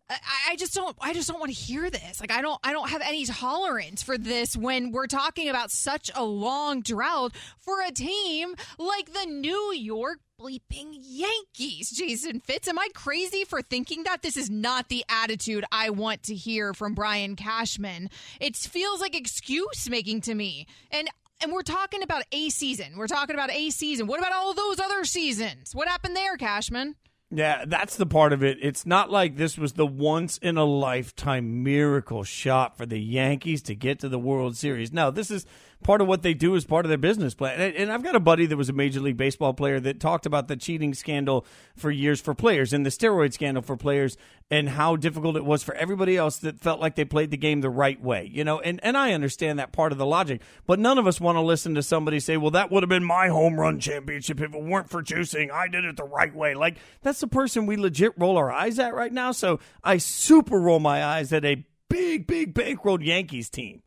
I 0.09 0.55
just 0.55 0.73
don't 0.75 0.95
I 1.01 1.13
just 1.13 1.27
don't 1.27 1.39
want 1.39 1.51
to 1.51 1.59
hear 1.59 1.89
this. 1.89 2.19
Like 2.19 2.31
I 2.31 2.41
don't 2.41 2.59
I 2.63 2.71
don't 2.71 2.89
have 2.89 3.01
any 3.01 3.25
tolerance 3.25 4.03
for 4.03 4.17
this 4.17 4.55
when 4.55 4.91
we're 4.91 5.07
talking 5.07 5.49
about 5.49 5.71
such 5.71 6.11
a 6.13 6.23
long 6.23 6.81
drought 6.81 7.33
for 7.57 7.81
a 7.81 7.91
team 7.91 8.55
like 8.77 9.13
the 9.13 9.25
New 9.25 9.73
York 9.73 10.19
bleeping 10.39 10.97
Yankees. 11.01 11.89
Jason 11.89 12.39
Fitz, 12.39 12.67
am 12.67 12.77
I 12.77 12.89
crazy 12.93 13.45
for 13.45 13.61
thinking 13.63 14.03
that 14.03 14.21
this 14.21 14.37
is 14.37 14.49
not 14.49 14.89
the 14.89 15.03
attitude 15.09 15.65
I 15.71 15.89
want 15.89 16.23
to 16.23 16.35
hear 16.35 16.73
from 16.73 16.93
Brian 16.93 17.35
Cashman? 17.35 18.09
It 18.39 18.55
feels 18.55 19.01
like 19.01 19.15
excuse 19.15 19.89
making 19.89 20.21
to 20.21 20.35
me. 20.35 20.67
And 20.91 21.09
and 21.41 21.51
we're 21.51 21.63
talking 21.63 22.03
about 22.03 22.23
a 22.31 22.49
season. 22.49 22.95
We're 22.95 23.07
talking 23.07 23.35
about 23.35 23.51
a 23.51 23.69
season. 23.71 24.05
What 24.05 24.19
about 24.19 24.33
all 24.33 24.53
those 24.53 24.79
other 24.79 25.03
seasons? 25.03 25.73
What 25.73 25.87
happened 25.87 26.15
there, 26.15 26.37
Cashman? 26.37 26.95
Yeah, 27.31 27.65
that's 27.65 27.97
the 27.97 28.05
part 28.05 28.33
of 28.33 28.43
it. 28.43 28.59
It's 28.61 28.85
not 28.85 29.09
like 29.09 29.35
this 29.35 29.57
was 29.57 29.73
the 29.73 29.85
once 29.85 30.37
in 30.37 30.57
a 30.57 30.63
lifetime 30.63 31.63
miracle 31.63 32.23
shot 32.23 32.77
for 32.77 32.85
the 32.85 32.99
Yankees 32.99 33.63
to 33.63 33.75
get 33.75 33.99
to 33.99 34.09
the 34.09 34.19
World 34.19 34.55
Series. 34.55 34.93
No, 34.93 35.09
this 35.09 35.31
is 35.31 35.45
part 35.85 36.01
of 36.01 36.07
what 36.07 36.23
they 36.23 36.33
do 36.33 36.55
is 36.55 36.65
part 36.65 36.83
of 36.83 36.89
their 36.89 36.97
business 36.97 37.35
plan. 37.35 37.61
And, 37.77 37.91
I've 37.91 38.01
got 38.01 38.15
a 38.15 38.19
buddy 38.19 38.47
that 38.47 38.57
was 38.57 38.69
a 38.69 38.73
Major 38.73 38.99
League 38.99 39.17
Baseball 39.17 39.53
player 39.53 39.79
that 39.79 39.99
talked 39.99 40.25
about 40.25 40.47
the 40.47 40.57
cheating 40.57 40.95
scandal 40.95 41.45
for 41.75 41.91
years 41.91 42.19
for 42.19 42.33
players 42.33 42.73
and 42.73 42.83
the 42.83 42.89
steroid 42.89 43.33
scandal 43.33 43.61
for 43.61 43.77
players 43.77 44.17
and 44.49 44.67
how 44.67 44.95
difficult 44.95 45.35
it 45.35 45.45
was 45.45 45.61
for 45.61 45.75
everybody 45.75 46.17
else 46.17 46.37
that 46.37 46.59
felt 46.59 46.79
like 46.79 46.95
they 46.95 47.05
played 47.05 47.29
the 47.29 47.37
game 47.37 47.61
the 47.61 47.69
right 47.69 48.01
way. 48.01 48.27
You 48.33 48.43
know, 48.43 48.59
and, 48.59 48.79
and 48.83 48.97
I 48.97 49.13
understand 49.13 49.59
that 49.59 49.71
part 49.71 49.91
of 49.91 49.99
the 49.99 50.07
logic, 50.07 50.41
but 50.65 50.79
none 50.79 50.97
of 50.97 51.05
us 51.05 51.21
want 51.21 51.35
to 51.35 51.41
listen 51.41 51.75
to 51.75 51.83
somebody 51.83 52.19
say, 52.19 52.35
well, 52.35 52.51
that 52.51 52.71
would 52.71 52.81
have 52.81 52.89
been 52.89 53.03
my 53.03 53.27
home 53.27 53.59
run 53.59 53.79
championship 53.79 54.41
if 54.41 54.55
it 54.55 54.63
weren't 54.63 54.89
for 54.89 55.03
juicing. 55.03 55.51
I 55.51 55.67
did 55.67 55.85
it 55.85 55.97
the 55.97 56.03
right 56.03 56.33
way. 56.33 56.55
Like, 56.55 56.77
that's 57.03 57.19
the 57.19 57.27
person 57.27 57.67
we 57.67 57.77
legit 57.77 58.13
roll 58.17 58.37
our 58.37 58.51
eyes 58.51 58.79
at 58.79 58.95
right 58.95 59.13
now. 59.13 59.31
So 59.31 59.59
I 59.83 59.97
super 59.97 60.59
roll 60.59 60.79
my 60.79 61.05
eyes 61.05 61.31
at 61.31 61.45
a 61.45 61.63
big, 61.89 62.25
big 62.25 62.55
bankrolled 62.55 63.05
Yankees 63.05 63.51
team. 63.51 63.83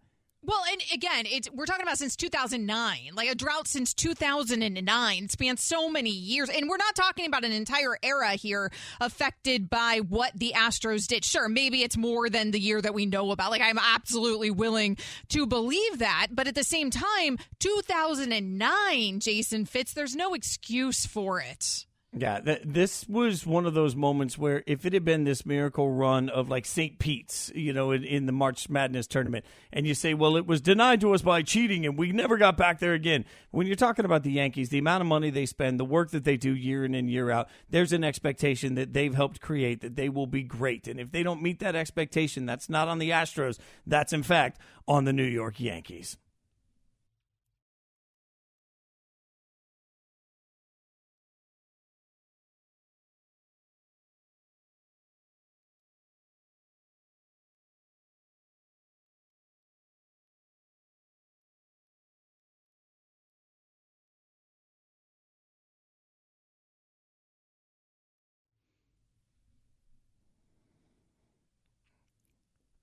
Well, 0.49 0.65
and 0.73 0.81
again, 0.95 1.27
it's 1.27 1.51
we're 1.53 1.67
talking 1.67 1.83
about 1.83 1.99
since 1.99 2.17
2009, 2.17 3.11
like 3.15 3.29
a 3.29 3.35
drought 3.35 3.69
since 3.69 3.93
2009 3.93 5.29
spans 5.29 5.63
so 5.63 5.91
many 5.91 6.09
years, 6.09 6.49
and 6.49 6.71
we're 6.71 6.79
not 6.79 6.95
talking 6.95 7.27
about 7.27 7.45
an 7.45 7.53
entire 7.53 7.99
era 8.03 8.31
here 8.31 8.73
affected 8.99 9.69
by 9.69 10.01
what 10.09 10.33
the 10.35 10.55
Astros 10.57 11.07
did. 11.07 11.23
Sure, 11.23 11.51
maybe 11.51 11.83
it's 11.83 11.99
more 11.99 12.31
than 12.31 12.51
the 12.51 12.59
year 12.59 12.81
that 12.81 12.95
we 12.95 13.05
know 13.05 13.31
about. 13.31 13.51
Like 13.51 13.61
I'm 13.61 13.79
absolutely 13.79 14.51
willing 14.51 14.97
to 15.29 15.47
believe 15.47 15.99
that, 15.99 16.29
but 16.31 16.49
at 16.49 16.55
the 16.55 16.65
same 16.65 16.91
time, 16.91 17.37
2009, 17.59 19.21
Jason 19.21 19.67
Fitz, 19.67 19.93
there's 19.93 20.17
no 20.17 20.33
excuse 20.33 21.05
for 21.05 21.43
it. 21.43 21.85
Yeah, 22.17 22.41
th- 22.41 22.63
this 22.65 23.07
was 23.07 23.47
one 23.47 23.67
of 23.67 23.75
those 23.75 23.95
moments 23.95 24.39
where 24.39 24.65
if 24.67 24.87
it 24.87 24.95
had 24.95 25.05
been 25.05 25.25
this 25.25 25.45
miracle 25.45 25.91
run 25.91 26.31
of 26.31 26.49
like 26.49 26.65
St. 26.65 26.99
Pete's, 26.99 27.53
you 27.55 27.75
know, 27.75 27.91
in, 27.91 28.03
in, 28.03 28.25
the 28.25 28.33
March 28.33 28.71
Madness 28.71 29.07
tournament, 29.07 29.45
and 29.75 29.87
you 29.87 29.95
say, 29.95 30.15
well, 30.15 30.35
it 30.37 30.47
was 30.47 30.63
denied 30.63 31.03
to 31.03 31.13
us 31.13 31.21
by 31.21 31.43
cheating 31.43 31.85
and 31.85 31.99
we 31.99 32.13
never 32.13 32.39
got 32.39 32.57
back 32.57 32.79
there 32.79 32.95
again. 32.95 33.27
When 33.51 33.67
you're 33.67 33.77
talking 33.77 34.07
about 34.07 34.23
the 34.23 34.33
Yankees, 34.33 34.71
the 34.71 34.79
amount 34.79 35.03
of 35.03 35.07
money 35.07 35.29
they 35.29 35.45
spend, 35.45 35.79
the 35.79 35.85
work 35.85 36.11
that 36.13 36.25
they 36.25 36.39
do 36.39 36.55
year 36.55 36.83
in 36.83 36.95
and 36.95 37.11
year 37.11 37.31
out, 37.31 37.51
there's 37.69 37.93
an 37.93 38.05
expectation 38.05 38.75
that 38.77 38.95
they've 38.95 39.15
helped 39.15 39.43
create 39.43 39.83
that 39.83 39.97
they 39.97 40.09
will 40.09 40.27
be 40.27 40.43
great. 40.43 40.89
And 40.89 40.99
if 40.99 41.13
they 41.13 41.23
don't 41.23 41.43
meet 41.43 41.59
that 41.59 41.77
expectation, 41.77 42.47
that's 42.47 42.71
not 42.71 42.89
on 42.89 43.01
the 43.01 43.11
Astros. 43.11 43.59
That's, 43.87 44.15
in 44.15 44.23
fact, 44.23 44.59
on 44.87 45.05
the 45.05 45.13
New 45.13 45.25
York 45.25 45.61
Yankees. 45.61 46.17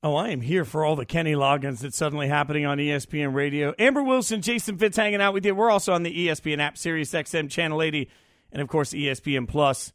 Oh, 0.05 0.15
I 0.15 0.29
am 0.29 0.41
here 0.41 0.65
for 0.65 0.85
all 0.85 0.95
the 0.95 1.03
Kenny 1.03 1.33
Loggins 1.33 1.79
that's 1.79 1.97
suddenly 1.97 2.27
happening 2.27 2.63
on 2.63 2.77
ESPN 2.77 3.33
Radio. 3.33 3.73
Amber 3.79 4.03
Wilson, 4.03 4.43
Jason 4.43 4.77
Fitz 4.77 4.95
hanging 4.95 5.19
out 5.19 5.33
with 5.33 5.43
you. 5.43 5.55
We're 5.55 5.71
also 5.71 5.93
on 5.93 6.03
the 6.03 6.27
ESPN 6.27 6.59
app, 6.59 6.77
Sirius 6.77 7.11
XM 7.11 7.49
Channel 7.49 7.81
80, 7.81 8.07
and 8.51 8.61
of 8.61 8.67
course 8.67 8.91
ESPN 8.91 9.47
Plus. 9.47 9.93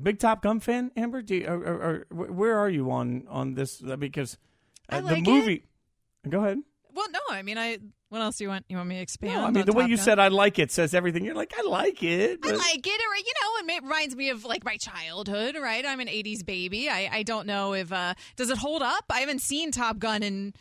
Big 0.00 0.20
Top 0.20 0.40
Gun 0.40 0.60
fan, 0.60 0.92
Amber? 0.96 1.18
You, 1.18 1.48
or, 1.48 1.56
or, 1.56 2.06
or, 2.10 2.26
where 2.26 2.58
are 2.58 2.70
you 2.70 2.92
on 2.92 3.24
on 3.28 3.54
this? 3.54 3.78
Because 3.80 4.38
uh, 4.88 5.00
like 5.02 5.24
the 5.24 5.30
movie. 5.32 5.64
It. 6.22 6.30
Go 6.30 6.38
ahead. 6.38 6.60
Well, 6.94 7.10
no, 7.10 7.20
I 7.30 7.42
mean, 7.42 7.58
I. 7.58 7.78
What 8.08 8.22
else 8.22 8.38
do 8.38 8.44
you 8.44 8.50
want? 8.50 8.64
You 8.68 8.76
want 8.76 8.88
me 8.88 8.96
to 8.96 9.02
expand? 9.02 9.34
No, 9.34 9.44
I 9.44 9.50
mean, 9.50 9.64
the 9.66 9.72
way 9.72 9.84
you 9.84 9.96
Gun? 9.96 10.04
said 10.04 10.18
"I 10.18 10.28
like 10.28 10.58
it" 10.58 10.72
says 10.72 10.94
everything. 10.94 11.24
You're 11.24 11.34
like, 11.34 11.52
I 11.56 11.62
like 11.62 12.02
it. 12.02 12.40
But... 12.40 12.52
I 12.52 12.56
like 12.56 12.86
it, 12.86 12.88
or 12.88 13.16
you 13.16 13.32
know, 13.68 13.74
it 13.74 13.82
reminds 13.82 14.16
me 14.16 14.30
of 14.30 14.44
like 14.44 14.64
my 14.64 14.76
childhood. 14.76 15.54
Right? 15.54 15.84
I'm 15.86 16.00
an 16.00 16.08
'80s 16.08 16.44
baby. 16.44 16.88
I, 16.88 17.08
I 17.12 17.22
don't 17.22 17.46
know 17.46 17.72
if 17.72 17.92
uh 17.92 18.14
does 18.36 18.50
it 18.50 18.58
hold 18.58 18.82
up. 18.82 19.04
I 19.10 19.20
haven't 19.20 19.42
seen 19.42 19.70
Top 19.70 19.98
Gun 19.98 20.22
in 20.22 20.54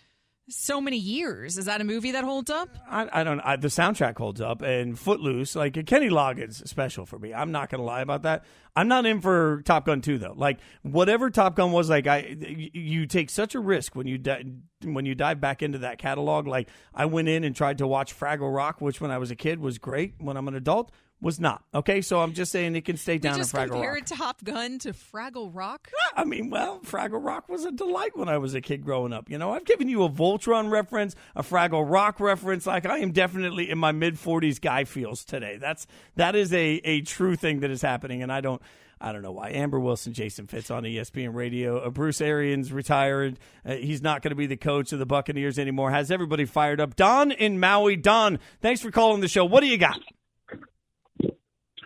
so 0.49 0.81
many 0.81 0.97
years. 0.97 1.57
Is 1.57 1.65
that 1.65 1.81
a 1.81 1.83
movie 1.83 2.11
that 2.11 2.23
holds 2.23 2.49
up? 2.49 2.69
I, 2.89 3.07
I 3.11 3.23
don't. 3.23 3.39
I, 3.41 3.55
the 3.55 3.67
soundtrack 3.67 4.17
holds 4.17 4.41
up, 4.41 4.61
and 4.61 4.97
Footloose, 4.97 5.55
like 5.55 5.73
Kenny 5.85 6.09
Loggins, 6.09 6.67
special 6.67 7.05
for 7.05 7.19
me. 7.19 7.33
I'm 7.33 7.51
not 7.51 7.69
gonna 7.69 7.83
lie 7.83 8.01
about 8.01 8.23
that. 8.23 8.45
I'm 8.75 8.87
not 8.87 9.05
in 9.05 9.21
for 9.21 9.61
Top 9.63 9.85
Gun 9.85 10.01
2 10.01 10.17
though. 10.17 10.33
Like 10.35 10.59
whatever 10.83 11.29
Top 11.29 11.55
Gun 11.55 11.71
was, 11.71 11.89
like 11.89 12.07
I, 12.07 12.35
you 12.73 13.05
take 13.05 13.29
such 13.29 13.55
a 13.55 13.59
risk 13.59 13.95
when 13.95 14.07
you 14.07 14.17
di- 14.17 14.43
when 14.83 15.05
you 15.05 15.15
dive 15.15 15.41
back 15.41 15.61
into 15.61 15.79
that 15.79 15.97
catalog. 15.97 16.47
Like 16.47 16.69
I 16.93 17.05
went 17.05 17.27
in 17.27 17.43
and 17.43 17.55
tried 17.55 17.79
to 17.79 17.87
watch 17.87 18.17
Fraggle 18.17 18.53
Rock, 18.53 18.81
which 18.81 19.01
when 19.01 19.11
I 19.11 19.17
was 19.17 19.31
a 19.31 19.35
kid 19.35 19.59
was 19.59 19.77
great. 19.77 20.15
When 20.19 20.37
I'm 20.37 20.47
an 20.47 20.55
adult, 20.55 20.91
was 21.21 21.39
not. 21.39 21.63
Okay, 21.73 22.01
so 22.01 22.19
I'm 22.21 22.33
just 22.33 22.51
saying 22.51 22.75
it 22.75 22.85
can 22.85 22.97
stay 22.97 23.17
down 23.17 23.35
you 23.35 23.41
just 23.41 23.53
in 23.53 23.59
Fraggle 23.59 23.71
compared 23.71 24.11
Rock. 24.11 24.19
Top 24.19 24.43
Gun 24.43 24.79
to 24.79 24.93
Fraggle 24.93 25.49
Rock? 25.53 25.89
I 26.15 26.23
mean, 26.23 26.49
well, 26.49 26.79
Fraggle 26.79 27.23
Rock 27.23 27.49
was 27.49 27.65
a 27.65 27.71
delight 27.71 28.15
when 28.15 28.29
I 28.29 28.37
was 28.37 28.55
a 28.55 28.61
kid 28.61 28.83
growing 28.83 29.13
up. 29.13 29.29
You 29.29 29.37
know, 29.37 29.51
I've 29.51 29.65
given 29.65 29.89
you 29.89 30.03
a 30.03 30.09
Voltron 30.09 30.71
reference, 30.71 31.15
a 31.35 31.43
Fraggle 31.43 31.89
Rock 31.89 32.19
reference. 32.19 32.65
Like 32.65 32.85
I 32.85 32.99
am 32.99 33.11
definitely 33.11 33.69
in 33.69 33.77
my 33.77 33.91
mid 33.91 34.15
40s 34.15 34.61
guy 34.61 34.85
feels 34.85 35.25
today. 35.25 35.57
That's 35.57 35.87
that 36.15 36.35
is 36.35 36.53
a 36.53 36.81
a 36.83 37.01
true 37.01 37.35
thing 37.35 37.59
that 37.61 37.71
is 37.71 37.81
happening, 37.81 38.23
and 38.23 38.31
I 38.31 38.41
don't. 38.41 38.61
I 39.01 39.13
don't 39.13 39.21
know 39.21 39.31
why. 39.31 39.51
Amber 39.51 39.79
Wilson, 39.79 40.11
Jason 40.11 40.45
Fitz 40.47 40.69
on 40.69 40.83
ESPN 40.83 41.33
Radio. 41.33 41.77
Uh, 41.77 41.89
Bruce 41.89 42.19
Arians 42.19 42.73
retired. 42.73 43.39
Uh, 43.65 43.75
he's 43.75 44.01
not 44.01 44.21
going 44.21 44.31
to 44.31 44.35
be 44.35 44.45
the 44.45 44.57
coach 44.57 44.91
of 44.91 44.99
the 44.99 45.05
Buccaneers 45.05 45.57
anymore. 45.57 45.89
Has 45.89 46.11
everybody 46.11 46.43
fired 46.43 46.81
up? 46.81 46.97
Don 46.97 47.31
in 47.31 47.61
Maui. 47.61 47.95
Don, 47.95 48.39
thanks 48.61 48.81
for 48.81 48.91
calling 48.91 49.21
the 49.21 49.29
show. 49.29 49.45
What 49.45 49.61
do 49.61 49.67
you 49.67 49.77
got? 49.77 50.01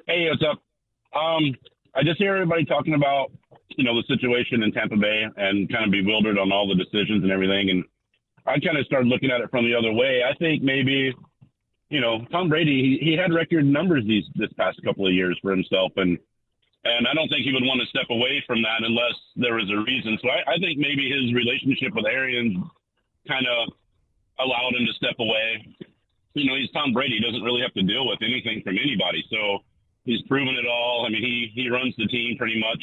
Hey, 0.05 0.27
what's 0.29 0.43
up? 0.43 0.59
Um, 1.15 1.55
I 1.95 2.03
just 2.03 2.19
hear 2.19 2.35
everybody 2.35 2.65
talking 2.65 2.93
about, 2.93 3.31
you 3.77 3.85
know, 3.85 3.95
the 3.95 4.03
situation 4.11 4.61
in 4.61 4.73
Tampa 4.73 4.97
Bay 4.97 5.23
and 5.37 5.71
kind 5.71 5.85
of 5.85 5.91
bewildered 5.91 6.37
on 6.37 6.51
all 6.51 6.67
the 6.67 6.75
decisions 6.75 7.23
and 7.23 7.31
everything. 7.31 7.69
And 7.69 7.85
I 8.45 8.59
kind 8.59 8.77
of 8.77 8.85
started 8.85 9.07
looking 9.07 9.31
at 9.31 9.39
it 9.39 9.49
from 9.49 9.63
the 9.63 9.73
other 9.73 9.93
way. 9.93 10.19
I 10.27 10.35
think 10.35 10.61
maybe, 10.61 11.15
you 11.87 12.01
know, 12.01 12.19
Tom 12.35 12.49
Brady, 12.49 12.99
he, 12.99 13.11
he 13.11 13.15
had 13.15 13.31
record 13.31 13.63
numbers 13.63 14.03
these 14.03 14.25
this 14.35 14.51
past 14.59 14.83
couple 14.83 15.07
of 15.07 15.13
years 15.13 15.39
for 15.41 15.51
himself, 15.51 15.93
and 15.95 16.19
and 16.83 17.07
I 17.07 17.13
don't 17.15 17.29
think 17.29 17.47
he 17.47 17.53
would 17.55 17.63
want 17.63 17.79
to 17.79 17.87
step 17.87 18.11
away 18.11 18.43
from 18.45 18.59
that 18.59 18.83
unless 18.83 19.15
there 19.37 19.55
was 19.55 19.71
a 19.71 19.79
reason. 19.87 20.19
So 20.19 20.27
I, 20.27 20.43
I 20.51 20.55
think 20.59 20.83
maybe 20.83 21.07
his 21.07 21.31
relationship 21.31 21.95
with 21.95 22.11
Arians 22.11 22.59
kind 23.23 23.47
of 23.47 23.71
allowed 24.43 24.75
him 24.75 24.83
to 24.83 24.93
step 24.99 25.15
away. 25.15 25.63
You 26.35 26.43
know, 26.43 26.59
he's 26.59 26.71
Tom 26.75 26.91
Brady; 26.91 27.23
he 27.23 27.23
doesn't 27.23 27.43
really 27.47 27.61
have 27.61 27.73
to 27.79 27.87
deal 27.87 28.03
with 28.03 28.19
anything 28.19 28.59
from 28.67 28.75
anybody. 28.75 29.23
So 29.31 29.63
he's 30.05 30.21
proven 30.27 30.55
it 30.55 30.67
all. 30.67 31.05
I 31.05 31.09
mean, 31.09 31.21
he 31.21 31.51
he 31.53 31.69
runs 31.69 31.93
the 31.97 32.07
team 32.07 32.37
pretty 32.37 32.59
much, 32.59 32.81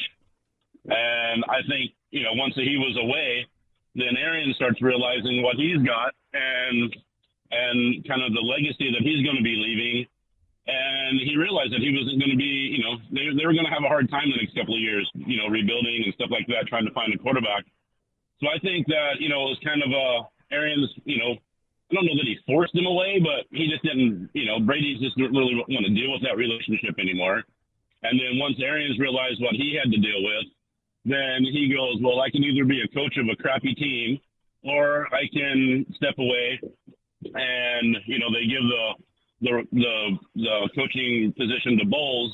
and 0.87 1.45
I 1.49 1.61
think 1.69 1.93
you 2.11 2.23
know 2.23 2.33
once 2.35 2.55
he 2.55 2.77
was 2.77 2.97
away, 3.01 3.47
then 3.95 4.17
Arians 4.17 4.57
starts 4.57 4.81
realizing 4.83 5.43
what 5.43 5.57
he's 5.57 5.79
got 5.83 6.15
and 6.33 6.95
and 7.51 8.07
kind 8.07 8.23
of 8.23 8.33
the 8.33 8.41
legacy 8.41 8.91
that 8.95 9.03
he's 9.03 9.25
going 9.25 9.37
to 9.37 9.43
be 9.43 9.57
leaving. 9.59 10.07
And 10.71 11.19
he 11.19 11.35
realized 11.35 11.73
that 11.75 11.83
he 11.83 11.91
wasn't 11.91 12.23
going 12.23 12.31
to 12.31 12.39
be, 12.39 12.79
you 12.79 12.79
know, 12.85 12.95
they, 13.11 13.27
they 13.35 13.43
were 13.43 13.57
going 13.57 13.67
to 13.67 13.75
have 13.75 13.83
a 13.83 13.91
hard 13.91 14.07
time 14.07 14.31
the 14.31 14.39
next 14.39 14.55
couple 14.55 14.79
of 14.79 14.79
years, 14.79 15.09
you 15.15 15.35
know, 15.35 15.51
rebuilding 15.51 16.07
and 16.07 16.15
stuff 16.15 16.31
like 16.31 16.47
that, 16.47 16.71
trying 16.71 16.87
to 16.87 16.95
find 16.95 17.11
a 17.11 17.19
quarterback. 17.19 17.67
So 18.39 18.47
I 18.47 18.59
think 18.63 18.87
that, 18.87 19.19
you 19.19 19.27
know, 19.27 19.51
it 19.51 19.59
was 19.59 19.63
kind 19.67 19.83
of 19.83 19.91
a 19.91 20.31
Arians, 20.55 20.87
you 21.03 21.19
know, 21.19 21.35
I 21.91 21.95
don't 21.95 22.07
know 22.07 22.15
that 22.15 22.31
he 22.31 22.39
forced 22.47 22.75
him 22.75 22.87
away, 22.87 23.19
but 23.19 23.51
he 23.51 23.67
just 23.67 23.83
didn't, 23.83 24.31
you 24.33 24.47
know, 24.47 24.61
Brady 24.61 24.95
just 25.03 25.17
didn't 25.17 25.35
really 25.35 25.59
want 25.59 25.87
to 25.87 25.95
deal 25.95 26.13
with 26.15 26.23
that 26.23 26.39
relationship 26.39 26.95
anymore. 26.99 27.43
And 28.03 28.15
then 28.15 28.39
once 28.39 28.57
Arians 28.63 28.99
realized 28.99 29.43
what 29.43 29.59
he 29.59 29.75
had 29.75 29.91
to 29.91 29.99
deal 29.99 30.23
with, 30.23 30.47
then 31.05 31.43
he 31.43 31.73
goes, 31.75 31.99
well, 32.01 32.21
I 32.21 32.31
can 32.31 32.45
either 32.45 32.65
be 32.65 32.81
a 32.83 32.89
coach 32.95 33.19
of 33.19 33.27
a 33.27 33.37
crappy 33.43 33.75
team 33.75 34.21
or 34.63 35.09
I 35.13 35.27
can 35.33 35.85
step 35.97 36.15
away 36.19 36.61
and, 37.25 37.97
you 38.07 38.19
know, 38.19 38.31
they 38.33 38.47
give 38.47 38.63
the, 38.63 38.87
the, 39.43 39.55
the, 39.73 39.97
the 40.37 40.57
coaching 40.77 41.35
position 41.37 41.77
to 41.79 41.87
Bowles. 41.87 42.33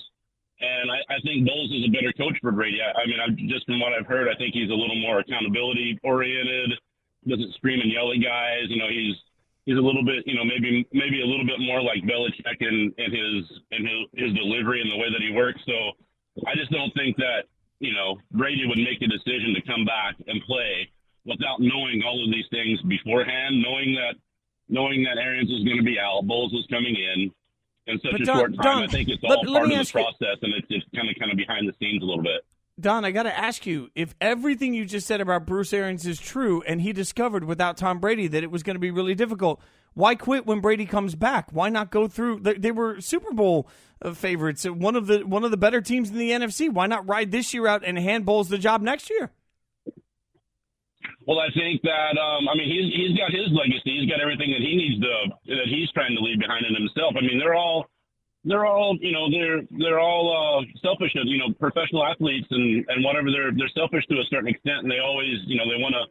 And 0.61 0.90
I, 0.90 1.01
I 1.09 1.19
think 1.25 1.47
Bowles 1.47 1.71
is 1.73 1.85
a 1.88 1.92
better 1.92 2.12
coach 2.12 2.37
for 2.40 2.53
Brady. 2.53 2.79
I, 2.81 2.92
I 2.92 3.07
mean, 3.07 3.21
I, 3.21 3.27
just 3.49 3.66
from 3.66 3.81
what 3.81 3.92
I've 3.92 4.07
heard, 4.07 4.29
I 4.29 4.37
think 4.37 4.55
he's 4.55 4.71
a 4.71 4.77
little 4.77 5.01
more 5.01 5.21
accountability 5.21 5.99
oriented, 6.05 6.77
doesn't 7.27 7.55
scream 7.55 7.81
and 7.81 7.90
yell 7.90 8.12
at 8.12 8.23
guys. 8.23 8.69
You 8.69 8.79
know, 8.79 8.88
he's, 8.88 9.16
he's 9.66 9.76
a 9.76 9.81
little 9.83 10.05
bit, 10.05 10.24
you 10.26 10.35
know, 10.35 10.44
maybe 10.44 10.87
maybe 10.92 11.20
a 11.20 11.26
little 11.26 11.44
bit 11.44 11.61
more 11.61 11.83
like 11.83 12.02
Belichick 12.02 12.59
in, 12.61 12.94
in 12.96 13.11
his 13.12 13.44
in 13.72 13.83
his, 13.85 14.00
his 14.14 14.31
delivery 14.35 14.81
and 14.81 14.90
the 14.90 14.96
way 14.96 15.11
that 15.12 15.20
he 15.20 15.33
works. 15.35 15.61
So 15.66 15.92
I 16.46 16.55
just 16.55 16.70
don't 16.70 16.94
think 16.94 17.16
that 17.18 17.44
you 17.81 17.92
know 17.92 18.16
Brady 18.33 18.64
would 18.66 18.79
make 18.79 19.02
a 19.02 19.07
decision 19.11 19.52
to 19.55 19.62
come 19.62 19.85
back 19.85 20.14
and 20.26 20.40
play 20.46 20.88
without 21.26 21.61
knowing 21.61 22.02
all 22.07 22.22
of 22.24 22.31
these 22.33 22.46
things 22.50 22.81
beforehand, 22.83 23.61
knowing 23.61 23.92
that 23.94 24.14
knowing 24.68 25.05
that 25.05 25.18
Arians 25.18 25.50
was 25.50 25.62
going 25.64 25.76
to 25.79 25.85
be 25.85 25.98
out, 25.98 26.26
Bowles 26.26 26.52
was 26.52 26.66
coming 26.70 26.96
in 26.96 27.31
in 27.87 28.00
such 28.00 28.12
But 28.12 28.20
a 28.22 28.24
Don- 28.24 28.37
short 28.38 28.55
time. 28.57 28.62
Don, 28.64 28.83
I 28.83 28.87
think 28.88 29.09
it's 29.09 29.22
all 29.22 29.31
let 29.31 29.46
part 29.46 29.68
me 29.68 29.74
of 29.74 29.79
the 29.79 29.81
ask 29.83 29.94
you- 29.94 30.02
process, 30.02 30.38
and 30.42 30.55
it's 30.55 30.66
just 30.68 30.87
kind 30.94 31.09
of 31.11 31.14
kind 31.18 31.31
of 31.31 31.37
behind 31.37 31.68
the 31.68 31.74
scenes 31.79 32.02
a 32.02 32.07
little 32.07 32.22
bit. 32.22 32.42
Don, 32.79 33.07
I 33.07 33.11
got 33.11 33.23
to 33.23 33.37
ask 33.37 33.65
you 33.65 33.91
if 33.95 34.15
everything 34.21 34.74
you 34.74 34.85
just 34.85 35.07
said 35.07 35.22
about 35.22 35.47
Bruce 35.47 35.72
Arians 35.72 36.07
is 36.07 36.20
true 36.20 36.62
and 36.66 36.83
he 36.83 36.93
discovered 36.93 37.45
without 37.45 37.79
Tom 37.79 38.01
Brady 38.01 38.29
that 38.29 38.43
it 38.43 38.51
was 38.51 38.62
going 38.62 38.74
to 38.74 38.81
be 38.81 38.91
really 38.91 39.14
difficult, 39.14 39.62
Why 39.95 40.14
quit 40.14 40.45
when 40.45 40.61
Brady 40.61 40.85
comes 40.85 41.14
back? 41.14 41.49
Why 41.53 41.70
not 41.70 41.91
go 41.91 42.07
through? 42.07 42.41
They, 42.41 42.70
were 42.70 43.01
Super 43.01 43.33
Bowl 43.33 43.66
uh, 44.03 44.12
favorites, 44.12 44.64
one 44.66 44.95
of 44.95 45.07
the 45.07 45.27
one 45.27 45.43
of 45.43 45.51
the 45.51 45.57
better 45.57 45.81
teams 45.81 46.11
in 46.11 46.18
the 46.18 46.31
NFC. 46.33 46.70
Why 46.70 46.87
not 46.87 47.09
ride 47.09 47.31
this 47.31 47.55
year 47.55 47.66
out 47.66 47.83
and 47.83 47.99
hand 47.99 48.27
handballs 48.27 48.51
the 48.51 48.59
job 48.59 48.83
next 48.83 49.09
year? 49.09 49.33
Well, 51.27 51.41
I 51.41 51.49
think 51.55 51.81
that 51.83 52.20
um, 52.20 52.47
I 52.47 52.55
mean 52.55 52.68
he's 52.68 52.93
he's 52.93 53.16
got 53.16 53.33
his 53.33 53.49
legacy. 53.57 54.05
He's 54.05 54.11
got 54.11 54.20
everything 54.20 54.51
that 54.53 54.61
he 54.61 54.77
needs 54.77 55.01
to 55.01 55.57
that 55.57 55.66
he's 55.66 55.91
trying 55.93 56.14
to 56.14 56.20
leave 56.20 56.39
behind 56.39 56.66
in 56.66 56.74
himself. 56.74 57.14
I 57.16 57.22
mean, 57.22 57.39
they're 57.39 57.55
all 57.57 57.87
they're 58.47 58.64
all 58.64 58.97
you 59.03 59.11
know 59.11 59.26
they're 59.28 59.66
they're 59.74 59.99
all 59.99 60.30
uh, 60.30 60.62
selfish. 60.80 61.11
You 61.14 61.38
know, 61.38 61.53
professional 61.59 62.07
athletes 62.07 62.47
and 62.51 62.86
and 62.88 63.03
whatever. 63.05 63.30
They're 63.34 63.51
they're 63.51 63.74
selfish 63.74 64.07
to 64.07 64.22
a 64.22 64.26
certain 64.30 64.49
extent, 64.49 64.86
and 64.86 64.90
they 64.90 65.03
always 65.03 65.42
you 65.51 65.59
know 65.59 65.66
they 65.66 65.82
want 65.82 65.99
to 65.99 66.07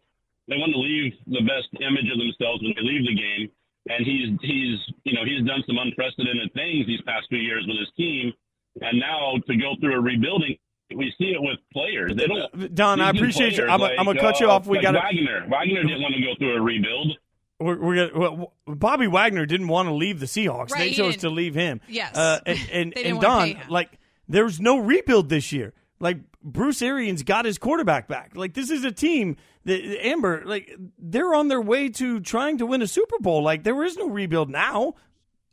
they 0.52 0.60
want 0.60 0.76
to 0.76 0.80
leave 0.80 1.16
the 1.26 1.42
best 1.48 1.72
image 1.80 2.12
of 2.12 2.20
themselves 2.20 2.62
when 2.62 2.76
they 2.76 2.84
leave 2.84 3.08
the 3.08 3.16
game. 3.16 3.48
And 3.88 4.04
he's 4.04 4.36
he's 4.44 4.78
you 5.08 5.16
know 5.16 5.24
he's 5.24 5.48
done 5.48 5.64
some 5.66 5.80
unprecedented 5.80 6.52
things 6.54 6.86
these 6.86 7.02
past 7.08 7.32
few 7.32 7.40
years 7.40 7.64
with 7.66 7.80
his 7.80 7.90
team, 7.96 8.36
and 8.84 9.00
now 9.00 9.40
to 9.48 9.56
go 9.56 9.80
through 9.80 9.96
a 9.96 10.02
rebuilding 10.04 10.60
we 10.94 11.12
see 11.18 11.34
it 11.34 11.42
with 11.42 11.58
players. 11.74 12.14
They 12.16 12.28
don't. 12.28 12.76
Don, 12.76 13.02
I 13.02 13.10
appreciate 13.10 13.58
you. 13.58 13.66
I'm, 13.66 13.82
like, 13.82 13.98
I'm 13.98 14.06
gonna 14.06 14.20
cut 14.20 14.40
you 14.40 14.50
off. 14.50 14.68
We 14.68 14.78
like 14.78 14.84
got 14.84 14.94
Wagner. 14.94 15.48
Wagner 15.50 15.82
didn't 15.82 16.02
want 16.02 16.14
to 16.14 16.22
go 16.22 16.36
through 16.38 16.58
a 16.58 16.62
rebuild. 16.62 17.18
We're, 17.60 17.80
we're 17.80 18.18
well, 18.18 18.54
Bobby 18.68 19.08
Wagner 19.08 19.46
didn't 19.46 19.70
want 19.70 19.88
to 19.88 19.94
leave 19.94 20.20
the 20.20 20.26
Seahawks. 20.26 20.72
Right, 20.72 20.90
they 20.90 20.92
chose 20.92 21.18
to 21.18 21.30
leave 21.30 21.56
him. 21.56 21.82
Yes. 21.88 22.16
Uh, 22.16 22.40
and 22.46 22.60
and, 22.72 22.98
and 22.98 23.22
Don, 23.22 23.58
like, 23.70 23.98
there's 24.28 24.60
no 24.60 24.78
rebuild 24.80 25.30
this 25.30 25.52
year. 25.52 25.74
Like 26.00 26.18
Bruce 26.44 26.82
Arians 26.82 27.24
got 27.24 27.46
his 27.46 27.58
quarterback 27.58 28.08
back. 28.08 28.36
Like 28.36 28.54
this 28.54 28.70
is 28.70 28.84
a 28.84 28.92
team 28.92 29.38
that 29.64 29.82
Amber, 30.06 30.44
like 30.46 30.72
they're 31.00 31.34
on 31.34 31.48
their 31.48 31.62
way 31.62 31.90
to 31.90 32.20
trying 32.20 32.58
to 32.58 32.66
win 32.66 32.82
a 32.82 32.88
Super 32.88 33.18
Bowl. 33.20 33.42
Like 33.42 33.64
there 33.64 33.82
is 33.84 33.98
no 33.98 34.10
rebuild 34.10 34.50
now. 34.50 34.96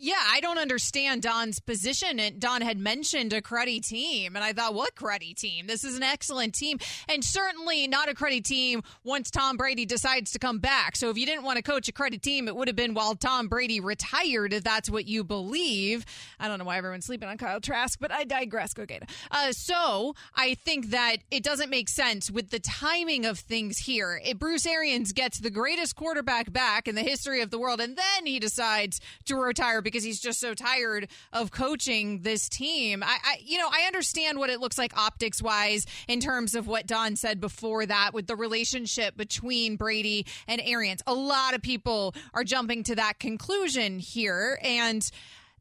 Yeah, 0.05 0.15
I 0.19 0.41
don't 0.41 0.59
understand 0.59 1.23
Don's 1.23 1.61
position. 1.61 2.19
And 2.19 2.41
Don 2.41 2.61
had 2.61 2.77
mentioned 2.77 3.33
a 3.33 3.41
cruddy 3.41 3.81
team, 3.81 4.35
and 4.35 4.45
I 4.45 4.53
thought, 4.53 4.75
what 4.75 4.97
cruddy 4.97 5.33
team? 5.33 5.69
This 5.69 5.85
is 5.85 5.97
an 5.97 6.03
excellent 6.03 6.57
team, 6.57 6.81
and 7.09 7.25
certainly 7.25 7.87
not 7.87 8.11
a 8.11 8.13
cruddy 8.13 8.43
team 8.43 8.83
once 9.05 9.31
Tom 9.31 9.57
Brady 9.57 9.87
decides 9.87 10.33
to 10.33 10.41
come 10.41 10.59
back. 10.59 10.97
So 10.97 11.09
if 11.11 11.17
you 11.17 11.25
didn't 11.25 11.45
want 11.45 11.59
to 11.59 11.63
coach 11.63 11.89
a 11.89 11.93
cruddy 11.93 12.21
team, 12.21 12.49
it 12.49 12.57
would 12.57 12.67
have 12.67 12.75
been 12.75 12.95
while 12.95 13.15
Tom 13.15 13.47
Brady 13.47 13.79
retired, 13.79 14.53
if 14.53 14.65
that's 14.65 14.91
what 14.91 15.07
you 15.07 15.23
believe. 15.23 16.05
I 16.41 16.49
don't 16.49 16.59
know 16.59 16.65
why 16.65 16.79
everyone's 16.79 17.07
sleeping 17.07 17.29
on 17.29 17.39
Kyle 17.39 17.61
Trask, 17.61 17.97
but 18.01 18.11
I 18.11 18.25
digress. 18.25 18.75
Go. 18.75 18.85
Uh, 19.31 19.53
so 19.53 20.17
I 20.35 20.55
think 20.55 20.91
that 20.91 21.19
it 21.31 21.45
doesn't 21.45 21.71
make 21.71 21.89
sense 21.89 22.29
with 22.29 22.51
the 22.51 22.59
timing 22.59 23.25
of 23.25 23.39
things 23.39 23.79
here. 23.79 24.21
If 24.25 24.41
Bruce 24.41 24.67
Arians 24.67 25.13
gets 25.13 25.39
the 25.39 25.51
greatest 25.51 25.95
quarterback 25.95 26.53
back 26.53 26.89
in 26.89 26.97
the 26.97 27.03
history 27.03 27.41
of 27.41 27.51
the 27.51 27.59
world, 27.61 27.81
and 27.81 27.97
then 27.97 28.27
he 28.27 28.41
decides 28.41 29.01
to 29.27 29.37
retire 29.37 29.81
because 29.93 30.05
he's 30.05 30.21
just 30.21 30.41
so 30.41 30.55
tired 30.55 31.09
of 31.33 31.51
coaching 31.51 32.21
this 32.23 32.49
team. 32.49 33.03
I, 33.03 33.19
I 33.25 33.39
you 33.45 33.59
know, 33.59 33.69
I 33.71 33.87
understand 33.87 34.39
what 34.39 34.51
it 34.51 34.61
looks 34.61 34.79
like 34.79 34.97
optics 34.97 35.43
wise 35.43 35.87
in 36.09 36.21
terms 36.21 36.55
of 36.55 36.67
what 36.67 36.87
Don 36.87 37.17
said 37.17 37.41
before 37.41 37.85
that 37.87 38.13
with 38.15 38.27
the 38.27 38.37
relationship 38.37 39.17
between 39.17 39.77
Brady 39.77 40.27
and 40.49 40.61
Arians. 40.65 41.03
A 41.07 41.15
lot 41.15 41.55
of 41.55 41.63
people 41.63 42.15
are 42.35 42.45
jumping 42.45 42.83
to 42.85 42.95
that 42.97 43.19
conclusion 43.19 43.99
here, 43.99 44.59
and 44.63 45.09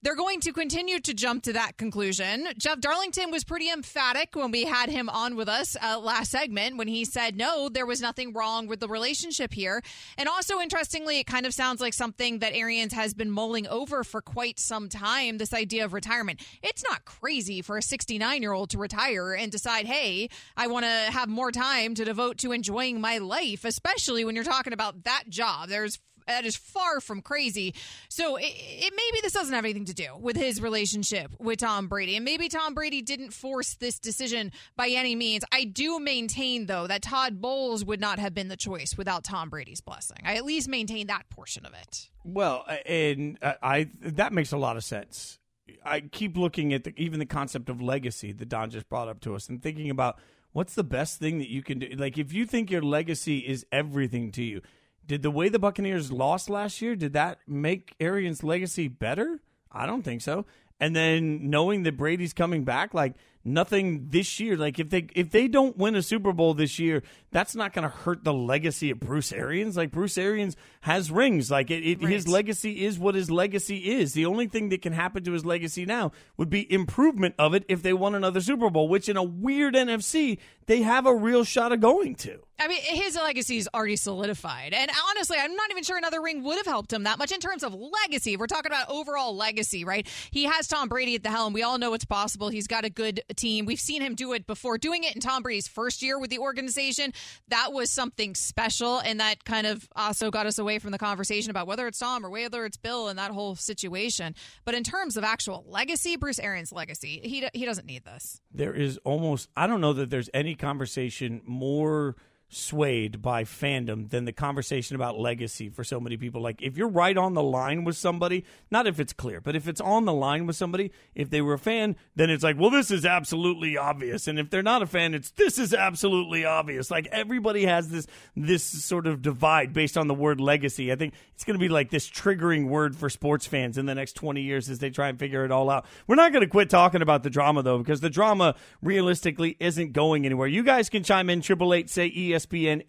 they're 0.02 0.16
going 0.16 0.40
to 0.42 0.52
continue 0.52 1.00
to 1.00 1.14
jump 1.14 1.44
to 1.44 1.54
that 1.54 1.78
conclusion. 1.78 2.48
Jeff 2.58 2.80
Darlington 2.80 3.30
was 3.32 3.44
pretty 3.44 3.70
emphatic 3.70 4.36
when 4.36 4.52
we 4.52 4.66
had 4.66 4.90
him 4.90 5.10
on 5.10 5.36
with 5.36 5.48
us 5.48 5.78
uh, 5.82 6.00
last 6.00 6.32
segment 6.32 6.78
when 6.78 6.88
he 6.88 7.06
said, 7.06 7.36
no, 7.36 7.70
there 7.70 7.86
was 7.86 8.02
nothing 8.02 8.34
wrong 8.34 8.68
with 8.68 8.80
the 8.80 8.88
relationship 8.88 9.54
here. 9.54 9.82
And 10.18 10.28
also, 10.28 10.60
interestingly, 10.60 11.20
it 11.20 11.28
kind 11.28 11.46
of 11.46 11.54
sounds 11.54 11.82
like 11.82 11.94
something 11.94 12.40
that 12.40 12.54
Arians 12.56 12.94
has 12.94 13.14
been 13.14 13.30
mulling 13.30 13.68
over 13.68 14.04
for 14.04 14.22
quite 14.22 14.60
some 14.60 14.90
time 14.90 15.38
this 15.38 15.54
idea 15.54 15.86
of 15.86 15.94
retirement. 15.94 16.40
It's 16.64 16.84
not 16.84 17.06
crazy 17.06 17.62
for 17.62 17.78
a 17.78 17.82
69 17.82 18.42
year 18.42 18.54
old 18.54 18.72
to 18.72 18.80
retire 18.80 19.34
and 19.34 19.52
decide, 19.52 19.86
hey, 19.86 20.30
I 20.58 20.68
want 20.68 20.86
to 20.86 21.12
have 21.12 21.30
more 21.30 21.52
time 21.52 21.94
to 21.96 22.06
devote 22.06 22.40
to 22.40 22.52
enjoying 22.52 23.02
my 23.02 23.20
life, 23.20 23.66
especially 23.66 24.26
when 24.26 24.36
you're 24.36 24.44
talking 24.44 24.74
about 24.74 25.04
that 25.04 25.24
job. 25.30 25.70
There's 25.70 26.00
that 26.28 26.46
is 26.46 26.56
far 26.56 27.00
from 27.02 27.22
crazy. 27.22 27.74
So 28.10 28.36
it, 28.36 28.44
it 28.46 28.94
maybe 28.96 29.22
this 29.22 29.34
doesn't 29.34 29.54
have 29.54 29.66
anything 29.66 29.86
to 29.86 29.94
do 29.94 30.08
with 30.20 30.36
his 30.36 30.62
relationship 30.62 31.32
with 31.40 31.60
Tom 31.60 31.88
Brady, 31.88 32.16
and 32.16 32.26
maybe 32.26 32.50
Tom 32.50 32.74
Brady 32.74 33.02
didn't 33.02 33.32
force 33.32 33.76
this 33.76 34.00
decision 34.00 34.52
by 34.76 34.90
any 34.90 35.16
means. 35.16 35.44
I 35.52 35.64
do 35.64 36.00
maintain 36.00 36.66
though 36.66 36.88
that 36.88 37.02
Todd 37.02 37.42
Bowles 37.42 37.86
would 37.86 38.00
not 38.00 38.20
have 38.20 38.34
been 38.34 38.48
the 38.48 38.58
choice 38.58 38.98
without 38.98 39.24
Tom 39.24 39.50
Brady's 39.50 39.82
blessing. 39.82 40.18
I 40.24 40.36
at 40.36 40.46
least 40.46 40.68
maintain 40.68 41.08
that 41.08 41.30
portion 41.30 41.66
of 41.66 41.74
it. 41.74 42.10
Well, 42.24 42.66
and 42.86 43.38
uh, 43.42 43.54
I 43.62 43.90
that 44.02 44.34
makes 44.34 44.52
a 44.52 44.58
lot 44.58 44.78
of 44.78 44.84
sense. 44.84 45.40
I 45.84 46.02
keep 46.02 46.38
looking 46.38 46.74
at 46.74 46.84
the, 46.84 46.94
even 46.98 47.20
the 47.20 47.26
concept 47.26 47.70
of 47.70 47.82
legacy 47.82 48.32
that 48.34 48.50
Don 48.50 48.70
just 48.70 48.90
brought 48.90 49.08
up 49.08 49.22
to 49.22 49.36
us, 49.36 49.50
and 49.50 49.62
thinking 49.62 49.90
about 49.90 50.20
what's 50.52 50.76
the 50.76 50.84
best 50.84 51.20
thing 51.20 51.40
that 51.40 51.50
you 51.50 51.64
can 51.64 51.80
do. 51.80 51.88
Like, 51.96 52.18
if 52.18 52.34
you 52.34 52.46
think 52.46 52.70
your 52.70 52.82
legacy 52.82 53.40
is 53.40 53.66
everything 53.72 54.32
to 54.34 54.44
you, 54.44 54.62
did 55.06 55.22
the 55.22 55.32
way 55.32 55.50
the 55.50 55.60
Buccaneers 55.60 56.12
lost 56.12 56.50
last 56.50 56.82
year 56.82 56.96
did 56.96 57.14
that 57.14 57.40
make 57.48 57.96
Arians' 58.00 58.44
legacy 58.44 58.88
better? 58.88 59.42
I 59.72 59.86
don't 59.86 60.04
think 60.04 60.22
so. 60.22 60.46
And 60.80 60.96
then 60.96 61.50
knowing 61.50 61.84
that 61.84 61.98
Brady's 61.98 62.34
coming 62.34 62.64
back, 62.64 62.94
like 62.94 63.14
nothing 63.44 64.08
this 64.10 64.40
year. 64.40 64.58
Like 64.58 64.80
if 64.80 64.90
they 64.90 65.08
if 65.16 65.32
they 65.32 65.48
don't 65.48 65.78
win 65.78 65.96
a 65.96 66.02
Super 66.02 66.34
Bowl 66.34 66.54
this 66.54 66.80
year, 66.80 67.04
that's 67.32 67.56
not 67.56 67.74
going 67.74 67.84
to 67.84 67.96
hurt 67.96 68.24
the 68.24 68.34
legacy 68.34 68.92
of 68.92 69.00
Bruce 69.00 69.32
Arians. 69.32 69.78
Like 69.78 69.92
Bruce 69.92 70.18
Arians 70.18 70.56
has 70.82 71.12
rings. 71.12 71.50
Like 71.50 71.72
it, 71.72 71.84
it, 71.84 72.02
his 72.02 72.28
legacy 72.28 72.84
is 72.84 73.00
what 73.00 73.16
his 73.16 73.32
legacy 73.32 73.92
is. 73.92 74.14
The 74.14 74.26
only 74.26 74.48
thing 74.48 74.70
that 74.70 74.82
can 74.82 74.94
happen 74.94 75.24
to 75.24 75.34
his 75.34 75.46
legacy 75.46 75.86
now 75.86 76.12
would 76.38 76.50
be 76.50 76.72
improvement 76.72 77.36
of 77.38 77.54
it 77.54 77.66
if 77.68 77.84
they 77.84 77.94
won 77.94 78.16
another 78.16 78.42
Super 78.42 78.70
Bowl, 78.70 78.88
which 78.88 79.10
in 79.10 79.18
a 79.18 79.24
weird 79.24 79.76
NFC 79.76 80.38
they 80.66 80.82
have 80.82 81.06
a 81.06 81.16
real 81.16 81.44
shot 81.44 81.72
of 81.72 81.80
going 81.80 82.16
to. 82.16 82.40
I 82.62 82.68
mean, 82.68 82.82
his 82.84 83.16
legacy 83.16 83.58
is 83.58 83.68
already 83.74 83.96
solidified. 83.96 84.74
And 84.74 84.92
honestly, 85.10 85.36
I'm 85.40 85.56
not 85.56 85.72
even 85.72 85.82
sure 85.82 85.98
another 85.98 86.22
ring 86.22 86.44
would 86.44 86.58
have 86.58 86.68
helped 86.68 86.94
him 86.94 87.04
that 87.04 87.18
much 87.18 87.32
in 87.32 87.40
terms 87.40 87.64
of 87.64 87.74
legacy. 87.74 88.38
We're 88.38 88.46
talking 88.46 88.72
about 88.72 88.88
overall 88.88 89.36
legacy, 89.36 89.84
right? 89.84 90.08
He 90.30 90.44
has 90.44 90.68
Tom 90.68 90.88
Brady 90.88 91.16
at 91.16 91.24
the 91.24 91.32
helm. 91.32 91.54
We 91.54 91.64
all 91.64 91.80
know 91.80 91.96
it's 91.96 92.06
possible. 92.06 92.50
He's 92.50 92.68
got 92.68 92.86
a 92.86 92.90
good 92.92 93.22
team. 93.36 93.66
We've 93.66 93.80
seen 93.80 94.04
him 94.04 94.14
do 94.14 94.34
it 94.34 94.46
before. 94.46 94.78
Doing 94.78 95.04
it 95.04 95.16
in 95.16 95.22
Tom 95.22 95.42
Brady's 95.42 95.68
first 95.68 96.04
year 96.04 96.20
with 96.20 96.30
the 96.30 96.38
organization, 96.38 97.14
that 97.48 97.74
was 97.74 97.90
something 97.90 98.36
special. 98.36 99.00
And 99.00 99.20
that 99.20 99.44
kind 99.44 99.66
of 99.66 99.90
also 99.96 100.30
got 100.30 100.46
us 100.46 100.60
away 100.60 100.78
from 100.78 100.92
the 100.92 101.00
conversation 101.00 101.50
about 101.50 101.66
whether 101.66 101.88
it's 101.88 101.98
Tom 101.98 102.24
or 102.24 102.30
whether 102.30 102.64
it's 102.66 102.78
Bill 102.78 103.08
and 103.08 103.18
that 103.18 103.32
whole 103.32 103.56
situation. 103.56 104.36
But 104.66 104.76
in 104.76 104.84
terms 104.84 105.18
of 105.18 105.24
actual 105.24 105.66
legacy, 105.68 106.16
Bruce 106.16 106.38
Arians' 106.38 106.72
legacy, 106.72 107.22
he, 107.24 107.48
he 107.54 107.66
doesn't 107.66 107.88
need 107.88 108.06
this. 108.06 108.40
There 108.54 108.74
is 108.76 109.00
almost, 109.04 109.50
I 109.58 109.66
don't 109.66 109.82
know 109.82 109.94
that 109.94 110.12
there's 110.12 110.30
any 110.32 110.54
conversation 110.54 111.42
more 111.44 112.16
swayed 112.54 113.22
by 113.22 113.46
fandom 113.46 114.10
than 114.10 114.26
the 114.26 114.34
conversation 114.34 114.96
about 114.96 115.18
legacy 115.18 115.70
for 115.70 115.86
so 115.86 116.00
many 116.02 116.18
people. 116.18 116.42
Like, 116.42 116.62
if 116.62 116.78
you're 116.78 116.90
right 116.90 117.18
on 117.18 117.34
the 117.34 117.42
line 117.42 117.86
with 117.86 117.96
somebody, 117.96 118.44
not 118.70 118.88
if 118.88 119.00
it's 119.00 119.14
clear, 119.14 119.40
but 119.40 119.56
if 119.56 119.70
it's 119.70 119.80
on 119.80 120.04
the 120.04 120.14
line 120.14 120.46
with 120.46 120.58
somebody, 120.58 120.92
if 121.16 121.30
they 121.30 121.42
were 121.42 121.54
a 121.54 121.60
fan, 121.60 121.96
then 122.16 122.30
it's 122.30 122.44
like, 122.44 122.60
well, 122.60 122.70
this 122.70 122.92
is 122.92 123.06
absolutely 123.06 123.78
obvious. 123.78 124.28
And 124.28 124.38
if 124.38 124.50
they're 124.50 124.62
not 124.62 124.82
a 124.82 124.86
fan, 124.86 125.14
it's 125.14 125.32
this 125.32 125.58
is 125.58 125.74
absolutely 125.74 126.44
obvious. 126.44 126.92
Like, 126.92 127.08
everybody 127.08 127.66
has 127.66 127.90
this 127.90 128.06
this 128.36 128.64
sort 128.64 129.08
of 129.08 129.22
divide 129.22 129.72
based 129.72 129.98
on 129.98 130.08
the 130.08 130.14
word 130.14 130.42
legacy. 130.42 130.92
I 130.92 130.96
think 130.98 131.14
it's 131.34 131.46
going 131.46 131.58
to 131.58 131.64
be 131.64 131.70
like 131.70 131.90
this 131.90 132.10
triggering 132.10 132.68
word 132.68 132.98
for 132.98 133.10
sports 133.10 133.48
fans 133.48 133.78
in 133.78 133.86
the 133.86 133.96
next 133.96 134.14
20 134.14 134.42
years 134.42 134.70
as 134.70 134.80
they 134.80 134.90
try 134.90 135.08
and 135.08 135.18
figure 135.18 135.46
it 135.46 135.52
all 135.52 135.70
out. 135.70 135.86
We're 136.06 136.16
not 136.16 136.34
going 136.34 136.44
to 136.44 136.50
quit 136.50 136.70
talking 136.70 137.02
about 137.02 137.24
the 137.24 137.30
drama, 137.30 137.64
though, 137.64 137.78
because 137.78 138.02
the 138.02 138.10
drama 138.10 138.56
realistically 138.82 139.56
isn't 139.62 139.94
going 139.94 140.26
anywhere. 140.26 140.48
You 140.48 140.64
guys 140.64 140.90
can 140.90 141.04
chime 141.04 141.30
in, 141.30 141.40
888 141.40 141.90
say 141.90 142.12
ESPN. 142.12 142.41
ESPN 142.46 142.86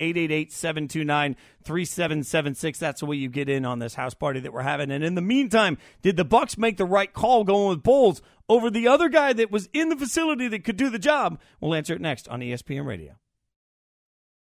888-729-3776. 1.64 2.78
That's 2.78 3.00
the 3.00 3.06
way 3.06 3.16
you 3.16 3.28
get 3.28 3.48
in 3.48 3.64
on 3.64 3.78
this 3.78 3.94
house 3.94 4.14
party 4.14 4.40
that 4.40 4.52
we're 4.52 4.62
having. 4.62 4.90
And 4.90 5.04
in 5.04 5.14
the 5.14 5.22
meantime, 5.22 5.78
did 6.02 6.16
the 6.16 6.24
Bucs 6.24 6.58
make 6.58 6.76
the 6.76 6.84
right 6.84 7.12
call 7.12 7.44
going 7.44 7.68
with 7.68 7.82
Bowles 7.82 8.22
over 8.48 8.70
the 8.70 8.88
other 8.88 9.08
guy 9.08 9.32
that 9.32 9.50
was 9.50 9.68
in 9.72 9.88
the 9.88 9.96
facility 9.96 10.48
that 10.48 10.64
could 10.64 10.76
do 10.76 10.90
the 10.90 10.98
job? 10.98 11.40
We'll 11.60 11.74
answer 11.74 11.94
it 11.94 12.00
next 12.00 12.28
on 12.28 12.40
ESPN 12.40 12.86
Radio. 12.86 13.14